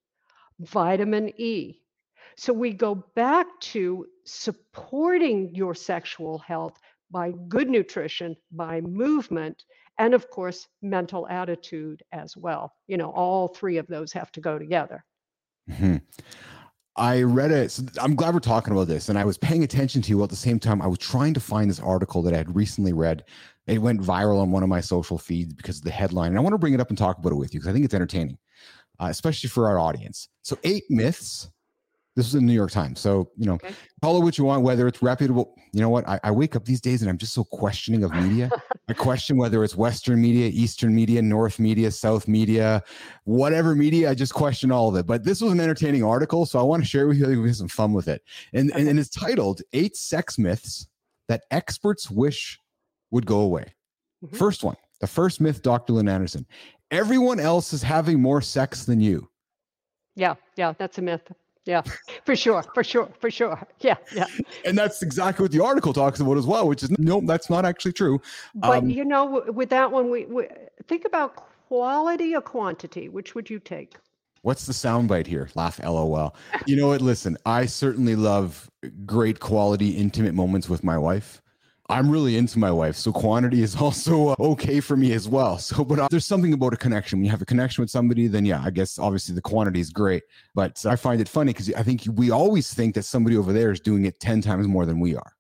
Vitamin 0.60 1.32
E. 1.40 1.80
So 2.38 2.52
we 2.54 2.74
go 2.74 2.96
back 3.16 3.48
to 3.62 4.06
supporting 4.26 5.54
your 5.54 5.74
sexual 5.74 6.40
health 6.40 6.80
by 7.12 7.32
good 7.48 7.70
nutrition, 7.70 8.36
by 8.52 8.82
movement, 8.82 9.64
and 10.00 10.14
of 10.14 10.30
course, 10.30 10.68
mental 10.82 11.28
attitude 11.30 12.04
as 12.12 12.36
well. 12.36 12.74
You 12.88 12.98
know, 12.98 13.12
all 13.12 13.48
three 13.48 13.78
of 13.78 13.88
those 13.88 14.12
have 14.14 14.32
to 14.34 14.42
go 14.42 14.60
together. 14.60 15.06
Mhm. 15.70 16.02
I 16.98 17.24
read 17.24 17.52
it. 17.52 17.72
So 17.72 17.84
I'm 18.02 18.16
glad 18.16 18.34
we're 18.34 18.40
talking 18.40 18.72
about 18.72 18.88
this. 18.88 19.10
And 19.10 19.20
I 19.20 19.26
was 19.26 19.38
paying 19.38 19.64
attention 19.64 20.02
to 20.04 20.10
you 20.10 20.24
at 20.24 20.30
the 20.30 20.36
same 20.36 20.60
time. 20.60 20.82
I 20.82 20.88
was 20.88 21.00
trying 21.00 21.34
to 21.34 21.40
find 21.40 21.70
this 21.70 21.80
article 21.80 22.22
that 22.22 22.34
I 22.34 22.38
had 22.38 22.56
recently 22.56 22.94
read. 22.94 23.26
It 23.68 23.80
went 23.80 24.02
viral 24.02 24.42
on 24.42 24.52
one 24.52 24.64
of 24.64 24.70
my 24.70 24.80
social 24.80 25.18
feeds 25.18 25.54
because 25.54 25.80
of 25.80 25.84
the 25.84 25.92
headline. 25.92 26.30
And 26.30 26.38
I 26.38 26.42
want 26.42 26.54
to 26.54 26.58
bring 26.58 26.74
it 26.74 26.80
up 26.80 26.90
and 26.90 26.98
talk 26.98 27.18
about 27.18 27.34
it 27.34 27.36
with 27.36 27.54
you 27.54 27.60
because 27.60 27.70
I 27.70 27.74
think 27.74 27.84
it's 27.84 27.94
entertaining, 27.94 28.38
uh, 29.00 29.08
especially 29.10 29.50
for 29.50 29.68
our 29.68 29.80
audience. 29.80 30.30
So, 30.42 30.58
eight 30.64 30.84
myths. 30.90 31.50
This 32.16 32.28
was 32.28 32.36
in 32.36 32.46
the 32.46 32.48
New 32.48 32.54
York 32.54 32.72
Times. 32.72 33.02
So, 33.02 33.30
you 33.36 33.46
know, 33.46 33.56
Okay. 33.56 33.74
call 34.02 34.16
it 34.18 34.24
what 34.24 34.38
you 34.38 34.46
want, 34.46 34.64
whether 34.64 34.88
it's 34.88 35.02
reputable. 35.02 35.54
You 35.74 35.82
know 35.82 35.90
what? 35.90 36.08
I, 36.08 36.18
I 36.24 36.32
wake 36.32 36.56
up 36.56 36.64
these 36.64 36.80
days 36.80 37.02
and 37.02 37.10
I'm 37.12 37.18
just 37.18 37.34
so 37.34 37.44
questioning 37.44 38.06
of 38.06 38.14
media. 38.14 38.50
I 38.88 38.94
question 38.94 39.36
whether 39.36 39.66
it's 39.66 39.76
Western 39.76 40.22
media, 40.22 40.48
Eastern 40.54 40.96
media, 40.96 41.22
North 41.22 41.60
media, 41.60 41.92
South 41.92 42.30
media, 42.30 42.82
whatever 43.26 43.76
media. 43.76 44.10
I 44.10 44.16
just 44.16 44.34
question 44.34 44.72
all 44.72 44.88
of 44.88 44.96
it. 44.96 45.06
But 45.06 45.26
this 45.26 45.42
was 45.42 45.52
an 45.52 45.60
entertaining 45.60 46.06
article, 46.06 46.46
so 46.46 46.58
I 46.58 46.64
want 46.64 46.82
to 46.84 46.88
share 46.88 47.06
with 47.06 47.18
you. 47.18 47.26
I 47.26 47.28
think 47.28 47.42
we 47.42 47.50
have 47.50 47.58
some 47.58 47.68
fun 47.68 47.92
with 47.92 48.08
it. 48.08 48.24
And, 48.54 48.70
and, 48.72 48.80
Okay. 48.80 48.90
and 48.92 48.98
it's 48.98 49.10
titled 49.10 49.62
Eight 49.74 49.98
Sex 49.98 50.38
Myths 50.40 50.88
That 51.28 51.44
Experts 51.52 52.10
Wish 52.10 52.58
Would 53.12 53.26
Go 53.26 53.40
Away. 53.42 53.74
Mhm. 54.24 54.38
First 54.38 54.64
one, 54.64 54.78
the 55.02 55.08
first 55.08 55.42
myth, 55.42 55.62
Dr. 55.62 55.92
Lynn 55.92 56.08
Anderson. 56.08 56.46
Everyone 56.92 57.40
else 57.40 57.74
is 57.74 57.84
having 57.84 58.22
more 58.22 58.42
sex 58.42 58.86
than 58.86 59.00
you. 59.00 59.30
Yeah, 60.16 60.36
yeah, 60.56 60.74
that's 60.78 60.98
a 60.98 61.02
myth. 61.02 61.32
Yeah, 61.66 61.82
for 62.26 62.36
sure, 62.36 62.64
for 62.76 62.84
sure, 62.84 63.10
for 63.20 63.32
sure. 63.32 63.60
Yeah, 63.80 63.96
yeah. 64.14 64.28
And 64.66 64.78
that's 64.78 65.02
exactly 65.02 65.44
what 65.44 65.52
the 65.52 65.64
article 65.64 65.94
talks 65.94 66.20
about 66.20 66.38
as 66.38 66.46
well, 66.46 66.68
which 66.68 66.84
is 66.84 66.92
no, 67.00 67.22
that's 67.22 67.50
not 67.50 67.66
actually 67.66 67.94
true. 67.94 68.22
But 68.54 68.84
Um, 68.84 68.90
you 68.90 69.04
know, 69.04 69.44
with 69.48 69.70
that 69.70 69.92
one, 69.92 70.12
we, 70.12 70.26
we 70.26 70.48
think 70.88 71.06
about 71.06 71.36
quality 71.68 72.36
or 72.36 72.42
quantity. 72.42 73.10
Which 73.10 73.34
would 73.34 73.50
you 73.50 73.60
take? 73.60 73.96
What's 74.44 74.68
the 74.68 74.74
soundbite 74.74 75.26
here? 75.26 75.50
Laugh, 75.56 75.80
lol. 75.84 76.36
You 76.68 76.76
know 76.76 76.90
what? 76.90 77.02
Listen, 77.02 77.36
I 77.48 77.66
certainly 77.66 78.16
love 78.16 78.70
great 79.04 79.40
quality, 79.40 79.90
intimate 79.90 80.36
moments 80.36 80.70
with 80.70 80.84
my 80.84 81.00
wife. 81.00 81.42
I'm 81.88 82.10
really 82.10 82.36
into 82.38 82.58
my 82.58 82.72
wife, 82.72 82.96
so 82.96 83.12
quantity 83.12 83.62
is 83.62 83.76
also 83.82 84.30
uh, 84.30 84.36
okay 84.40 84.80
for 84.80 84.98
me 84.98 85.14
as 85.14 85.28
well. 85.28 85.58
So, 85.58 85.84
but 85.84 86.00
uh, 86.00 86.08
there's 86.10 86.26
something 86.26 86.54
about 86.54 86.74
a 86.74 86.78
connection. 86.78 87.20
When 87.20 87.26
you 87.26 87.32
have 87.32 87.42
a 87.42 87.46
connection 87.46 87.82
with 87.82 87.92
somebody, 87.92 88.28
then 88.28 88.46
yeah, 88.46 88.62
I 88.64 88.72
guess 88.72 88.98
obviously 88.98 89.36
the 89.36 89.42
quantity 89.42 89.80
is 89.80 89.90
great. 89.92 90.24
But 90.54 90.84
I 90.86 90.96
find 90.96 91.22
it 91.22 91.30
funny 91.30 91.54
because 91.54 91.72
I 91.74 91.84
think 91.84 92.04
we 92.16 92.32
always 92.32 92.74
think 92.74 92.96
that 92.96 93.04
somebody 93.04 93.38
over 93.38 93.54
there 93.54 93.72
is 93.72 93.80
doing 93.80 94.06
it 94.06 94.20
10 94.20 94.42
times 94.42 94.68
more 94.68 94.86
than 94.86 95.00
we 95.00 95.16
are. 95.16 95.34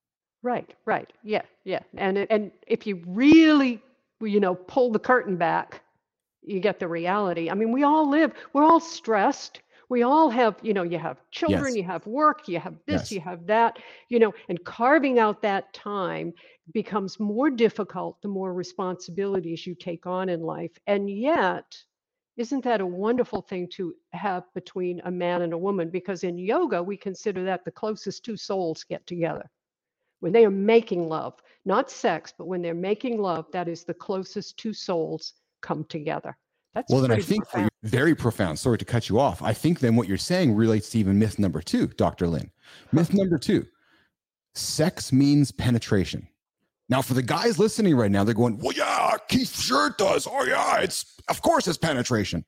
Right, 0.43 0.71
right. 0.85 1.11
Yeah, 1.23 1.41
yeah. 1.63 1.79
And 1.95 2.19
and 2.29 2.51
if 2.67 2.85
you 2.85 3.01
really, 3.07 3.81
you 4.21 4.39
know, 4.39 4.53
pull 4.53 4.91
the 4.91 4.99
curtain 4.99 5.37
back, 5.37 5.81
you 6.43 6.59
get 6.59 6.79
the 6.79 6.87
reality. 6.87 7.49
I 7.49 7.55
mean, 7.55 7.71
we 7.71 7.83
all 7.83 8.07
live, 8.07 8.31
we're 8.53 8.63
all 8.63 8.79
stressed. 8.79 9.61
We 9.89 10.03
all 10.03 10.29
have, 10.29 10.55
you 10.61 10.73
know, 10.73 10.83
you 10.83 10.97
have 10.97 11.17
children, 11.31 11.73
Yes. 11.73 11.75
you 11.75 11.83
have 11.83 12.05
work, 12.07 12.47
you 12.47 12.59
have 12.59 12.75
this, 12.87 13.03
Yes. 13.03 13.11
you 13.11 13.19
have 13.21 13.45
that, 13.47 13.77
you 14.09 14.19
know, 14.19 14.33
and 14.49 14.63
carving 14.65 15.19
out 15.19 15.41
that 15.41 15.73
time 15.73 16.33
becomes 16.73 17.19
more 17.19 17.49
difficult 17.49 18.21
the 18.21 18.27
more 18.27 18.53
responsibilities 18.53 19.65
you 19.67 19.75
take 19.75 20.05
on 20.05 20.29
in 20.29 20.41
life. 20.41 20.71
And 20.87 21.09
yet, 21.09 21.77
isn't 22.37 22.63
that 22.63 22.81
a 22.81 22.85
wonderful 22.85 23.41
thing 23.41 23.67
to 23.73 23.93
have 24.13 24.43
between 24.53 25.01
a 25.05 25.11
man 25.11 25.43
and 25.43 25.53
a 25.53 25.57
woman? 25.57 25.89
Because 25.89 26.23
in 26.23 26.37
yoga, 26.37 26.81
we 26.81 26.97
consider 26.97 27.43
that 27.45 27.63
the 27.63 27.71
closest 27.71 28.25
two 28.25 28.35
souls 28.37 28.83
get 28.83 29.05
together 29.07 29.49
when 30.19 30.31
they 30.33 30.45
are 30.45 30.49
making 30.51 31.07
love, 31.07 31.35
not 31.65 31.91
sex, 31.91 32.33
but 32.35 32.47
when 32.47 32.61
they're 32.61 32.73
making 32.73 33.21
love, 33.21 33.45
that 33.51 33.67
is 33.67 33.83
the 33.83 33.93
closest 33.93 34.57
two 34.57 34.73
souls 34.73 35.33
come 35.61 35.83
together. 35.85 36.35
That's 36.75 36.91
well, 36.91 37.01
then 37.01 37.11
I 37.11 37.21
think 37.21 37.47
profound. 37.49 37.71
you, 37.81 37.89
very 37.89 38.13
profound. 38.13 38.59
Sorry 38.59 38.77
to 38.77 38.85
cut 38.85 39.07
you 39.07 39.17
off. 39.17 39.41
I 39.41 39.53
think 39.53 39.79
then 39.79 39.95
what 39.95 40.09
you're 40.09 40.17
saying 40.17 40.53
relates 40.53 40.89
to 40.89 40.99
even 40.99 41.17
myth 41.17 41.39
number 41.39 41.61
two, 41.61 41.87
Dr. 41.87 42.27
Lynn. 42.27 42.51
Myth 42.91 43.13
number 43.13 43.37
two 43.37 43.65
sex 44.55 45.11
means 45.11 45.51
penetration. 45.51 46.27
Now, 46.87 47.01
for 47.01 47.13
the 47.13 47.23
guys 47.23 47.57
listening 47.57 47.95
right 47.95 48.11
now, 48.11 48.23
they're 48.23 48.35
going, 48.35 48.57
well, 48.59 48.73
yeah, 48.73 49.15
Keith 49.27 49.59
sure 49.59 49.95
does. 49.97 50.27
Oh, 50.29 50.43
yeah, 50.43 50.79
it's, 50.79 51.17
of 51.29 51.41
course, 51.41 51.67
it's 51.67 51.77
penetration. 51.77 52.45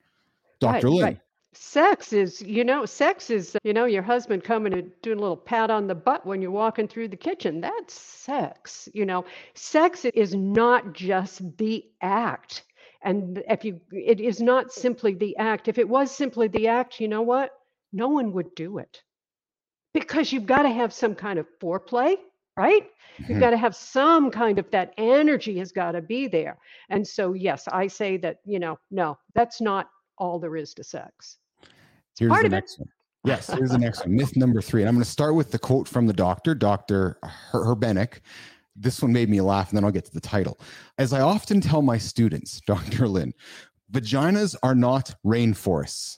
Right, 0.62 0.74
Dr. 0.74 0.90
Lynn. 0.90 1.04
right. 1.04 1.20
Sex 1.54 2.14
is, 2.14 2.42
you 2.42 2.64
know, 2.64 2.86
sex 2.86 3.32
is, 3.32 3.58
you 3.64 3.74
know, 3.74 3.86
your 3.86 4.04
husband 4.04 4.44
coming 4.44 4.74
and 4.74 4.92
doing 5.02 5.18
a 5.18 5.22
little 5.22 5.38
pat 5.38 5.72
on 5.72 5.88
the 5.88 5.96
butt 5.96 6.24
when 6.24 6.40
you're 6.40 6.52
walking 6.52 6.88
through 6.88 7.08
the 7.08 7.18
kitchen. 7.18 7.62
That's 7.62 8.00
sex. 8.00 8.88
You 8.94 9.08
know, 9.08 9.26
sex 9.56 10.06
is 10.06 10.36
not 10.36 10.94
just 10.94 11.42
the 11.58 11.84
act. 12.02 12.64
And 13.04 13.44
if 13.48 13.64
you, 13.64 13.80
it 13.92 14.20
is 14.20 14.42
not 14.42 14.72
simply 14.72 15.14
the 15.14 15.36
act. 15.38 15.68
If 15.68 15.78
it 15.78 15.88
was 15.88 16.12
simply 16.12 16.48
the 16.48 16.68
act, 16.68 17.00
you 17.00 17.08
know 17.08 17.22
what? 17.22 17.52
No 17.94 18.08
one 18.10 18.32
would 18.34 18.54
do 18.56 18.80
it 18.80 19.02
because 19.94 20.32
you've 20.32 20.46
got 20.46 20.64
to 20.64 20.70
have 20.70 20.94
some 20.94 21.16
kind 21.16 21.40
of 21.40 21.48
foreplay, 21.62 22.16
right? 22.58 22.90
You've 23.20 23.38
Mhm. 23.38 23.40
got 23.40 23.50
to 23.52 23.58
have 23.58 23.76
some 23.76 24.30
kind 24.30 24.60
of 24.60 24.70
that 24.72 24.94
energy 24.98 25.58
has 25.60 25.72
got 25.72 25.94
to 25.94 26.02
be 26.02 26.28
there. 26.28 26.58
And 26.90 27.08
so, 27.08 27.34
yes, 27.34 27.68
I 27.72 27.88
say 27.88 28.18
that, 28.18 28.40
you 28.46 28.60
know, 28.60 28.78
no, 28.92 29.18
that's 29.34 29.62
not 29.62 29.90
all 30.18 30.40
there 30.40 30.56
is 30.56 30.74
to 30.76 30.84
sex. 30.84 31.38
Here's 32.20 32.30
part 32.30 32.42
the 32.42 32.48
of 32.48 32.54
it. 32.54 32.56
next 32.56 32.80
one. 32.80 32.90
Yes, 33.24 33.48
here's 33.48 33.72
the 33.72 33.78
next 33.78 34.02
one. 34.06 34.16
Myth 34.16 34.36
number 34.36 34.62
three. 34.62 34.82
And 34.82 34.90
I'm 34.90 34.96
going 34.96 35.04
to 35.04 35.10
start 35.10 35.36
with 35.36 35.52
the 35.52 35.60
quote 35.60 35.88
from 35.88 36.08
the 36.08 36.14
doctor, 36.14 36.56
Dr. 36.56 37.18
Her- 37.24 37.76
Herbenick. 37.76 38.22
This 38.78 39.02
one 39.02 39.12
made 39.12 39.30
me 39.30 39.42
laugh, 39.42 39.70
and 39.70 39.78
then 39.78 39.84
I'll 39.84 39.92
get 39.92 40.06
to 40.06 40.14
the 40.14 40.22
title. 40.22 40.60
As 40.98 41.14
I 41.14 41.22
often 41.22 41.62
tell 41.62 41.82
my 41.82 41.98
students, 41.98 42.62
Dr. 42.68 43.08
Lynn, 43.08 43.34
vaginas 43.92 44.56
are 44.64 44.76
not 44.76 45.16
rainforests. 45.26 46.18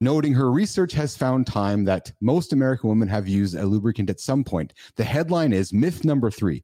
Noting 0.00 0.32
her 0.34 0.52
research 0.52 0.92
has 0.92 1.16
found 1.16 1.48
time 1.48 1.84
that 1.84 2.12
most 2.20 2.52
American 2.52 2.88
women 2.88 3.08
have 3.08 3.26
used 3.26 3.56
a 3.56 3.66
lubricant 3.66 4.10
at 4.10 4.20
some 4.20 4.44
point. 4.44 4.72
The 4.96 5.02
headline 5.02 5.52
is 5.52 5.72
myth 5.72 6.04
number 6.04 6.30
three 6.30 6.62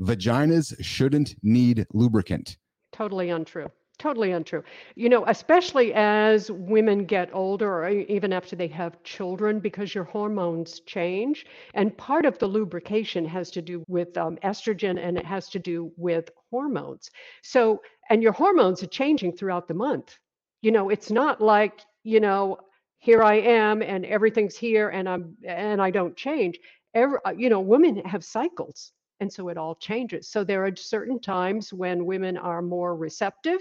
vaginas 0.00 0.74
shouldn't 0.84 1.34
need 1.42 1.86
lubricant. 1.92 2.58
Totally 2.92 3.30
untrue. 3.30 3.70
Totally 3.98 4.32
untrue. 4.32 4.62
You 4.94 5.08
know, 5.08 5.24
especially 5.26 5.94
as 5.94 6.50
women 6.50 7.06
get 7.06 7.30
older 7.34 7.82
or 7.82 7.88
even 7.88 8.30
after 8.30 8.54
they 8.54 8.66
have 8.68 9.02
children, 9.04 9.58
because 9.58 9.94
your 9.94 10.04
hormones 10.04 10.80
change. 10.80 11.46
And 11.72 11.96
part 11.96 12.26
of 12.26 12.38
the 12.38 12.46
lubrication 12.46 13.24
has 13.24 13.50
to 13.52 13.62
do 13.62 13.82
with 13.88 14.16
um, 14.18 14.36
estrogen 14.44 14.98
and 15.02 15.16
it 15.16 15.24
has 15.24 15.48
to 15.48 15.58
do 15.58 15.92
with 15.96 16.28
hormones. 16.50 17.10
So, 17.42 17.80
and 18.10 18.22
your 18.22 18.32
hormones 18.32 18.82
are 18.82 18.86
changing 18.88 19.32
throughout 19.32 19.66
the 19.66 19.74
month. 19.74 20.18
You 20.60 20.72
know, 20.72 20.90
it's 20.90 21.10
not 21.10 21.40
like, 21.40 21.80
you 22.04 22.20
know, 22.20 22.58
here 22.98 23.22
I 23.22 23.34
am 23.36 23.80
and 23.82 24.04
everything's 24.04 24.56
here 24.56 24.90
and 24.90 25.08
I'm 25.08 25.36
and 25.46 25.80
I 25.80 25.90
don't 25.90 26.16
change. 26.16 26.60
Every, 26.94 27.18
uh, 27.24 27.30
you 27.32 27.48
know, 27.48 27.60
women 27.60 27.96
have 28.04 28.24
cycles 28.24 28.92
and 29.20 29.32
so 29.32 29.48
it 29.48 29.56
all 29.56 29.74
changes. 29.74 30.28
So 30.28 30.44
there 30.44 30.66
are 30.66 30.76
certain 30.76 31.18
times 31.18 31.72
when 31.72 32.04
women 32.04 32.36
are 32.36 32.60
more 32.60 32.94
receptive 32.94 33.60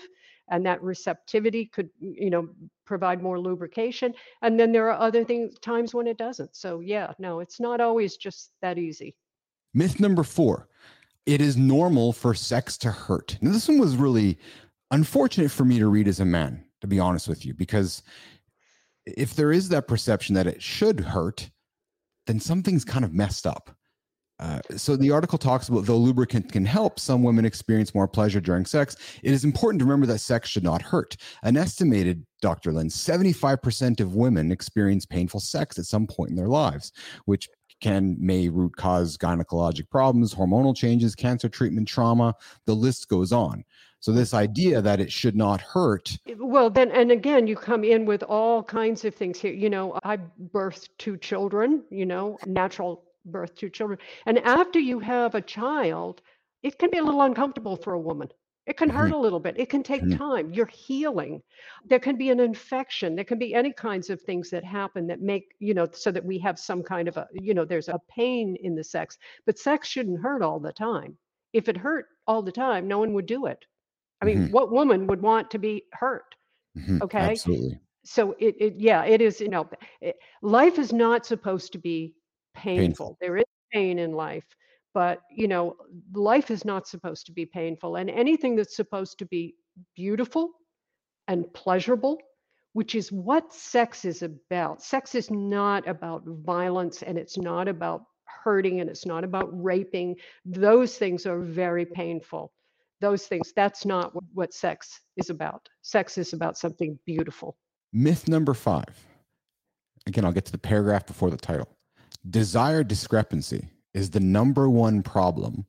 and 0.49 0.65
that 0.65 0.81
receptivity 0.81 1.65
could 1.65 1.89
you 1.99 2.29
know 2.29 2.47
provide 2.85 3.21
more 3.21 3.39
lubrication 3.39 4.13
and 4.41 4.59
then 4.59 4.71
there 4.71 4.89
are 4.89 4.99
other 4.99 5.23
things 5.23 5.57
times 5.59 5.93
when 5.93 6.07
it 6.07 6.17
doesn't. 6.17 6.55
So 6.55 6.79
yeah, 6.79 7.13
no, 7.19 7.39
it's 7.39 7.59
not 7.59 7.81
always 7.81 8.17
just 8.17 8.51
that 8.61 8.77
easy. 8.77 9.15
Myth 9.73 9.99
number 9.99 10.23
4. 10.23 10.67
It 11.25 11.41
is 11.41 11.57
normal 11.57 12.13
for 12.13 12.33
sex 12.33 12.77
to 12.79 12.91
hurt. 12.91 13.37
Now 13.41 13.51
this 13.51 13.67
one 13.67 13.79
was 13.79 13.95
really 13.95 14.37
unfortunate 14.91 15.51
for 15.51 15.65
me 15.65 15.79
to 15.79 15.87
read 15.87 16.07
as 16.07 16.19
a 16.19 16.25
man, 16.25 16.63
to 16.81 16.87
be 16.87 16.99
honest 16.99 17.27
with 17.27 17.45
you, 17.45 17.53
because 17.53 18.03
if 19.05 19.35
there 19.35 19.51
is 19.51 19.69
that 19.69 19.87
perception 19.87 20.35
that 20.35 20.47
it 20.47 20.61
should 20.61 20.99
hurt, 20.99 21.49
then 22.27 22.39
something's 22.39 22.85
kind 22.85 23.05
of 23.05 23.13
messed 23.13 23.45
up. 23.45 23.74
Uh, 24.39 24.59
so 24.75 24.95
the 24.95 25.11
article 25.11 25.38
talks 25.38 25.69
about 25.69 25.86
though 25.86 25.97
lubricant 25.97 26.51
can 26.51 26.65
help 26.65 26.99
some 26.99 27.23
women 27.23 27.45
experience 27.45 27.95
more 27.95 28.07
pleasure 28.07 28.41
during 28.41 28.65
sex, 28.65 28.95
it 29.23 29.31
is 29.31 29.45
important 29.45 29.79
to 29.79 29.86
remember 29.86 30.05
that 30.05 30.19
sex 30.19 30.49
should 30.49 30.63
not 30.63 30.81
hurt. 30.81 31.15
An 31.43 31.55
estimated, 31.55 32.25
Dr. 32.41 32.73
Lynn, 32.73 32.89
75% 32.89 33.99
of 33.99 34.15
women 34.15 34.51
experience 34.51 35.05
painful 35.05 35.39
sex 35.39 35.79
at 35.79 35.86
some 35.86 36.05
point 36.05 36.31
in 36.31 36.36
their 36.36 36.49
lives, 36.49 36.91
which 37.25 37.47
can 37.81 38.15
may 38.19 38.49
root 38.49 38.75
cause 38.75 39.17
gynecologic 39.17 39.89
problems, 39.89 40.33
hormonal 40.33 40.75
changes, 40.75 41.15
cancer 41.15 41.49
treatment, 41.49 41.88
trauma. 41.88 42.33
The 42.65 42.73
list 42.73 43.07
goes 43.09 43.31
on. 43.31 43.63
So 43.99 44.11
this 44.11 44.33
idea 44.33 44.81
that 44.81 44.99
it 44.99 45.11
should 45.11 45.36
not 45.36 45.61
hurt. 45.61 46.15
Well, 46.38 46.69
then, 46.69 46.91
and 46.91 47.11
again, 47.11 47.47
you 47.47 47.55
come 47.55 47.83
in 47.83 48.05
with 48.05 48.21
all 48.23 48.61
kinds 48.61 49.03
of 49.03 49.15
things 49.15 49.39
here. 49.39 49.53
You 49.53 49.69
know, 49.69 49.99
I 50.03 50.17
birthed 50.53 50.89
two 50.99 51.17
children. 51.17 51.83
You 51.89 52.05
know, 52.05 52.38
natural 52.45 53.03
birth 53.26 53.55
two 53.55 53.69
children, 53.69 53.99
and 54.26 54.39
after 54.39 54.80
you 54.80 54.99
have 54.99 55.36
a 55.36 55.41
child, 55.41 56.21
it 56.63 56.78
can 56.80 56.89
be 56.91 56.97
a 56.97 57.03
little 57.03 57.21
uncomfortable 57.21 57.76
for 57.76 57.93
a 57.93 57.99
woman. 57.99 58.30
It 58.65 58.78
can 58.78 58.89
hurt 58.89 59.11
Mhm. 59.11 59.13
a 59.13 59.17
little 59.17 59.39
bit. 59.39 59.59
It 59.59 59.69
can 59.69 59.84
take 59.84 60.09
Mhm. 60.09 60.09
time. 60.09 60.51
You're 60.51 60.65
healing. 60.65 61.41
There 61.86 61.99
can 61.99 62.15
be 62.17 62.30
an 62.30 62.39
infection. 62.39 63.15
There 63.15 63.23
can 63.26 63.38
be 63.38 63.53
any 63.53 63.71
kinds 63.71 64.09
of 64.09 64.21
things 64.21 64.49
that 64.49 64.63
happen 64.63 65.05
that 65.07 65.21
make, 65.21 65.55
you 65.59 65.73
know, 65.73 65.88
so 65.91 66.11
that 66.11 66.26
we 66.26 66.39
have 66.39 66.57
some 66.59 66.82
kind 66.84 67.07
of 67.07 67.17
a, 67.17 67.28
you 67.34 67.53
know, 67.53 67.65
there's 67.65 67.89
a 67.89 67.99
pain 68.09 68.55
in 68.61 68.76
the 68.76 68.84
sex. 68.84 69.17
But 69.45 69.59
sex 69.59 69.88
shouldn't 69.88 70.19
hurt 70.21 70.41
all 70.41 70.59
the 70.59 70.73
time. 70.73 71.17
If 71.53 71.69
it 71.69 71.78
hurt 71.78 72.07
all 72.28 72.41
the 72.41 72.51
time, 72.51 72.88
no 72.88 72.97
one 72.99 73.13
would 73.13 73.28
do 73.28 73.45
it. 73.45 73.65
I 74.21 74.26
mean, 74.26 74.39
Mhm. 74.39 74.49
what 74.49 74.71
woman 74.71 75.07
would 75.07 75.21
want 75.21 75.51
to 75.51 75.59
be 75.59 75.86
hurt? 75.93 76.36
Mhm. 76.76 77.01
Okay. 77.01 77.41
Absolutely. 77.43 77.80
So 78.05 78.34
it, 78.39 78.55
it 78.59 78.73
yeah, 78.80 79.05
it 79.05 79.21
is, 79.21 79.41
you 79.41 79.49
know, 79.49 79.69
it, 80.01 80.15
life 80.41 80.80
is 80.80 80.93
not 80.93 81.26
supposed 81.26 81.71
to 81.73 81.80
be 81.80 82.15
Painful. 82.55 82.85
painful. 82.85 83.17
There 83.21 83.37
is 83.37 83.45
pain 83.71 83.99
in 83.99 84.13
life, 84.13 84.45
but, 84.93 85.21
you 85.29 85.47
know, 85.47 85.75
life 86.13 86.49
is 86.49 86.65
not 86.65 86.87
supposed 86.87 87.25
to 87.27 87.31
be 87.31 87.45
painful. 87.45 87.97
And 87.97 88.09
anything 88.09 88.55
that's 88.55 88.75
supposed 88.75 89.19
to 89.19 89.25
be 89.25 89.55
beautiful 89.95 90.51
and 91.27 91.51
pleasurable, 91.53 92.19
which 92.73 92.95
is 92.95 93.11
what 93.11 93.53
sex 93.53 94.05
is 94.05 94.21
about. 94.21 94.81
Sex 94.81 95.15
is 95.15 95.31
not 95.31 95.87
about 95.87 96.23
violence 96.25 97.01
and 97.03 97.17
it's 97.17 97.37
not 97.37 97.67
about 97.67 98.03
hurting 98.25 98.81
and 98.81 98.89
it's 98.89 99.05
not 99.05 99.23
about 99.23 99.49
raping. 99.51 100.15
Those 100.45 100.97
things 100.97 101.25
are 101.25 101.39
very 101.39 101.85
painful. 101.85 102.51
Those 103.01 103.27
things, 103.27 103.51
that's 103.55 103.85
not 103.85 104.15
what, 104.15 104.23
what 104.33 104.53
sex 104.53 105.01
is 105.17 105.29
about. 105.29 105.67
Sex 105.81 106.17
is 106.17 106.33
about 106.33 106.57
something 106.57 106.97
beautiful. 107.05 107.57
Myth 107.91 108.27
number 108.27 108.53
five. 108.53 109.05
Again, 110.07 110.23
I'll 110.25 110.31
get 110.31 110.45
to 110.45 110.51
the 110.51 110.57
paragraph 110.57 111.07
before 111.07 111.29
the 111.29 111.37
title. 111.37 111.74
Desire 112.30 112.84
discrepancy 112.84 113.67
is 113.93 114.09
the 114.09 114.19
number 114.19 114.67
one 114.67 115.03
problem 115.03 115.65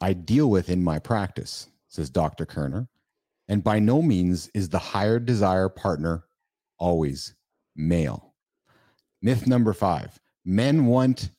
I 0.00 0.14
deal 0.14 0.50
with 0.50 0.68
in 0.68 0.82
my 0.82 0.98
practice, 0.98 1.68
says 1.88 2.10
Dr. 2.10 2.44
Kerner. 2.44 2.88
And 3.48 3.62
by 3.62 3.78
no 3.78 4.02
means 4.02 4.50
is 4.52 4.68
the 4.68 4.78
higher 4.78 5.20
desire 5.20 5.68
partner 5.68 6.24
always 6.78 7.34
male. 7.76 8.34
Myth 9.20 9.46
number 9.46 9.72
five 9.72 10.18
men 10.44 10.86
want, 10.86 11.30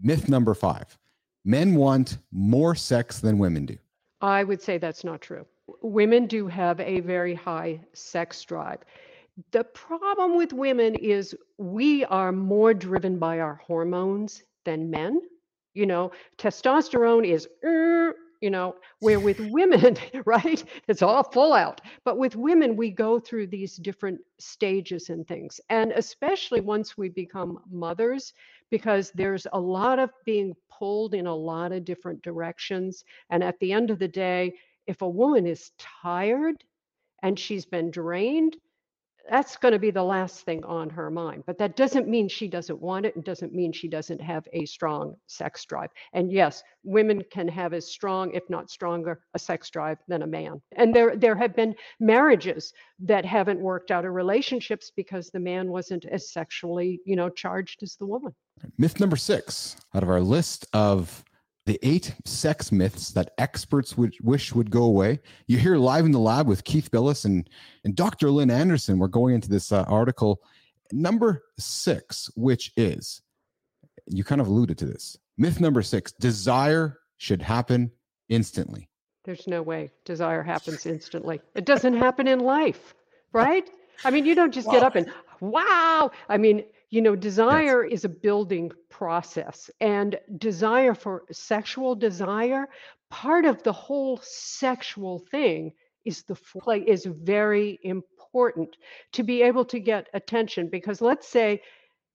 myth 0.00 0.28
number 0.28 0.54
five, 0.54 0.96
men 1.44 1.74
want 1.74 2.18
more 2.30 2.76
sex 2.76 3.18
than 3.18 3.38
women 3.38 3.66
do. 3.66 3.76
I 4.20 4.44
would 4.44 4.62
say 4.62 4.78
that's 4.78 5.02
not 5.02 5.20
true. 5.20 5.44
Women 5.82 6.26
do 6.26 6.46
have 6.46 6.78
a 6.78 7.00
very 7.00 7.34
high 7.34 7.80
sex 7.92 8.42
drive. 8.44 8.78
The 9.50 9.64
problem 9.64 10.36
with 10.36 10.52
women 10.52 10.94
is 10.94 11.36
we 11.58 12.04
are 12.04 12.30
more 12.32 12.72
driven 12.72 13.18
by 13.18 13.40
our 13.40 13.56
hormones 13.56 14.42
than 14.64 14.90
men. 14.90 15.20
You 15.74 15.86
know, 15.86 16.12
testosterone 16.38 17.26
is, 17.26 17.48
"Er," 17.64 18.14
you 18.40 18.50
know, 18.50 18.76
where 19.00 19.18
with 19.18 19.40
women, 19.50 19.96
right, 20.26 20.62
it's 20.86 21.02
all 21.02 21.24
full 21.24 21.52
out. 21.52 21.80
But 22.04 22.18
with 22.18 22.36
women, 22.36 22.76
we 22.76 22.90
go 22.90 23.18
through 23.18 23.48
these 23.48 23.76
different 23.76 24.20
stages 24.38 25.10
and 25.10 25.26
things. 25.26 25.60
And 25.68 25.90
especially 25.92 26.60
once 26.60 26.96
we 26.96 27.08
become 27.08 27.58
mothers, 27.70 28.34
because 28.70 29.10
there's 29.12 29.46
a 29.52 29.60
lot 29.60 29.98
of 29.98 30.10
being 30.24 30.54
pulled 30.70 31.14
in 31.14 31.26
a 31.26 31.34
lot 31.34 31.72
of 31.72 31.84
different 31.84 32.22
directions. 32.22 33.04
And 33.30 33.42
at 33.42 33.58
the 33.58 33.72
end 33.72 33.90
of 33.90 33.98
the 33.98 34.08
day, 34.08 34.54
if 34.86 35.02
a 35.02 35.08
woman 35.08 35.46
is 35.46 35.72
tired 35.78 36.62
and 37.22 37.38
she's 37.38 37.64
been 37.66 37.90
drained, 37.90 38.56
that's 39.28 39.56
going 39.56 39.72
to 39.72 39.78
be 39.78 39.90
the 39.90 40.02
last 40.02 40.44
thing 40.44 40.64
on 40.64 40.90
her 40.90 41.10
mind. 41.10 41.44
But 41.46 41.58
that 41.58 41.76
doesn't 41.76 42.08
mean 42.08 42.28
she 42.28 42.48
doesn't 42.48 42.80
want 42.80 43.06
it 43.06 43.14
and 43.16 43.24
doesn't 43.24 43.54
mean 43.54 43.72
she 43.72 43.88
doesn't 43.88 44.20
have 44.20 44.46
a 44.52 44.64
strong 44.66 45.16
sex 45.26 45.64
drive. 45.64 45.90
And 46.12 46.30
yes, 46.30 46.62
women 46.82 47.22
can 47.30 47.48
have 47.48 47.72
as 47.72 47.90
strong, 47.90 48.32
if 48.32 48.42
not 48.50 48.70
stronger, 48.70 49.20
a 49.34 49.38
sex 49.38 49.70
drive 49.70 49.98
than 50.08 50.22
a 50.22 50.26
man. 50.26 50.60
And 50.76 50.94
there 50.94 51.16
there 51.16 51.36
have 51.36 51.56
been 51.56 51.74
marriages 52.00 52.72
that 53.00 53.24
haven't 53.24 53.60
worked 53.60 53.90
out 53.90 54.04
or 54.04 54.12
relationships 54.12 54.92
because 54.94 55.30
the 55.30 55.40
man 55.40 55.70
wasn't 55.70 56.04
as 56.06 56.30
sexually, 56.30 57.00
you 57.04 57.16
know, 57.16 57.28
charged 57.28 57.82
as 57.82 57.96
the 57.96 58.06
woman. 58.06 58.34
Myth 58.78 59.00
number 59.00 59.16
six 59.16 59.76
out 59.94 60.02
of 60.02 60.08
our 60.08 60.20
list 60.20 60.66
of 60.72 61.24
the 61.66 61.78
eight 61.82 62.14
sex 62.24 62.70
myths 62.70 63.10
that 63.12 63.30
experts 63.38 63.96
would 63.96 64.14
wish 64.22 64.54
would 64.54 64.70
go 64.70 64.82
away. 64.82 65.20
You 65.46 65.58
hear 65.58 65.76
live 65.76 66.04
in 66.04 66.12
the 66.12 66.18
lab 66.18 66.46
with 66.46 66.64
Keith 66.64 66.90
Billis 66.90 67.24
and, 67.24 67.48
and 67.84 67.96
Dr. 67.96 68.30
Lynn 68.30 68.50
Anderson. 68.50 68.98
We're 68.98 69.08
going 69.08 69.34
into 69.34 69.48
this 69.48 69.72
uh, 69.72 69.84
article. 69.88 70.42
Number 70.92 71.44
six, 71.58 72.30
which 72.36 72.72
is, 72.76 73.22
you 74.06 74.24
kind 74.24 74.40
of 74.40 74.46
alluded 74.46 74.76
to 74.78 74.86
this. 74.86 75.16
Myth 75.38 75.60
number 75.60 75.82
six 75.82 76.12
desire 76.12 76.98
should 77.16 77.40
happen 77.40 77.90
instantly. 78.28 78.88
There's 79.24 79.46
no 79.46 79.62
way 79.62 79.90
desire 80.04 80.42
happens 80.42 80.84
instantly. 80.84 81.40
It 81.54 81.64
doesn't 81.64 81.96
happen 81.96 82.28
in 82.28 82.40
life, 82.40 82.94
right? 83.32 83.68
I 84.04 84.10
mean, 84.10 84.26
you 84.26 84.34
don't 84.34 84.52
just 84.52 84.70
get 84.70 84.82
up 84.82 84.96
and 84.96 85.10
wow. 85.40 86.10
I 86.28 86.36
mean, 86.36 86.64
you 86.90 87.02
know, 87.02 87.16
desire 87.16 87.84
is 87.84 88.04
a 88.04 88.08
building 88.08 88.70
process, 88.90 89.70
and 89.80 90.18
desire 90.38 90.94
for 90.94 91.24
sexual 91.32 91.94
desire, 91.94 92.68
part 93.10 93.44
of 93.44 93.62
the 93.62 93.72
whole 93.72 94.18
sexual 94.22 95.18
thing 95.30 95.72
is 96.04 96.22
the 96.22 96.34
play 96.34 96.80
is 96.80 97.06
very 97.06 97.78
important 97.82 98.76
to 99.12 99.22
be 99.22 99.42
able 99.42 99.64
to 99.64 99.80
get 99.80 100.08
attention 100.14 100.68
because 100.68 101.00
let's 101.00 101.26
say 101.26 101.60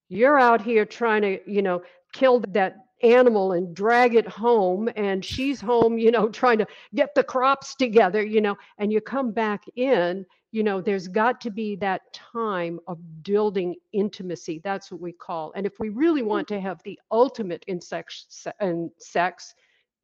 you're 0.09 0.39
out 0.39 0.61
here 0.61 0.85
trying 0.85 1.21
to, 1.21 1.39
you 1.49 1.61
know, 1.61 1.81
kill 2.13 2.39
that 2.49 2.75
animal 3.01 3.53
and 3.53 3.75
drag 3.75 4.15
it 4.15 4.27
home 4.27 4.89
and 4.95 5.23
she's 5.23 5.61
home, 5.61 5.97
you 5.97 6.11
know, 6.11 6.27
trying 6.29 6.57
to 6.57 6.67
get 6.93 7.13
the 7.15 7.23
crops 7.23 7.75
together, 7.75 8.23
you 8.23 8.41
know, 8.41 8.57
and 8.77 8.91
you 8.91 8.99
come 8.99 9.31
back 9.31 9.63
in, 9.75 10.25
you 10.51 10.63
know, 10.63 10.81
there's 10.81 11.07
got 11.07 11.39
to 11.41 11.51
be 11.51 11.75
that 11.75 12.01
time 12.13 12.79
of 12.87 12.97
building 13.23 13.75
intimacy. 13.93 14.59
That's 14.63 14.91
what 14.91 14.99
we 14.99 15.11
call. 15.11 15.51
And 15.55 15.65
if 15.65 15.79
we 15.79 15.89
really 15.89 16.23
want 16.23 16.47
to 16.49 16.59
have 16.59 16.81
the 16.83 16.99
ultimate 17.11 17.63
in 17.67 17.79
sex, 17.79 18.47
in 18.59 18.89
sex 18.97 19.53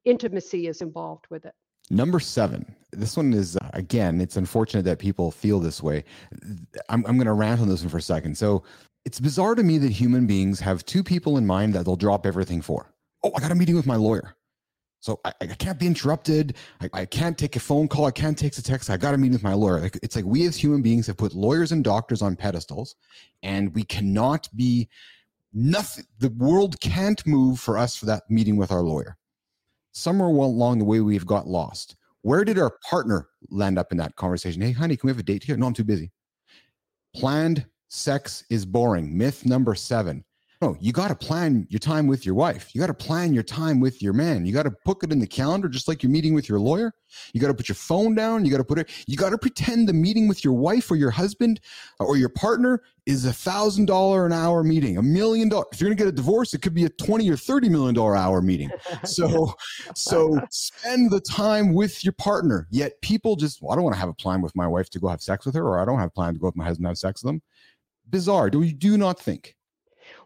intimacy 0.05 0.67
is 0.67 0.81
involved 0.81 1.25
with 1.29 1.45
it. 1.45 1.53
Number 1.89 2.19
seven. 2.19 2.75
This 2.91 3.17
one 3.17 3.33
is, 3.33 3.57
uh, 3.57 3.69
again, 3.73 4.21
it's 4.21 4.37
unfortunate 4.37 4.83
that 4.85 4.99
people 4.99 5.31
feel 5.31 5.59
this 5.59 5.83
way. 5.83 6.03
I'm, 6.89 7.05
I'm 7.05 7.17
going 7.17 7.27
to 7.27 7.33
rant 7.33 7.61
on 7.61 7.67
this 7.67 7.81
one 7.81 7.89
for 7.89 7.97
a 7.97 8.01
second. 8.01 8.37
So 8.37 8.63
it's 9.03 9.19
bizarre 9.19 9.55
to 9.55 9.63
me 9.63 9.77
that 9.79 9.91
human 9.91 10.25
beings 10.25 10.59
have 10.59 10.85
two 10.85 11.03
people 11.03 11.37
in 11.37 11.45
mind 11.45 11.73
that 11.73 11.85
they'll 11.85 11.95
drop 11.95 12.25
everything 12.25 12.61
for. 12.61 12.91
Oh, 13.23 13.31
I 13.35 13.39
got 13.39 13.51
a 13.51 13.55
meeting 13.55 13.75
with 13.75 13.85
my 13.85 13.95
lawyer. 13.95 14.35
So 14.99 15.19
I, 15.23 15.33
I 15.41 15.45
can't 15.47 15.79
be 15.79 15.87
interrupted. 15.87 16.55
I, 16.81 16.89
I 16.93 17.05
can't 17.05 17.37
take 17.37 17.55
a 17.55 17.59
phone 17.59 17.87
call. 17.87 18.05
I 18.05 18.11
can't 18.11 18.37
take 18.37 18.57
a 18.57 18.61
text. 18.61 18.89
I 18.89 18.97
got 18.97 19.13
a 19.13 19.17
meeting 19.17 19.33
with 19.33 19.43
my 19.43 19.53
lawyer. 19.53 19.79
Like, 19.79 19.99
it's 20.01 20.15
like 20.15 20.25
we 20.25 20.45
as 20.45 20.55
human 20.57 20.81
beings 20.81 21.07
have 21.07 21.17
put 21.17 21.33
lawyers 21.33 21.71
and 21.71 21.83
doctors 21.83 22.21
on 22.21 22.35
pedestals, 22.35 22.95
and 23.43 23.73
we 23.75 23.83
cannot 23.83 24.49
be 24.55 24.89
nothing. 25.53 26.05
The 26.19 26.29
world 26.29 26.79
can't 26.81 27.25
move 27.27 27.59
for 27.59 27.77
us 27.77 27.95
for 27.95 28.05
that 28.07 28.23
meeting 28.29 28.57
with 28.57 28.71
our 28.71 28.81
lawyer. 28.81 29.17
Somewhere 29.91 30.27
along 30.27 30.79
the 30.79 30.85
way, 30.85 30.99
we've 30.99 31.25
got 31.25 31.47
lost. 31.47 31.95
Where 32.21 32.43
did 32.43 32.57
our 32.57 32.77
partner 32.89 33.27
land 33.49 33.77
up 33.77 33.91
in 33.91 33.97
that 33.99 34.15
conversation? 34.15 34.61
Hey, 34.61 34.71
honey, 34.71 34.97
can 34.97 35.07
we 35.07 35.11
have 35.11 35.19
a 35.19 35.23
date 35.23 35.43
here? 35.43 35.55
No, 35.55 35.67
I'm 35.67 35.73
too 35.73 35.83
busy. 35.83 36.11
Planned 37.15 37.65
sex 37.87 38.43
is 38.49 38.65
boring. 38.65 39.15
Myth 39.15 39.45
number 39.45 39.75
seven. 39.75 40.25
No, 40.65 40.75
you 40.79 40.91
got 40.91 41.09
to 41.09 41.15
plan 41.15 41.67
your 41.69 41.77
time 41.77 42.07
with 42.07 42.25
your 42.25 42.33
wife. 42.33 42.73
You 42.73 42.81
got 42.81 42.87
to 42.87 42.93
plan 42.95 43.35
your 43.35 43.43
time 43.43 43.79
with 43.79 44.01
your 44.01 44.13
man. 44.13 44.47
You 44.47 44.51
got 44.51 44.63
to 44.63 44.71
put 44.83 45.03
it 45.03 45.11
in 45.11 45.19
the 45.19 45.27
calendar, 45.27 45.69
just 45.69 45.87
like 45.87 46.01
you're 46.01 46.11
meeting 46.11 46.33
with 46.33 46.49
your 46.49 46.59
lawyer. 46.59 46.91
You 47.33 47.39
got 47.39 47.49
to 47.49 47.53
put 47.53 47.69
your 47.69 47.75
phone 47.75 48.15
down. 48.15 48.45
You 48.45 48.49
got 48.49 48.57
to 48.57 48.63
put 48.63 48.79
it, 48.79 48.89
you 49.05 49.15
got 49.15 49.29
to 49.29 49.37
pretend 49.37 49.87
the 49.87 49.93
meeting 49.93 50.27
with 50.27 50.43
your 50.43 50.53
wife 50.53 50.89
or 50.89 50.95
your 50.95 51.11
husband 51.11 51.59
uh, 51.99 52.05
or 52.05 52.17
your 52.17 52.29
partner 52.29 52.81
is 53.05 53.25
a 53.25 53.31
thousand 53.31 53.85
dollar 53.85 54.25
an 54.25 54.33
hour 54.33 54.63
meeting, 54.63 54.97
a 54.97 55.03
million 55.03 55.49
dollars. 55.49 55.67
If 55.71 55.81
you're 55.81 55.87
going 55.89 55.97
to 55.97 56.03
get 56.03 56.09
a 56.09 56.15
divorce, 56.15 56.55
it 56.55 56.63
could 56.63 56.73
be 56.73 56.85
a 56.85 56.89
20 56.89 57.29
or 57.29 57.37
30 57.37 57.69
million 57.69 57.93
dollar 57.93 58.15
hour 58.15 58.41
meeting. 58.41 58.71
So, 59.03 59.53
so 59.95 60.41
spend 60.49 61.11
the 61.11 61.21
time 61.21 61.75
with 61.75 62.03
your 62.03 62.13
partner. 62.13 62.67
Yet 62.71 62.99
people 63.03 63.35
just, 63.35 63.61
well, 63.61 63.71
I 63.71 63.75
don't 63.75 63.83
want 63.83 63.93
to 63.93 63.99
have 63.99 64.09
a 64.09 64.15
plan 64.15 64.41
with 64.41 64.55
my 64.55 64.65
wife 64.65 64.89
to 64.89 64.99
go 64.99 65.09
have 65.09 65.21
sex 65.21 65.45
with 65.45 65.53
her, 65.53 65.63
or 65.63 65.77
I 65.77 65.85
don't 65.85 65.99
have 65.99 66.07
a 66.07 66.11
plan 66.11 66.33
to 66.33 66.39
go 66.39 66.47
with 66.47 66.55
my 66.55 66.65
husband 66.65 66.87
have 66.87 66.97
sex 66.97 67.23
with 67.23 67.33
them. 67.33 67.43
Bizarre. 68.09 68.49
Do 68.49 68.63
you 68.63 68.73
do 68.73 68.97
not 68.97 69.19
think? 69.19 69.55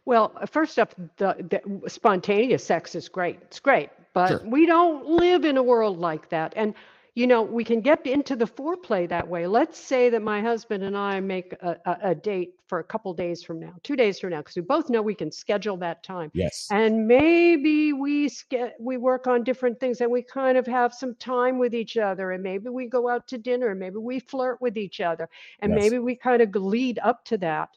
Well, 0.06 0.32
uh, 0.40 0.46
first 0.46 0.80
up, 0.80 0.94
the, 1.18 1.36
the 1.50 1.90
spontaneous 1.90 2.64
sex 2.64 2.96
is 2.96 3.10
great. 3.10 3.40
It's 3.44 3.60
great, 3.60 3.90
but 4.14 4.30
Sure. 4.30 4.42
we 4.46 4.66
don't 4.66 5.06
live 5.08 5.46
in 5.46 5.58
a 5.58 5.64
world 5.64 5.98
like 6.00 6.30
that. 6.30 6.54
And 6.56 6.74
you 7.16 7.28
know, 7.28 7.42
we 7.42 7.66
can 7.66 7.82
get 7.82 8.06
into 8.08 8.34
the 8.36 8.46
foreplay 8.46 9.10
that 9.10 9.28
way. 9.28 9.46
Let's 9.46 9.78
say 9.78 10.10
that 10.12 10.22
my 10.22 10.42
husband 10.42 10.84
and 10.86 10.96
I 10.96 11.20
make 11.20 11.52
a, 11.60 11.76
a, 11.86 11.98
a 12.12 12.16
date 12.16 12.54
for 12.68 12.80
a 12.80 12.84
couple 12.84 13.14
days 13.14 13.44
from 13.44 13.60
now, 13.60 13.74
two 13.84 13.98
days 13.98 14.20
from 14.20 14.30
now, 14.30 14.38
because 14.38 14.56
we 14.56 14.62
both 14.62 14.90
know 14.90 15.02
we 15.02 15.16
can 15.16 15.30
schedule 15.32 15.76
that 15.78 16.02
time. 16.02 16.32
Yes. 16.34 16.68
And 16.72 17.08
maybe 17.08 17.92
we 17.92 18.30
ske- 18.30 18.76
we 18.80 18.96
work 18.96 19.28
on 19.28 19.44
different 19.44 19.82
things 19.82 20.00
and 20.00 20.10
we 20.10 20.22
kind 20.22 20.58
of 20.58 20.66
have 20.68 20.94
some 20.94 21.14
time 21.16 21.58
with 21.58 21.74
each 21.74 21.98
other 21.98 22.32
and 22.32 22.42
maybe 22.42 22.70
we 22.70 22.86
go 22.86 23.10
out 23.10 23.28
to 23.30 23.38
dinner 23.38 23.70
and 23.70 23.80
maybe 23.80 23.98
we 23.98 24.20
flirt 24.20 24.62
with 24.62 24.78
each 24.78 25.02
other 25.02 25.28
and 25.62 25.74
Yes. 25.74 25.82
maybe 25.82 26.00
we 26.00 26.16
kind 26.16 26.42
of 26.42 26.56
lead 26.56 27.00
up 27.04 27.26
to 27.26 27.38
that. 27.40 27.70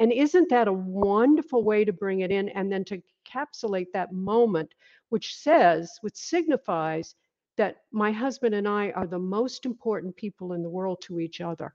And 0.00 0.12
isn't 0.12 0.48
that 0.48 0.66
a 0.66 0.72
wonderful 0.72 1.62
way 1.62 1.84
to 1.84 1.92
bring 1.92 2.20
it 2.20 2.30
in 2.32 2.48
and 2.50 2.72
then 2.72 2.84
to 2.86 3.00
encapsulate 3.28 3.88
that 3.92 4.12
moment 4.12 4.72
which 5.10 5.34
says 5.36 5.90
which 6.00 6.16
signifies 6.16 7.14
that 7.56 7.76
my 7.92 8.10
husband 8.10 8.54
and 8.54 8.66
I 8.66 8.90
are 8.92 9.06
the 9.06 9.18
most 9.18 9.66
important 9.66 10.16
people 10.16 10.54
in 10.54 10.62
the 10.62 10.70
world 10.70 11.02
to 11.02 11.20
each 11.20 11.40
other. 11.42 11.74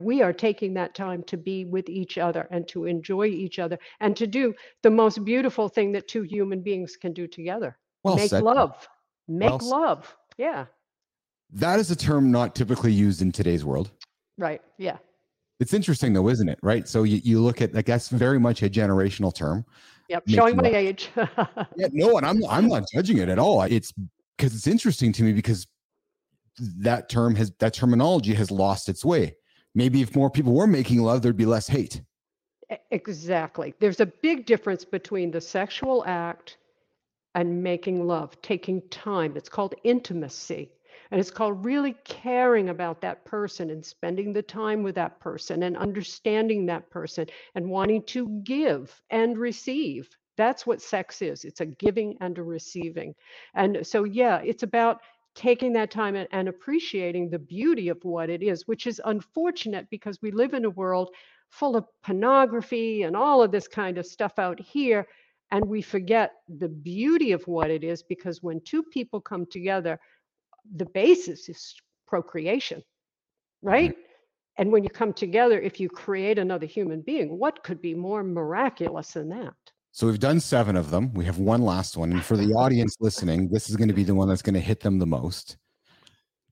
We 0.00 0.22
are 0.22 0.32
taking 0.32 0.72
that 0.74 0.94
time 0.94 1.22
to 1.24 1.36
be 1.36 1.64
with 1.64 1.88
each 1.88 2.16
other 2.16 2.48
and 2.50 2.66
to 2.68 2.84
enjoy 2.86 3.26
each 3.26 3.58
other 3.58 3.78
and 4.00 4.16
to 4.16 4.26
do 4.26 4.54
the 4.82 4.90
most 4.90 5.24
beautiful 5.24 5.68
thing 5.68 5.92
that 5.92 6.08
two 6.08 6.22
human 6.22 6.62
beings 6.62 6.96
can 6.96 7.12
do 7.12 7.26
together 7.26 7.76
Well 8.04 8.16
make 8.16 8.30
said. 8.30 8.42
love. 8.42 8.88
Make 9.28 9.50
Well 9.50 9.58
love. 9.62 10.16
Yeah, 10.38 10.66
That 11.52 11.78
is 11.80 11.90
a 11.90 11.96
term 11.96 12.30
not 12.30 12.54
typically 12.54 12.92
used 12.92 13.20
in 13.22 13.32
today's 13.32 13.64
world. 13.64 13.90
right. 14.38 14.62
Yeah. 14.78 14.98
It's 15.58 15.72
interesting 15.72 16.12
though, 16.12 16.28
isn't 16.28 16.48
it? 16.48 16.58
Right. 16.62 16.86
So 16.86 17.04
you, 17.04 17.20
you 17.24 17.40
look 17.40 17.62
at 17.62 17.74
like 17.74 17.86
that's 17.86 18.08
very 18.08 18.38
much 18.38 18.62
a 18.62 18.68
generational 18.68 19.34
term. 19.34 19.64
Yep. 20.08 20.24
Showing 20.28 20.56
my 20.56 20.68
age. 20.68 21.10
Yeah, 21.76 21.88
no, 21.92 22.16
and 22.16 22.26
I'm 22.26 22.44
I'm 22.48 22.68
not 22.68 22.84
judging 22.92 23.18
it 23.18 23.28
at 23.28 23.38
all. 23.38 23.62
It's 23.62 23.92
because 24.36 24.54
it's 24.54 24.66
interesting 24.66 25.12
to 25.14 25.22
me 25.22 25.32
because 25.32 25.66
that 26.78 27.08
term 27.08 27.34
has 27.36 27.52
that 27.58 27.74
terminology 27.74 28.34
has 28.34 28.50
lost 28.50 28.88
its 28.88 29.04
way. 29.04 29.36
Maybe 29.74 30.00
if 30.00 30.16
more 30.16 30.30
people 30.30 30.54
were 30.54 30.66
making 30.66 31.02
love, 31.02 31.22
there'd 31.22 31.36
be 31.36 31.46
less 31.46 31.66
hate. 31.66 32.00
Exactly. 32.90 33.74
There's 33.78 34.00
a 34.00 34.06
big 34.06 34.46
difference 34.46 34.84
between 34.84 35.30
the 35.30 35.40
sexual 35.40 36.04
act 36.06 36.56
and 37.34 37.62
making 37.62 38.06
love, 38.06 38.40
taking 38.42 38.80
time. 38.88 39.36
It's 39.36 39.48
called 39.48 39.74
intimacy. 39.84 40.70
And 41.10 41.20
it's 41.20 41.30
called 41.30 41.64
really 41.64 41.94
caring 42.04 42.68
about 42.68 43.00
that 43.02 43.24
person 43.24 43.70
and 43.70 43.84
spending 43.84 44.32
the 44.32 44.42
time 44.42 44.82
with 44.82 44.94
that 44.96 45.20
person 45.20 45.62
and 45.62 45.76
understanding 45.76 46.66
that 46.66 46.90
person 46.90 47.26
and 47.54 47.68
wanting 47.68 48.02
to 48.04 48.40
give 48.44 49.00
and 49.10 49.38
receive. 49.38 50.08
That's 50.36 50.66
what 50.66 50.82
sex 50.82 51.22
is 51.22 51.44
it's 51.44 51.60
a 51.60 51.66
giving 51.66 52.16
and 52.20 52.36
a 52.38 52.42
receiving. 52.42 53.14
And 53.54 53.86
so, 53.86 54.04
yeah, 54.04 54.40
it's 54.44 54.62
about 54.62 55.00
taking 55.34 55.72
that 55.74 55.90
time 55.90 56.16
and, 56.16 56.28
and 56.32 56.48
appreciating 56.48 57.28
the 57.28 57.38
beauty 57.38 57.88
of 57.88 57.98
what 58.02 58.30
it 58.30 58.42
is, 58.42 58.66
which 58.66 58.86
is 58.86 59.00
unfortunate 59.04 59.86
because 59.90 60.20
we 60.22 60.30
live 60.30 60.54
in 60.54 60.64
a 60.64 60.70
world 60.70 61.10
full 61.50 61.76
of 61.76 61.86
pornography 62.02 63.02
and 63.02 63.14
all 63.14 63.42
of 63.42 63.52
this 63.52 63.68
kind 63.68 63.98
of 63.98 64.06
stuff 64.06 64.38
out 64.38 64.58
here. 64.58 65.06
And 65.52 65.64
we 65.64 65.80
forget 65.80 66.32
the 66.48 66.68
beauty 66.68 67.32
of 67.32 67.46
what 67.46 67.70
it 67.70 67.84
is 67.84 68.02
because 68.02 68.42
when 68.42 68.60
two 68.62 68.82
people 68.82 69.20
come 69.20 69.46
together, 69.46 70.00
the 70.74 70.86
basis 70.86 71.48
is 71.48 71.74
procreation, 72.06 72.82
right? 73.62 73.92
Mm-hmm. 73.92 74.00
And 74.58 74.72
when 74.72 74.82
you 74.84 74.90
come 74.90 75.12
together, 75.12 75.60
if 75.60 75.78
you 75.78 75.88
create 75.88 76.38
another 76.38 76.66
human 76.66 77.02
being, 77.02 77.38
what 77.38 77.62
could 77.62 77.82
be 77.82 77.94
more 77.94 78.24
miraculous 78.24 79.12
than 79.12 79.28
that? 79.28 79.54
So 79.92 80.06
we've 80.06 80.18
done 80.18 80.40
seven 80.40 80.76
of 80.76 80.90
them. 80.90 81.12
We 81.14 81.24
have 81.24 81.38
one 81.38 81.62
last 81.62 81.96
one. 81.96 82.12
And 82.12 82.24
for 82.24 82.36
the 82.36 82.52
audience 82.52 82.96
listening, 83.00 83.48
this 83.48 83.70
is 83.70 83.76
going 83.76 83.88
to 83.88 83.94
be 83.94 84.04
the 84.04 84.14
one 84.14 84.28
that's 84.28 84.42
going 84.42 84.54
to 84.54 84.60
hit 84.60 84.80
them 84.80 84.98
the 84.98 85.06
most. 85.06 85.56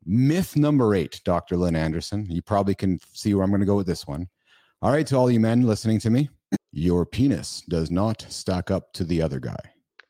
Myth 0.07 0.57
number 0.57 0.95
eight, 0.95 1.21
Dr. 1.25 1.57
Lynn 1.57 1.77
Anderson. 1.77 2.27
You 2.31 2.43
probably 2.43 2.75
can 2.75 2.99
see 3.12 3.35
where 3.35 3.43
I'm 3.43 3.51
going 3.51 3.61
to 3.61 3.67
go 3.67 3.77
with 3.77 3.87
this 3.87 4.07
one. 4.07 4.29
All 4.83 4.93
right, 4.93 5.07
to 5.07 5.17
all 5.17 5.31
you 5.31 5.41
men 5.41 5.62
listening 5.62 5.99
to 6.01 6.11
me, 6.11 6.29
your 6.73 7.07
penis 7.07 7.62
does 7.69 7.91
not 7.91 8.25
stack 8.29 8.71
up 8.71 8.93
to 8.95 9.05
the 9.05 9.23
other 9.23 9.41
guy. 9.41 9.61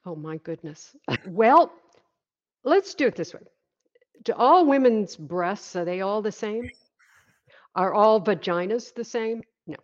Oh 0.07 0.17
my 0.17 0.37
goodness. 0.39 0.97
well, 1.27 1.73
let's 2.65 2.95
do 2.95 3.07
it 3.07 3.15
this 3.15 3.35
way. 3.35 3.41
Do 4.23 4.33
all 4.35 4.65
women's 4.67 5.17
breasts, 5.17 5.77
are 5.77 5.85
they 5.85 6.01
all 6.01 6.23
the 6.23 6.33
same? 6.33 6.71
Are 7.75 7.93
all 7.93 8.21
vaginas 8.21 8.95
the 8.95 9.05
same? 9.05 9.43
No. 9.67 9.77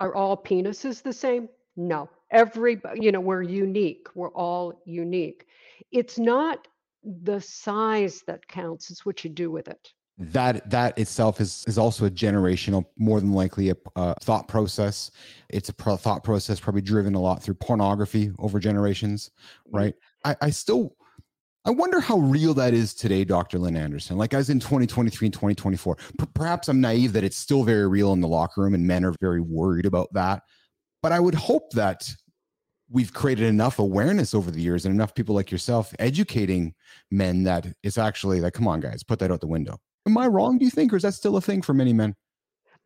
Are 0.00 0.14
all 0.14 0.36
penises 0.36 1.02
the 1.02 1.12
same? 1.12 1.48
No. 1.76 2.08
Every, 2.30 2.80
you 2.94 3.12
know, 3.12 3.20
we're 3.20 3.42
unique. 3.42 4.06
We're 4.14 4.30
all 4.30 4.80
unique. 4.86 5.46
It's 5.90 6.18
not 6.18 6.68
the 7.04 7.40
size 7.40 8.22
that 8.26 8.46
counts, 8.48 8.90
it's 8.90 9.04
what 9.04 9.24
you 9.24 9.30
do 9.30 9.50
with 9.50 9.68
it. 9.68 9.92
that 10.18 10.68
that 10.70 10.96
itself 10.98 11.40
is 11.40 11.64
is 11.66 11.78
also 11.78 12.04
a 12.06 12.10
generational 12.10 12.84
more 12.96 13.18
than 13.18 13.32
likely 13.32 13.70
a, 13.70 13.76
a 13.96 14.14
thought 14.20 14.46
process 14.46 15.10
it's 15.48 15.70
a 15.70 15.72
pro- 15.72 15.96
thought 15.96 16.22
process 16.22 16.60
probably 16.60 16.82
driven 16.82 17.14
a 17.14 17.20
lot 17.20 17.42
through 17.42 17.54
pornography 17.54 18.30
over 18.38 18.60
generations 18.60 19.30
mm. 19.66 19.78
right 19.78 19.94
I, 20.24 20.36
I 20.42 20.50
still 20.50 20.94
i 21.64 21.70
wonder 21.70 22.00
how 22.00 22.18
real 22.18 22.54
that 22.54 22.74
is 22.74 22.94
today 22.94 23.24
dr 23.24 23.58
lynn 23.58 23.76
anderson 23.76 24.16
like 24.16 24.34
as 24.34 24.50
in 24.50 24.60
2023 24.60 25.26
and 25.26 25.34
2024 25.34 25.96
P- 25.96 26.26
perhaps 26.34 26.68
i'm 26.68 26.80
naive 26.80 27.12
that 27.12 27.24
it's 27.24 27.36
still 27.36 27.64
very 27.64 27.88
real 27.88 28.12
in 28.12 28.20
the 28.20 28.28
locker 28.28 28.62
room 28.62 28.74
and 28.74 28.86
men 28.86 29.04
are 29.04 29.14
very 29.20 29.40
worried 29.40 29.86
about 29.86 30.12
that 30.12 30.42
but 31.02 31.12
i 31.12 31.20
would 31.20 31.34
hope 31.34 31.70
that 31.72 32.08
we've 32.90 33.12
created 33.12 33.46
enough 33.46 33.78
awareness 33.78 34.34
over 34.34 34.50
the 34.50 34.60
years 34.60 34.84
and 34.84 34.94
enough 34.94 35.14
people 35.14 35.34
like 35.34 35.50
yourself 35.50 35.94
educating 35.98 36.74
men 37.10 37.44
that 37.44 37.66
it's 37.82 37.98
actually 37.98 38.40
like 38.40 38.52
come 38.52 38.68
on 38.68 38.80
guys 38.80 39.02
put 39.02 39.18
that 39.18 39.30
out 39.30 39.40
the 39.40 39.46
window 39.46 39.78
Am 40.06 40.18
I 40.18 40.26
wrong, 40.26 40.58
do 40.58 40.64
you 40.64 40.70
think, 40.70 40.92
or 40.92 40.96
is 40.96 41.02
that 41.02 41.14
still 41.14 41.36
a 41.36 41.40
thing 41.40 41.62
for 41.62 41.74
many 41.74 41.92
men? 41.92 42.14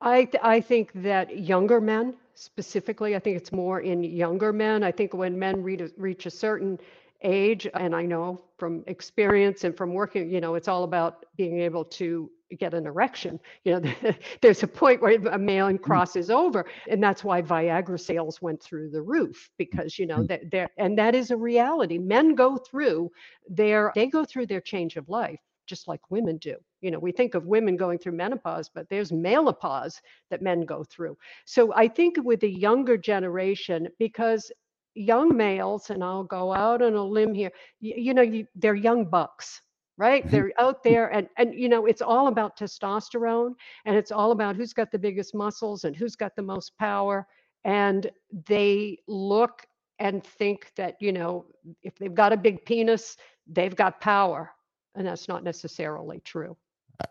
I 0.03 0.29
I 0.43 0.61
think 0.61 0.93
that 0.95 1.39
younger 1.39 1.81
men 1.81 2.15
specifically, 2.35 3.17
I 3.17 3.19
think 3.19 3.39
it's 3.39 3.53
more 3.53 3.81
in 3.81 4.03
younger 4.03 4.53
men. 4.53 4.83
I 4.83 4.93
think 4.93 5.15
when 5.15 5.39
men 5.39 5.63
reach 5.63 6.27
a 6.27 6.31
certain 6.31 6.79
age, 7.27 7.69
and 7.75 7.95
I 7.95 8.05
know 8.07 8.41
from 8.59 8.85
experience 8.87 9.65
and 9.65 9.77
from 9.77 9.95
working, 9.95 10.31
you 10.31 10.41
know, 10.41 10.55
it's 10.55 10.69
all 10.69 10.85
about 10.85 11.27
being 11.37 11.61
able 11.61 11.85
to 11.85 12.31
get 12.59 12.75
an 12.75 12.87
erection. 12.87 13.41
You 13.65 13.81
know, 13.81 13.93
there's 14.43 14.63
a 14.63 14.69
point 14.69 15.03
where 15.03 15.15
a 15.29 15.39
man 15.39 15.79
crosses 15.79 16.31
over, 16.31 16.67
and 16.89 17.03
that's 17.03 17.25
why 17.25 17.43
Viagra 17.43 18.01
sales 18.01 18.41
went 18.43 18.63
through 18.63 18.91
the 18.91 19.03
roof 19.03 19.51
because 19.59 19.99
you 19.99 20.07
know 20.07 20.23
Mm. 20.23 20.29
that 20.29 20.51
there, 20.51 20.69
and 20.79 20.99
that 20.99 21.15
is 21.15 21.31
a 21.31 21.37
reality. 21.37 21.99
Men 21.99 22.35
go 22.35 22.57
through 22.57 23.11
their 23.49 23.93
they 23.95 24.07
go 24.07 24.25
through 24.25 24.47
their 24.47 24.61
change 24.61 24.97
of 24.97 25.09
life 25.09 25.41
just 25.67 25.89
like 25.89 26.01
women 26.11 26.37
do. 26.39 26.57
You 26.81 26.91
know, 26.93 26.99
we 26.99 27.13
think 27.13 27.35
of 27.35 27.47
women 27.47 27.77
going 27.77 27.99
through 27.99 28.13
menopause, 28.13 28.71
but 28.75 28.89
there's 28.89 29.13
menopause 29.13 30.01
that 30.31 30.43
men 30.43 30.63
go 30.65 30.85
through. 30.85 31.17
So 31.47 31.73
I 31.75 31.89
think 31.89 32.17
with 32.23 32.41
the 32.41 32.51
younger 32.51 32.97
generation, 32.97 33.89
because 33.99 34.53
young 34.97 35.37
males, 35.37 35.91
and 35.91 36.03
I'll 36.05 36.25
go 36.25 36.53
out 36.53 36.83
on 36.83 36.95
a 36.95 37.05
limb 37.05 37.35
here, 37.35 37.53
you, 37.81 37.95
you 37.97 38.15
know, 38.15 38.23
you, 38.23 38.47
they're 38.57 38.75
young 38.75 39.05
bucks, 39.07 39.63
right? 39.99 40.27
Mhm. 40.27 40.31
They're 40.31 40.53
out 40.59 40.83
there, 40.83 41.09
and 41.13 41.29
and 41.39 41.55
you 41.55 41.69
know, 41.69 41.87
it's 41.87 42.03
all 42.03 42.29
about 42.29 42.59
testosterone, 42.59 43.55
and 43.87 43.97
it's 43.97 44.13
all 44.13 44.33
about 44.33 44.57
who's 44.57 44.73
got 44.73 44.91
the 44.93 44.99
biggest 44.99 45.35
muscles 45.35 45.85
and 45.85 45.97
who's 45.97 46.17
got 46.17 46.37
the 46.37 46.43
most 46.43 46.77
power, 46.79 47.27
and 47.65 48.11
they 48.49 48.99
look 49.09 49.67
and 49.99 50.25
think 50.25 50.73
that 50.77 50.97
you 51.01 51.13
know, 51.13 51.47
if 51.83 51.97
they've 51.99 52.15
got 52.15 52.33
a 52.33 52.37
big 52.37 52.65
penis, 52.67 53.17
they've 53.47 53.77
got 53.77 54.01
power, 54.01 54.53
and 54.95 55.07
that's 55.07 55.29
not 55.29 55.45
necessarily 55.45 56.21
true. 56.21 56.57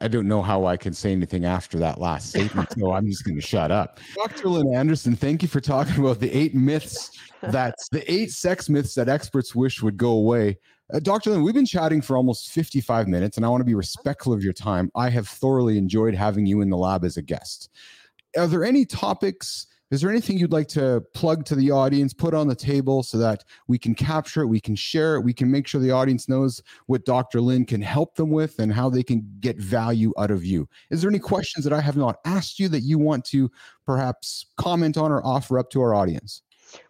I- 0.02 0.08
don't 0.08 0.28
know 0.28 0.42
how 0.42 0.66
I 0.66 0.78
can 0.78 0.94
say 0.94 1.12
anything 1.12 1.46
after 1.46 1.78
that 1.80 2.00
last 2.00 2.30
statement, 2.30 2.72
so 2.78 2.92
I'm 2.94 3.08
just 3.08 3.24
going 3.24 3.36
to 3.36 3.46
shut 3.46 3.72
up. 3.72 4.00
Dr. 4.16 4.50
Lynn 4.50 4.74
Anderson, 4.74 5.16
thank 5.16 5.42
you 5.42 5.48
for 5.48 5.62
talking 5.62 6.00
about 6.00 6.20
the 6.20 6.32
eight 6.32 6.56
myths 6.56 7.12
that's 7.42 7.90
the 7.90 8.12
eight 8.12 8.32
sex 8.32 8.70
myths 8.70 8.96
that 8.96 9.10
experts 9.10 9.54
wish 9.56 9.82
would 9.82 9.98
go 9.98 10.12
away. 10.12 10.58
Uh, 10.94 11.00
Dr. 11.00 11.32
Lynn, 11.32 11.44
we've 11.44 11.54
been 11.54 11.66
chatting 11.66 12.02
for 12.02 12.18
almost 12.18 12.52
55 12.52 13.08
minutes, 13.08 13.38
and 13.38 13.46
I 13.46 13.50
want 13.50 13.62
to 13.62 13.66
be 13.66 13.76
respectful 13.76 14.34
of 14.34 14.44
your 14.44 14.54
time. 14.54 14.92
I 14.96 15.10
have 15.10 15.28
thoroughly 15.28 15.78
enjoyed 15.78 16.14
having 16.14 16.46
you 16.46 16.62
in 16.62 16.70
the 16.70 16.78
lab 16.78 17.04
as 17.04 17.18
a 17.18 17.22
guest. 17.22 17.70
Are 18.38 18.48
there 18.48 18.64
any 18.66 18.86
topics 18.86 19.68
Is 19.92 20.02
there 20.02 20.10
anything 20.10 20.40
you'd 20.40 20.52
like 20.52 20.68
to 20.70 21.04
plug 21.14 21.46
to 21.46 21.56
the 21.56 21.70
audience, 21.70 22.12
put 22.12 22.34
on 22.34 22.48
the 22.48 22.56
table 22.56 23.04
so 23.04 23.20
that 23.20 23.44
we 23.68 23.78
can 23.78 23.94
capture 23.94 24.42
it, 24.42 24.48
we 24.48 24.60
can 24.60 24.76
share 24.76 25.16
it, 25.16 25.22
we 25.22 25.34
can 25.34 25.52
make 25.52 25.68
sure 25.68 25.80
the 25.80 25.92
audience 25.92 26.28
knows 26.28 26.62
what 26.88 27.06
Dr. 27.06 27.40
Lynn 27.40 27.66
can 27.66 27.82
help 27.82 28.16
them 28.16 28.32
with 28.32 28.58
and 28.58 28.74
how 28.74 28.90
they 28.90 29.04
can 29.04 29.28
get 29.42 29.58
value 29.58 30.12
out 30.18 30.32
of 30.32 30.44
you? 30.44 30.68
Is 30.90 31.02
there 31.02 31.10
any 31.10 31.20
questions 31.20 31.64
that 31.66 31.74
I 31.74 31.82
have 31.82 31.98
not 31.98 32.18
asked 32.26 32.60
you 32.60 32.68
that 32.70 32.82
you 32.82 32.98
want 32.98 33.26
to 33.26 33.52
perhaps 33.86 34.48
comment 34.58 34.98
on 34.98 35.12
or 35.12 35.24
offer 35.24 35.60
up 35.60 35.70
to 35.72 35.82
our 35.82 35.94
audience? 35.94 36.42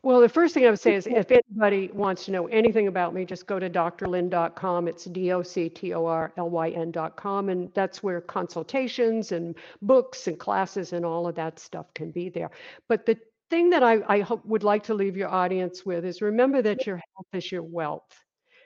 Well, 0.04 0.22
the 0.22 0.30
first 0.30 0.54
thing 0.54 0.66
I 0.66 0.70
would 0.70 0.80
say 0.80 0.96
is 0.96 1.08
if 1.08 1.32
anybody 1.32 1.90
wants 1.94 2.26
to 2.26 2.32
know 2.32 2.48
anything 2.48 2.88
about 2.88 3.14
me, 3.14 3.26
just 3.26 3.48
go 3.48 3.60
to 3.60 3.70
drlyn.com. 3.70 4.88
It's 4.88 5.06
D 5.06 5.32
O 5.32 5.42
C 5.44 5.70
T 5.70 5.94
O 5.94 6.06
R 6.06 6.34
L 6.38 6.50
Y 6.50 6.70
N.com. 6.70 7.50
And 7.50 7.72
that's 7.74 8.04
where 8.04 8.22
consultations 8.22 9.32
and 9.32 9.56
books 9.82 10.28
and 10.28 10.40
classes 10.40 10.94
and 10.94 11.06
all 11.06 11.28
of 11.28 11.36
that 11.36 11.60
stuff 11.60 11.94
can 11.94 12.12
be 12.12 12.30
there. 12.30 12.52
But 12.88 13.06
the 13.06 13.18
thing 13.50 13.70
that 13.72 13.84
I, 13.84 14.02
I 14.08 14.22
hope, 14.22 14.46
would 14.46 14.64
like 14.64 14.84
to 14.84 14.94
leave 14.94 15.18
your 15.18 15.30
audience 15.30 15.86
with 15.86 16.06
is 16.06 16.22
remember 16.22 16.62
that 16.62 16.86
your 16.86 16.98
health 16.98 17.28
is 17.34 17.52
your 17.52 17.64
wealth. 17.64 18.12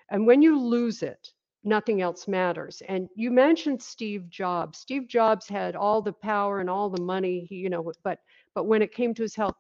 And 0.09 0.25
when 0.25 0.41
you 0.41 0.59
lose 0.59 1.03
it, 1.03 1.29
nothing 1.63 2.01
else 2.01 2.27
matters. 2.27 2.81
And 2.87 3.09
you 3.15 3.31
mentioned 3.31 3.81
Steve 3.81 4.29
Jobs. 4.29 4.79
Steve 4.79 5.07
Jobs 5.07 5.47
had 5.47 5.75
all 5.75 6.01
the 6.01 6.13
power 6.13 6.59
and 6.59 6.69
all 6.69 6.89
the 6.89 7.01
money, 7.01 7.47
you 7.51 7.69
know, 7.69 7.91
but 8.03 8.19
but 8.55 8.65
when 8.65 8.81
it 8.81 8.93
came 8.93 9.13
to 9.15 9.21
his 9.21 9.35
health, 9.35 9.55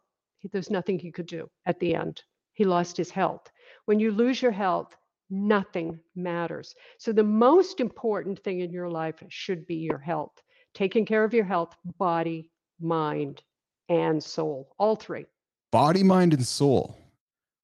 there's 0.47 0.69
nothing 0.69 0.97
he 0.97 1.11
could 1.11 1.25
do 1.25 1.49
at 1.65 1.79
the 1.79 1.95
end. 1.95 2.23
He 2.53 2.65
lost 2.65 2.97
his 2.97 3.11
health. 3.11 3.49
When 3.85 3.99
you 3.99 4.11
lose 4.11 4.41
your 4.41 4.51
health, 4.51 4.95
nothing 5.29 5.99
matters. 6.15 6.75
So 6.97 7.11
the 7.11 7.23
most 7.23 7.79
important 7.79 8.43
thing 8.43 8.61
in 8.61 8.71
your 8.71 8.89
life 8.89 9.21
should 9.29 9.65
be 9.67 9.75
your 9.75 9.97
health. 9.97 10.41
Taking 10.73 11.05
care 11.05 11.23
of 11.23 11.33
your 11.33 11.45
health, 11.45 11.75
body, 11.97 12.49
mind, 12.79 13.41
and 13.89 14.23
soul. 14.23 14.69
All 14.77 14.95
three. 14.95 15.25
Body, 15.71 16.03
mind, 16.03 16.33
and 16.33 16.45
soul 16.45 16.97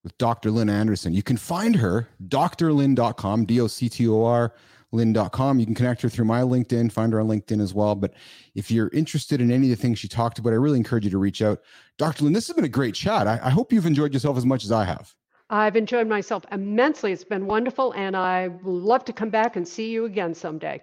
with 0.03 0.17
Dr. 0.17 0.51
Lynn 0.51 0.69
Anderson. 0.69 1.13
You 1.13 1.23
can 1.23 1.37
find 1.37 1.75
her, 1.75 2.07
drlynn.com, 2.27 3.45
D 3.45 3.59
O 3.61 3.67
C 3.67 3.89
T 3.89 4.07
O 4.07 4.23
R 4.23 4.53
lynn.com. 4.95 5.59
You 5.59 5.65
can 5.65 5.75
connect 5.75 6.01
her 6.01 6.09
through 6.09 6.25
my 6.25 6.41
LinkedIn, 6.41 6.91
find 6.91 7.13
her 7.13 7.19
on 7.19 7.27
LinkedIn 7.27 7.61
as 7.61 7.73
well. 7.73 7.95
But 7.95 8.13
if 8.55 8.71
you're 8.71 8.89
interested 8.89 9.41
in 9.41 9.51
any 9.51 9.71
of 9.71 9.77
the 9.77 9.81
things 9.81 9.99
she 9.99 10.07
talked 10.07 10.39
about, 10.39 10.53
I 10.53 10.57
really 10.57 10.77
encourage 10.77 11.03
you 11.03 11.11
to 11.11 11.17
reach 11.17 11.41
out. 11.41 11.61
Dr. 11.97 12.23
Lynn, 12.23 12.33
this 12.33 12.47
has 12.47 12.55
been 12.55 12.65
a 12.65 12.69
great 12.69 12.95
chat. 12.95 13.27
I, 13.27 13.39
I 13.43 13.49
hope 13.49 13.71
you've 13.71 13.85
enjoyed 13.85 14.13
yourself 14.13 14.37
as 14.37 14.45
much 14.45 14.63
as 14.63 14.71
I 14.71 14.85
have. 14.85 15.13
I've 15.49 15.75
enjoyed 15.75 16.07
myself 16.07 16.43
immensely. 16.51 17.11
It's 17.11 17.23
been 17.23 17.45
wonderful, 17.45 17.93
and 17.93 18.17
I 18.17 18.49
love 18.63 19.05
to 19.05 19.13
come 19.13 19.29
back 19.29 19.55
and 19.55 19.67
see 19.67 19.91
you 19.91 20.05
again 20.05 20.33
someday. 20.33 20.81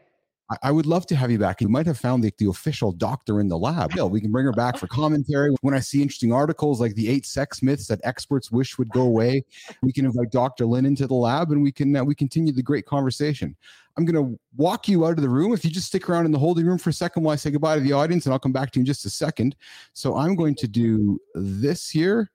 I 0.62 0.70
would 0.70 0.86
love 0.86 1.06
to 1.06 1.16
have 1.16 1.30
you 1.30 1.38
back. 1.38 1.60
You 1.60 1.68
might 1.68 1.86
have 1.86 1.98
found 1.98 2.24
the, 2.24 2.32
the 2.38 2.48
official 2.48 2.92
doctor 2.92 3.40
in 3.40 3.48
the 3.48 3.58
lab. 3.58 3.92
Yeah, 3.94 4.04
we 4.04 4.20
can 4.20 4.32
bring 4.32 4.44
her 4.46 4.52
back 4.52 4.76
for 4.76 4.86
commentary. 4.86 5.54
When 5.60 5.74
I 5.74 5.80
see 5.80 6.02
interesting 6.02 6.32
articles 6.32 6.80
like 6.80 6.94
the 6.94 7.08
eight 7.08 7.26
sex 7.26 7.62
myths 7.62 7.86
that 7.86 8.00
experts 8.04 8.50
wish 8.50 8.78
would 8.78 8.88
go 8.90 9.02
away, 9.02 9.44
we 9.82 9.92
can 9.92 10.04
invite 10.04 10.30
Dr. 10.30 10.66
Lynn 10.66 10.86
into 10.86 11.06
the 11.06 11.14
lab 11.14 11.50
and 11.50 11.62
we 11.62 11.72
can 11.72 11.94
uh, 11.94 12.04
we 12.04 12.14
continue 12.14 12.52
the 12.52 12.62
great 12.62 12.86
conversation. 12.86 13.56
I'm 13.96 14.04
going 14.04 14.24
to 14.24 14.38
walk 14.56 14.88
you 14.88 15.04
out 15.06 15.18
of 15.18 15.22
the 15.22 15.28
room. 15.28 15.52
If 15.52 15.64
you 15.64 15.70
just 15.70 15.88
stick 15.88 16.08
around 16.08 16.24
in 16.24 16.32
the 16.32 16.38
holding 16.38 16.66
room 16.66 16.78
for 16.78 16.90
a 16.90 16.94
second 16.94 17.22
while 17.22 17.34
I 17.34 17.36
say 17.36 17.50
goodbye 17.50 17.76
to 17.76 17.80
the 17.82 17.92
audience, 17.92 18.26
and 18.26 18.32
I'll 18.32 18.38
come 18.38 18.52
back 18.52 18.70
to 18.72 18.78
you 18.78 18.82
in 18.82 18.86
just 18.86 19.04
a 19.04 19.10
second. 19.10 19.54
So 19.92 20.16
I'm 20.16 20.34
going 20.34 20.54
to 20.56 20.68
do 20.68 21.20
this 21.34 21.90
here. 21.90 22.30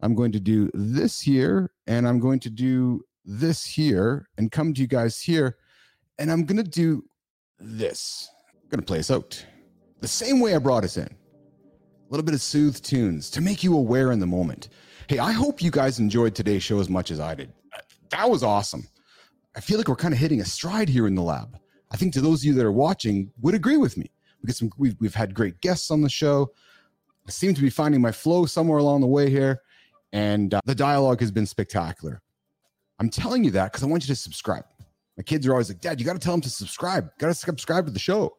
I'm 0.00 0.14
going 0.14 0.32
to 0.32 0.40
do 0.40 0.70
this 0.74 1.20
here, 1.20 1.72
and 1.86 2.08
I'm 2.08 2.18
going 2.18 2.40
to 2.40 2.50
do 2.50 3.04
this 3.24 3.64
here, 3.64 4.28
and 4.36 4.50
come 4.50 4.74
to 4.74 4.80
you 4.80 4.86
guys 4.86 5.20
here. 5.20 5.56
And 6.18 6.30
I'm 6.30 6.44
going 6.44 6.62
to 6.62 6.68
do 6.68 7.04
this. 7.62 8.28
I'm 8.54 8.68
going 8.68 8.80
to 8.80 8.86
play 8.86 8.98
us 8.98 9.10
out 9.10 9.44
the 10.00 10.08
same 10.08 10.40
way 10.40 10.54
I 10.54 10.58
brought 10.58 10.84
us 10.84 10.96
in. 10.96 11.06
A 11.06 12.10
little 12.10 12.24
bit 12.24 12.34
of 12.34 12.42
soothed 12.42 12.84
tunes 12.84 13.30
to 13.30 13.40
make 13.40 13.64
you 13.64 13.76
aware 13.76 14.12
in 14.12 14.18
the 14.18 14.26
moment. 14.26 14.68
Hey, 15.08 15.18
I 15.18 15.32
hope 15.32 15.62
you 15.62 15.70
guys 15.70 15.98
enjoyed 15.98 16.34
today's 16.34 16.62
show 16.62 16.80
as 16.80 16.88
much 16.88 17.10
as 17.10 17.20
I 17.20 17.34
did. 17.34 17.52
That 18.10 18.28
was 18.28 18.42
awesome. 18.42 18.86
I 19.56 19.60
feel 19.60 19.78
like 19.78 19.88
we're 19.88 19.96
kind 19.96 20.14
of 20.14 20.20
hitting 20.20 20.40
a 20.40 20.44
stride 20.44 20.88
here 20.88 21.06
in 21.06 21.14
the 21.14 21.22
lab. 21.22 21.58
I 21.90 21.96
think 21.96 22.12
to 22.14 22.20
those 22.20 22.40
of 22.40 22.44
you 22.44 22.54
that 22.54 22.64
are 22.64 22.72
watching 22.72 23.30
would 23.40 23.54
agree 23.54 23.76
with 23.76 23.96
me. 23.96 24.10
We 24.42 24.46
get 24.46 24.56
some, 24.56 24.70
we've, 24.76 24.96
we've 24.98 25.14
had 25.14 25.34
great 25.34 25.60
guests 25.60 25.90
on 25.90 26.00
the 26.00 26.08
show. 26.08 26.52
I 27.26 27.30
seem 27.30 27.54
to 27.54 27.60
be 27.60 27.70
finding 27.70 28.00
my 28.00 28.12
flow 28.12 28.46
somewhere 28.46 28.78
along 28.78 29.02
the 29.02 29.06
way 29.06 29.30
here, 29.30 29.62
and 30.12 30.52
uh, 30.54 30.60
the 30.64 30.74
dialogue 30.74 31.20
has 31.20 31.30
been 31.30 31.46
spectacular. 31.46 32.20
I'm 32.98 33.08
telling 33.08 33.44
you 33.44 33.50
that 33.52 33.72
because 33.72 33.84
I 33.84 33.86
want 33.86 34.02
you 34.02 34.08
to 34.08 34.16
subscribe. 34.16 34.64
My 35.16 35.22
kids 35.22 35.46
are 35.46 35.52
always 35.52 35.68
like, 35.68 35.80
Dad, 35.80 36.00
you 36.00 36.06
got 36.06 36.14
to 36.14 36.18
tell 36.18 36.32
them 36.32 36.40
to 36.42 36.50
subscribe. 36.50 37.10
Got 37.18 37.28
to 37.28 37.34
subscribe 37.34 37.86
to 37.86 37.92
the 37.92 37.98
show. 37.98 38.36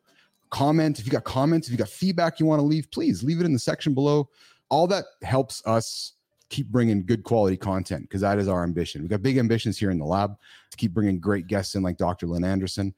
Comment. 0.50 0.98
If 1.00 1.06
you 1.06 1.12
got 1.12 1.24
comments, 1.24 1.68
if 1.68 1.72
you 1.72 1.78
got 1.78 1.90
feedback 1.90 2.40
you 2.40 2.46
want 2.46 2.60
to 2.60 2.66
leave, 2.66 2.90
please 2.92 3.24
leave 3.24 3.40
it 3.40 3.46
in 3.46 3.54
the 3.54 3.60
section 3.60 3.94
below. 3.94 4.30
All 4.70 4.88
that 4.88 5.06
helps 5.22 5.66
us 5.66 6.14
keep 6.50 6.68
bringing 6.68 7.06
good 7.06 7.24
quality 7.24 7.58
content 7.58 8.04
because 8.04 8.22
that 8.22 8.38
is 8.38 8.48
our 8.48 8.64
ambition. 8.64 9.02
We've 9.02 9.10
got 9.10 9.22
big 9.22 9.38
ambitions 9.38 9.78
here 9.78 9.92
in 9.92 9.98
the 9.98 10.06
lab 10.06 10.36
to 10.72 10.78
keep 10.78 10.94
bringing 10.94 11.20
great 11.20 11.48
guests 11.48 11.76
in 11.76 11.84
like 11.84 11.98
Dr. 11.98 12.28
Lynn 12.28 12.44
Anderson. 12.44 12.94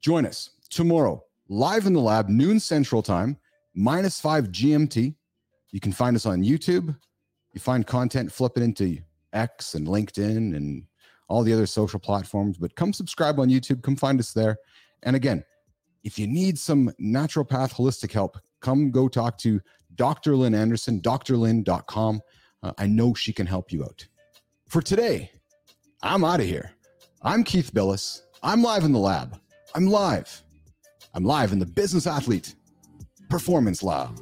Join 0.00 0.24
us 0.24 0.50
tomorrow, 0.70 1.24
live 1.48 1.86
in 1.86 1.92
the 1.92 2.00
lab, 2.00 2.28
noon 2.28 2.60
central 2.60 3.02
time, 3.02 3.36
minus 3.74 4.20
five 4.20 4.48
GMT. 4.48 5.14
You 5.70 5.80
can 5.80 5.92
find 5.92 6.14
us 6.14 6.26
on 6.26 6.42
YouTube. 6.42 6.96
You 7.52 7.60
find 7.60 7.86
content, 7.86 8.30
flipping 8.30 8.62
into 8.62 8.98
X 9.32 9.74
and 9.74 9.86
LinkedIn 9.86 10.56
and 10.56 10.84
all 11.28 11.42
the 11.42 11.52
other 11.52 11.66
social 11.66 12.00
platforms. 12.00 12.56
But 12.58 12.74
come 12.74 12.92
subscribe 12.92 13.38
on 13.38 13.48
YouTube. 13.48 13.82
Come 13.82 13.96
find 13.96 14.18
us 14.18 14.32
there. 14.32 14.56
And 15.02 15.14
again, 15.14 15.44
if 16.04 16.18
you 16.18 16.26
need 16.26 16.58
some 16.58 16.90
naturopath 17.00 17.72
holistic 17.74 18.12
help, 18.12 18.38
come 18.60 18.90
go 18.90 19.08
talk 19.08 19.38
to 19.38 19.60
Dr. 19.94 20.36
Lynn 20.36 20.54
Anderson, 20.54 21.00
drlynn.com. 21.00 22.20
Uh, 22.62 22.72
I 22.78 22.86
know 22.86 23.14
she 23.14 23.32
can 23.32 23.46
help 23.46 23.72
you 23.72 23.84
out. 23.84 24.06
For 24.68 24.82
today, 24.82 25.30
I'm 26.02 26.24
out 26.24 26.40
of 26.40 26.46
here. 26.46 26.72
I'm 27.22 27.44
Keith 27.44 27.72
Billis. 27.74 28.22
I'm 28.42 28.62
live 28.62 28.84
in 28.84 28.92
the 28.92 28.98
lab. 28.98 29.38
I'm 29.74 29.86
live. 29.86 30.42
I'm 31.14 31.24
live 31.24 31.52
in 31.52 31.58
the 31.58 31.66
Business 31.66 32.06
Athlete 32.06 32.54
Performance 33.28 33.82
Lab. 33.82 34.20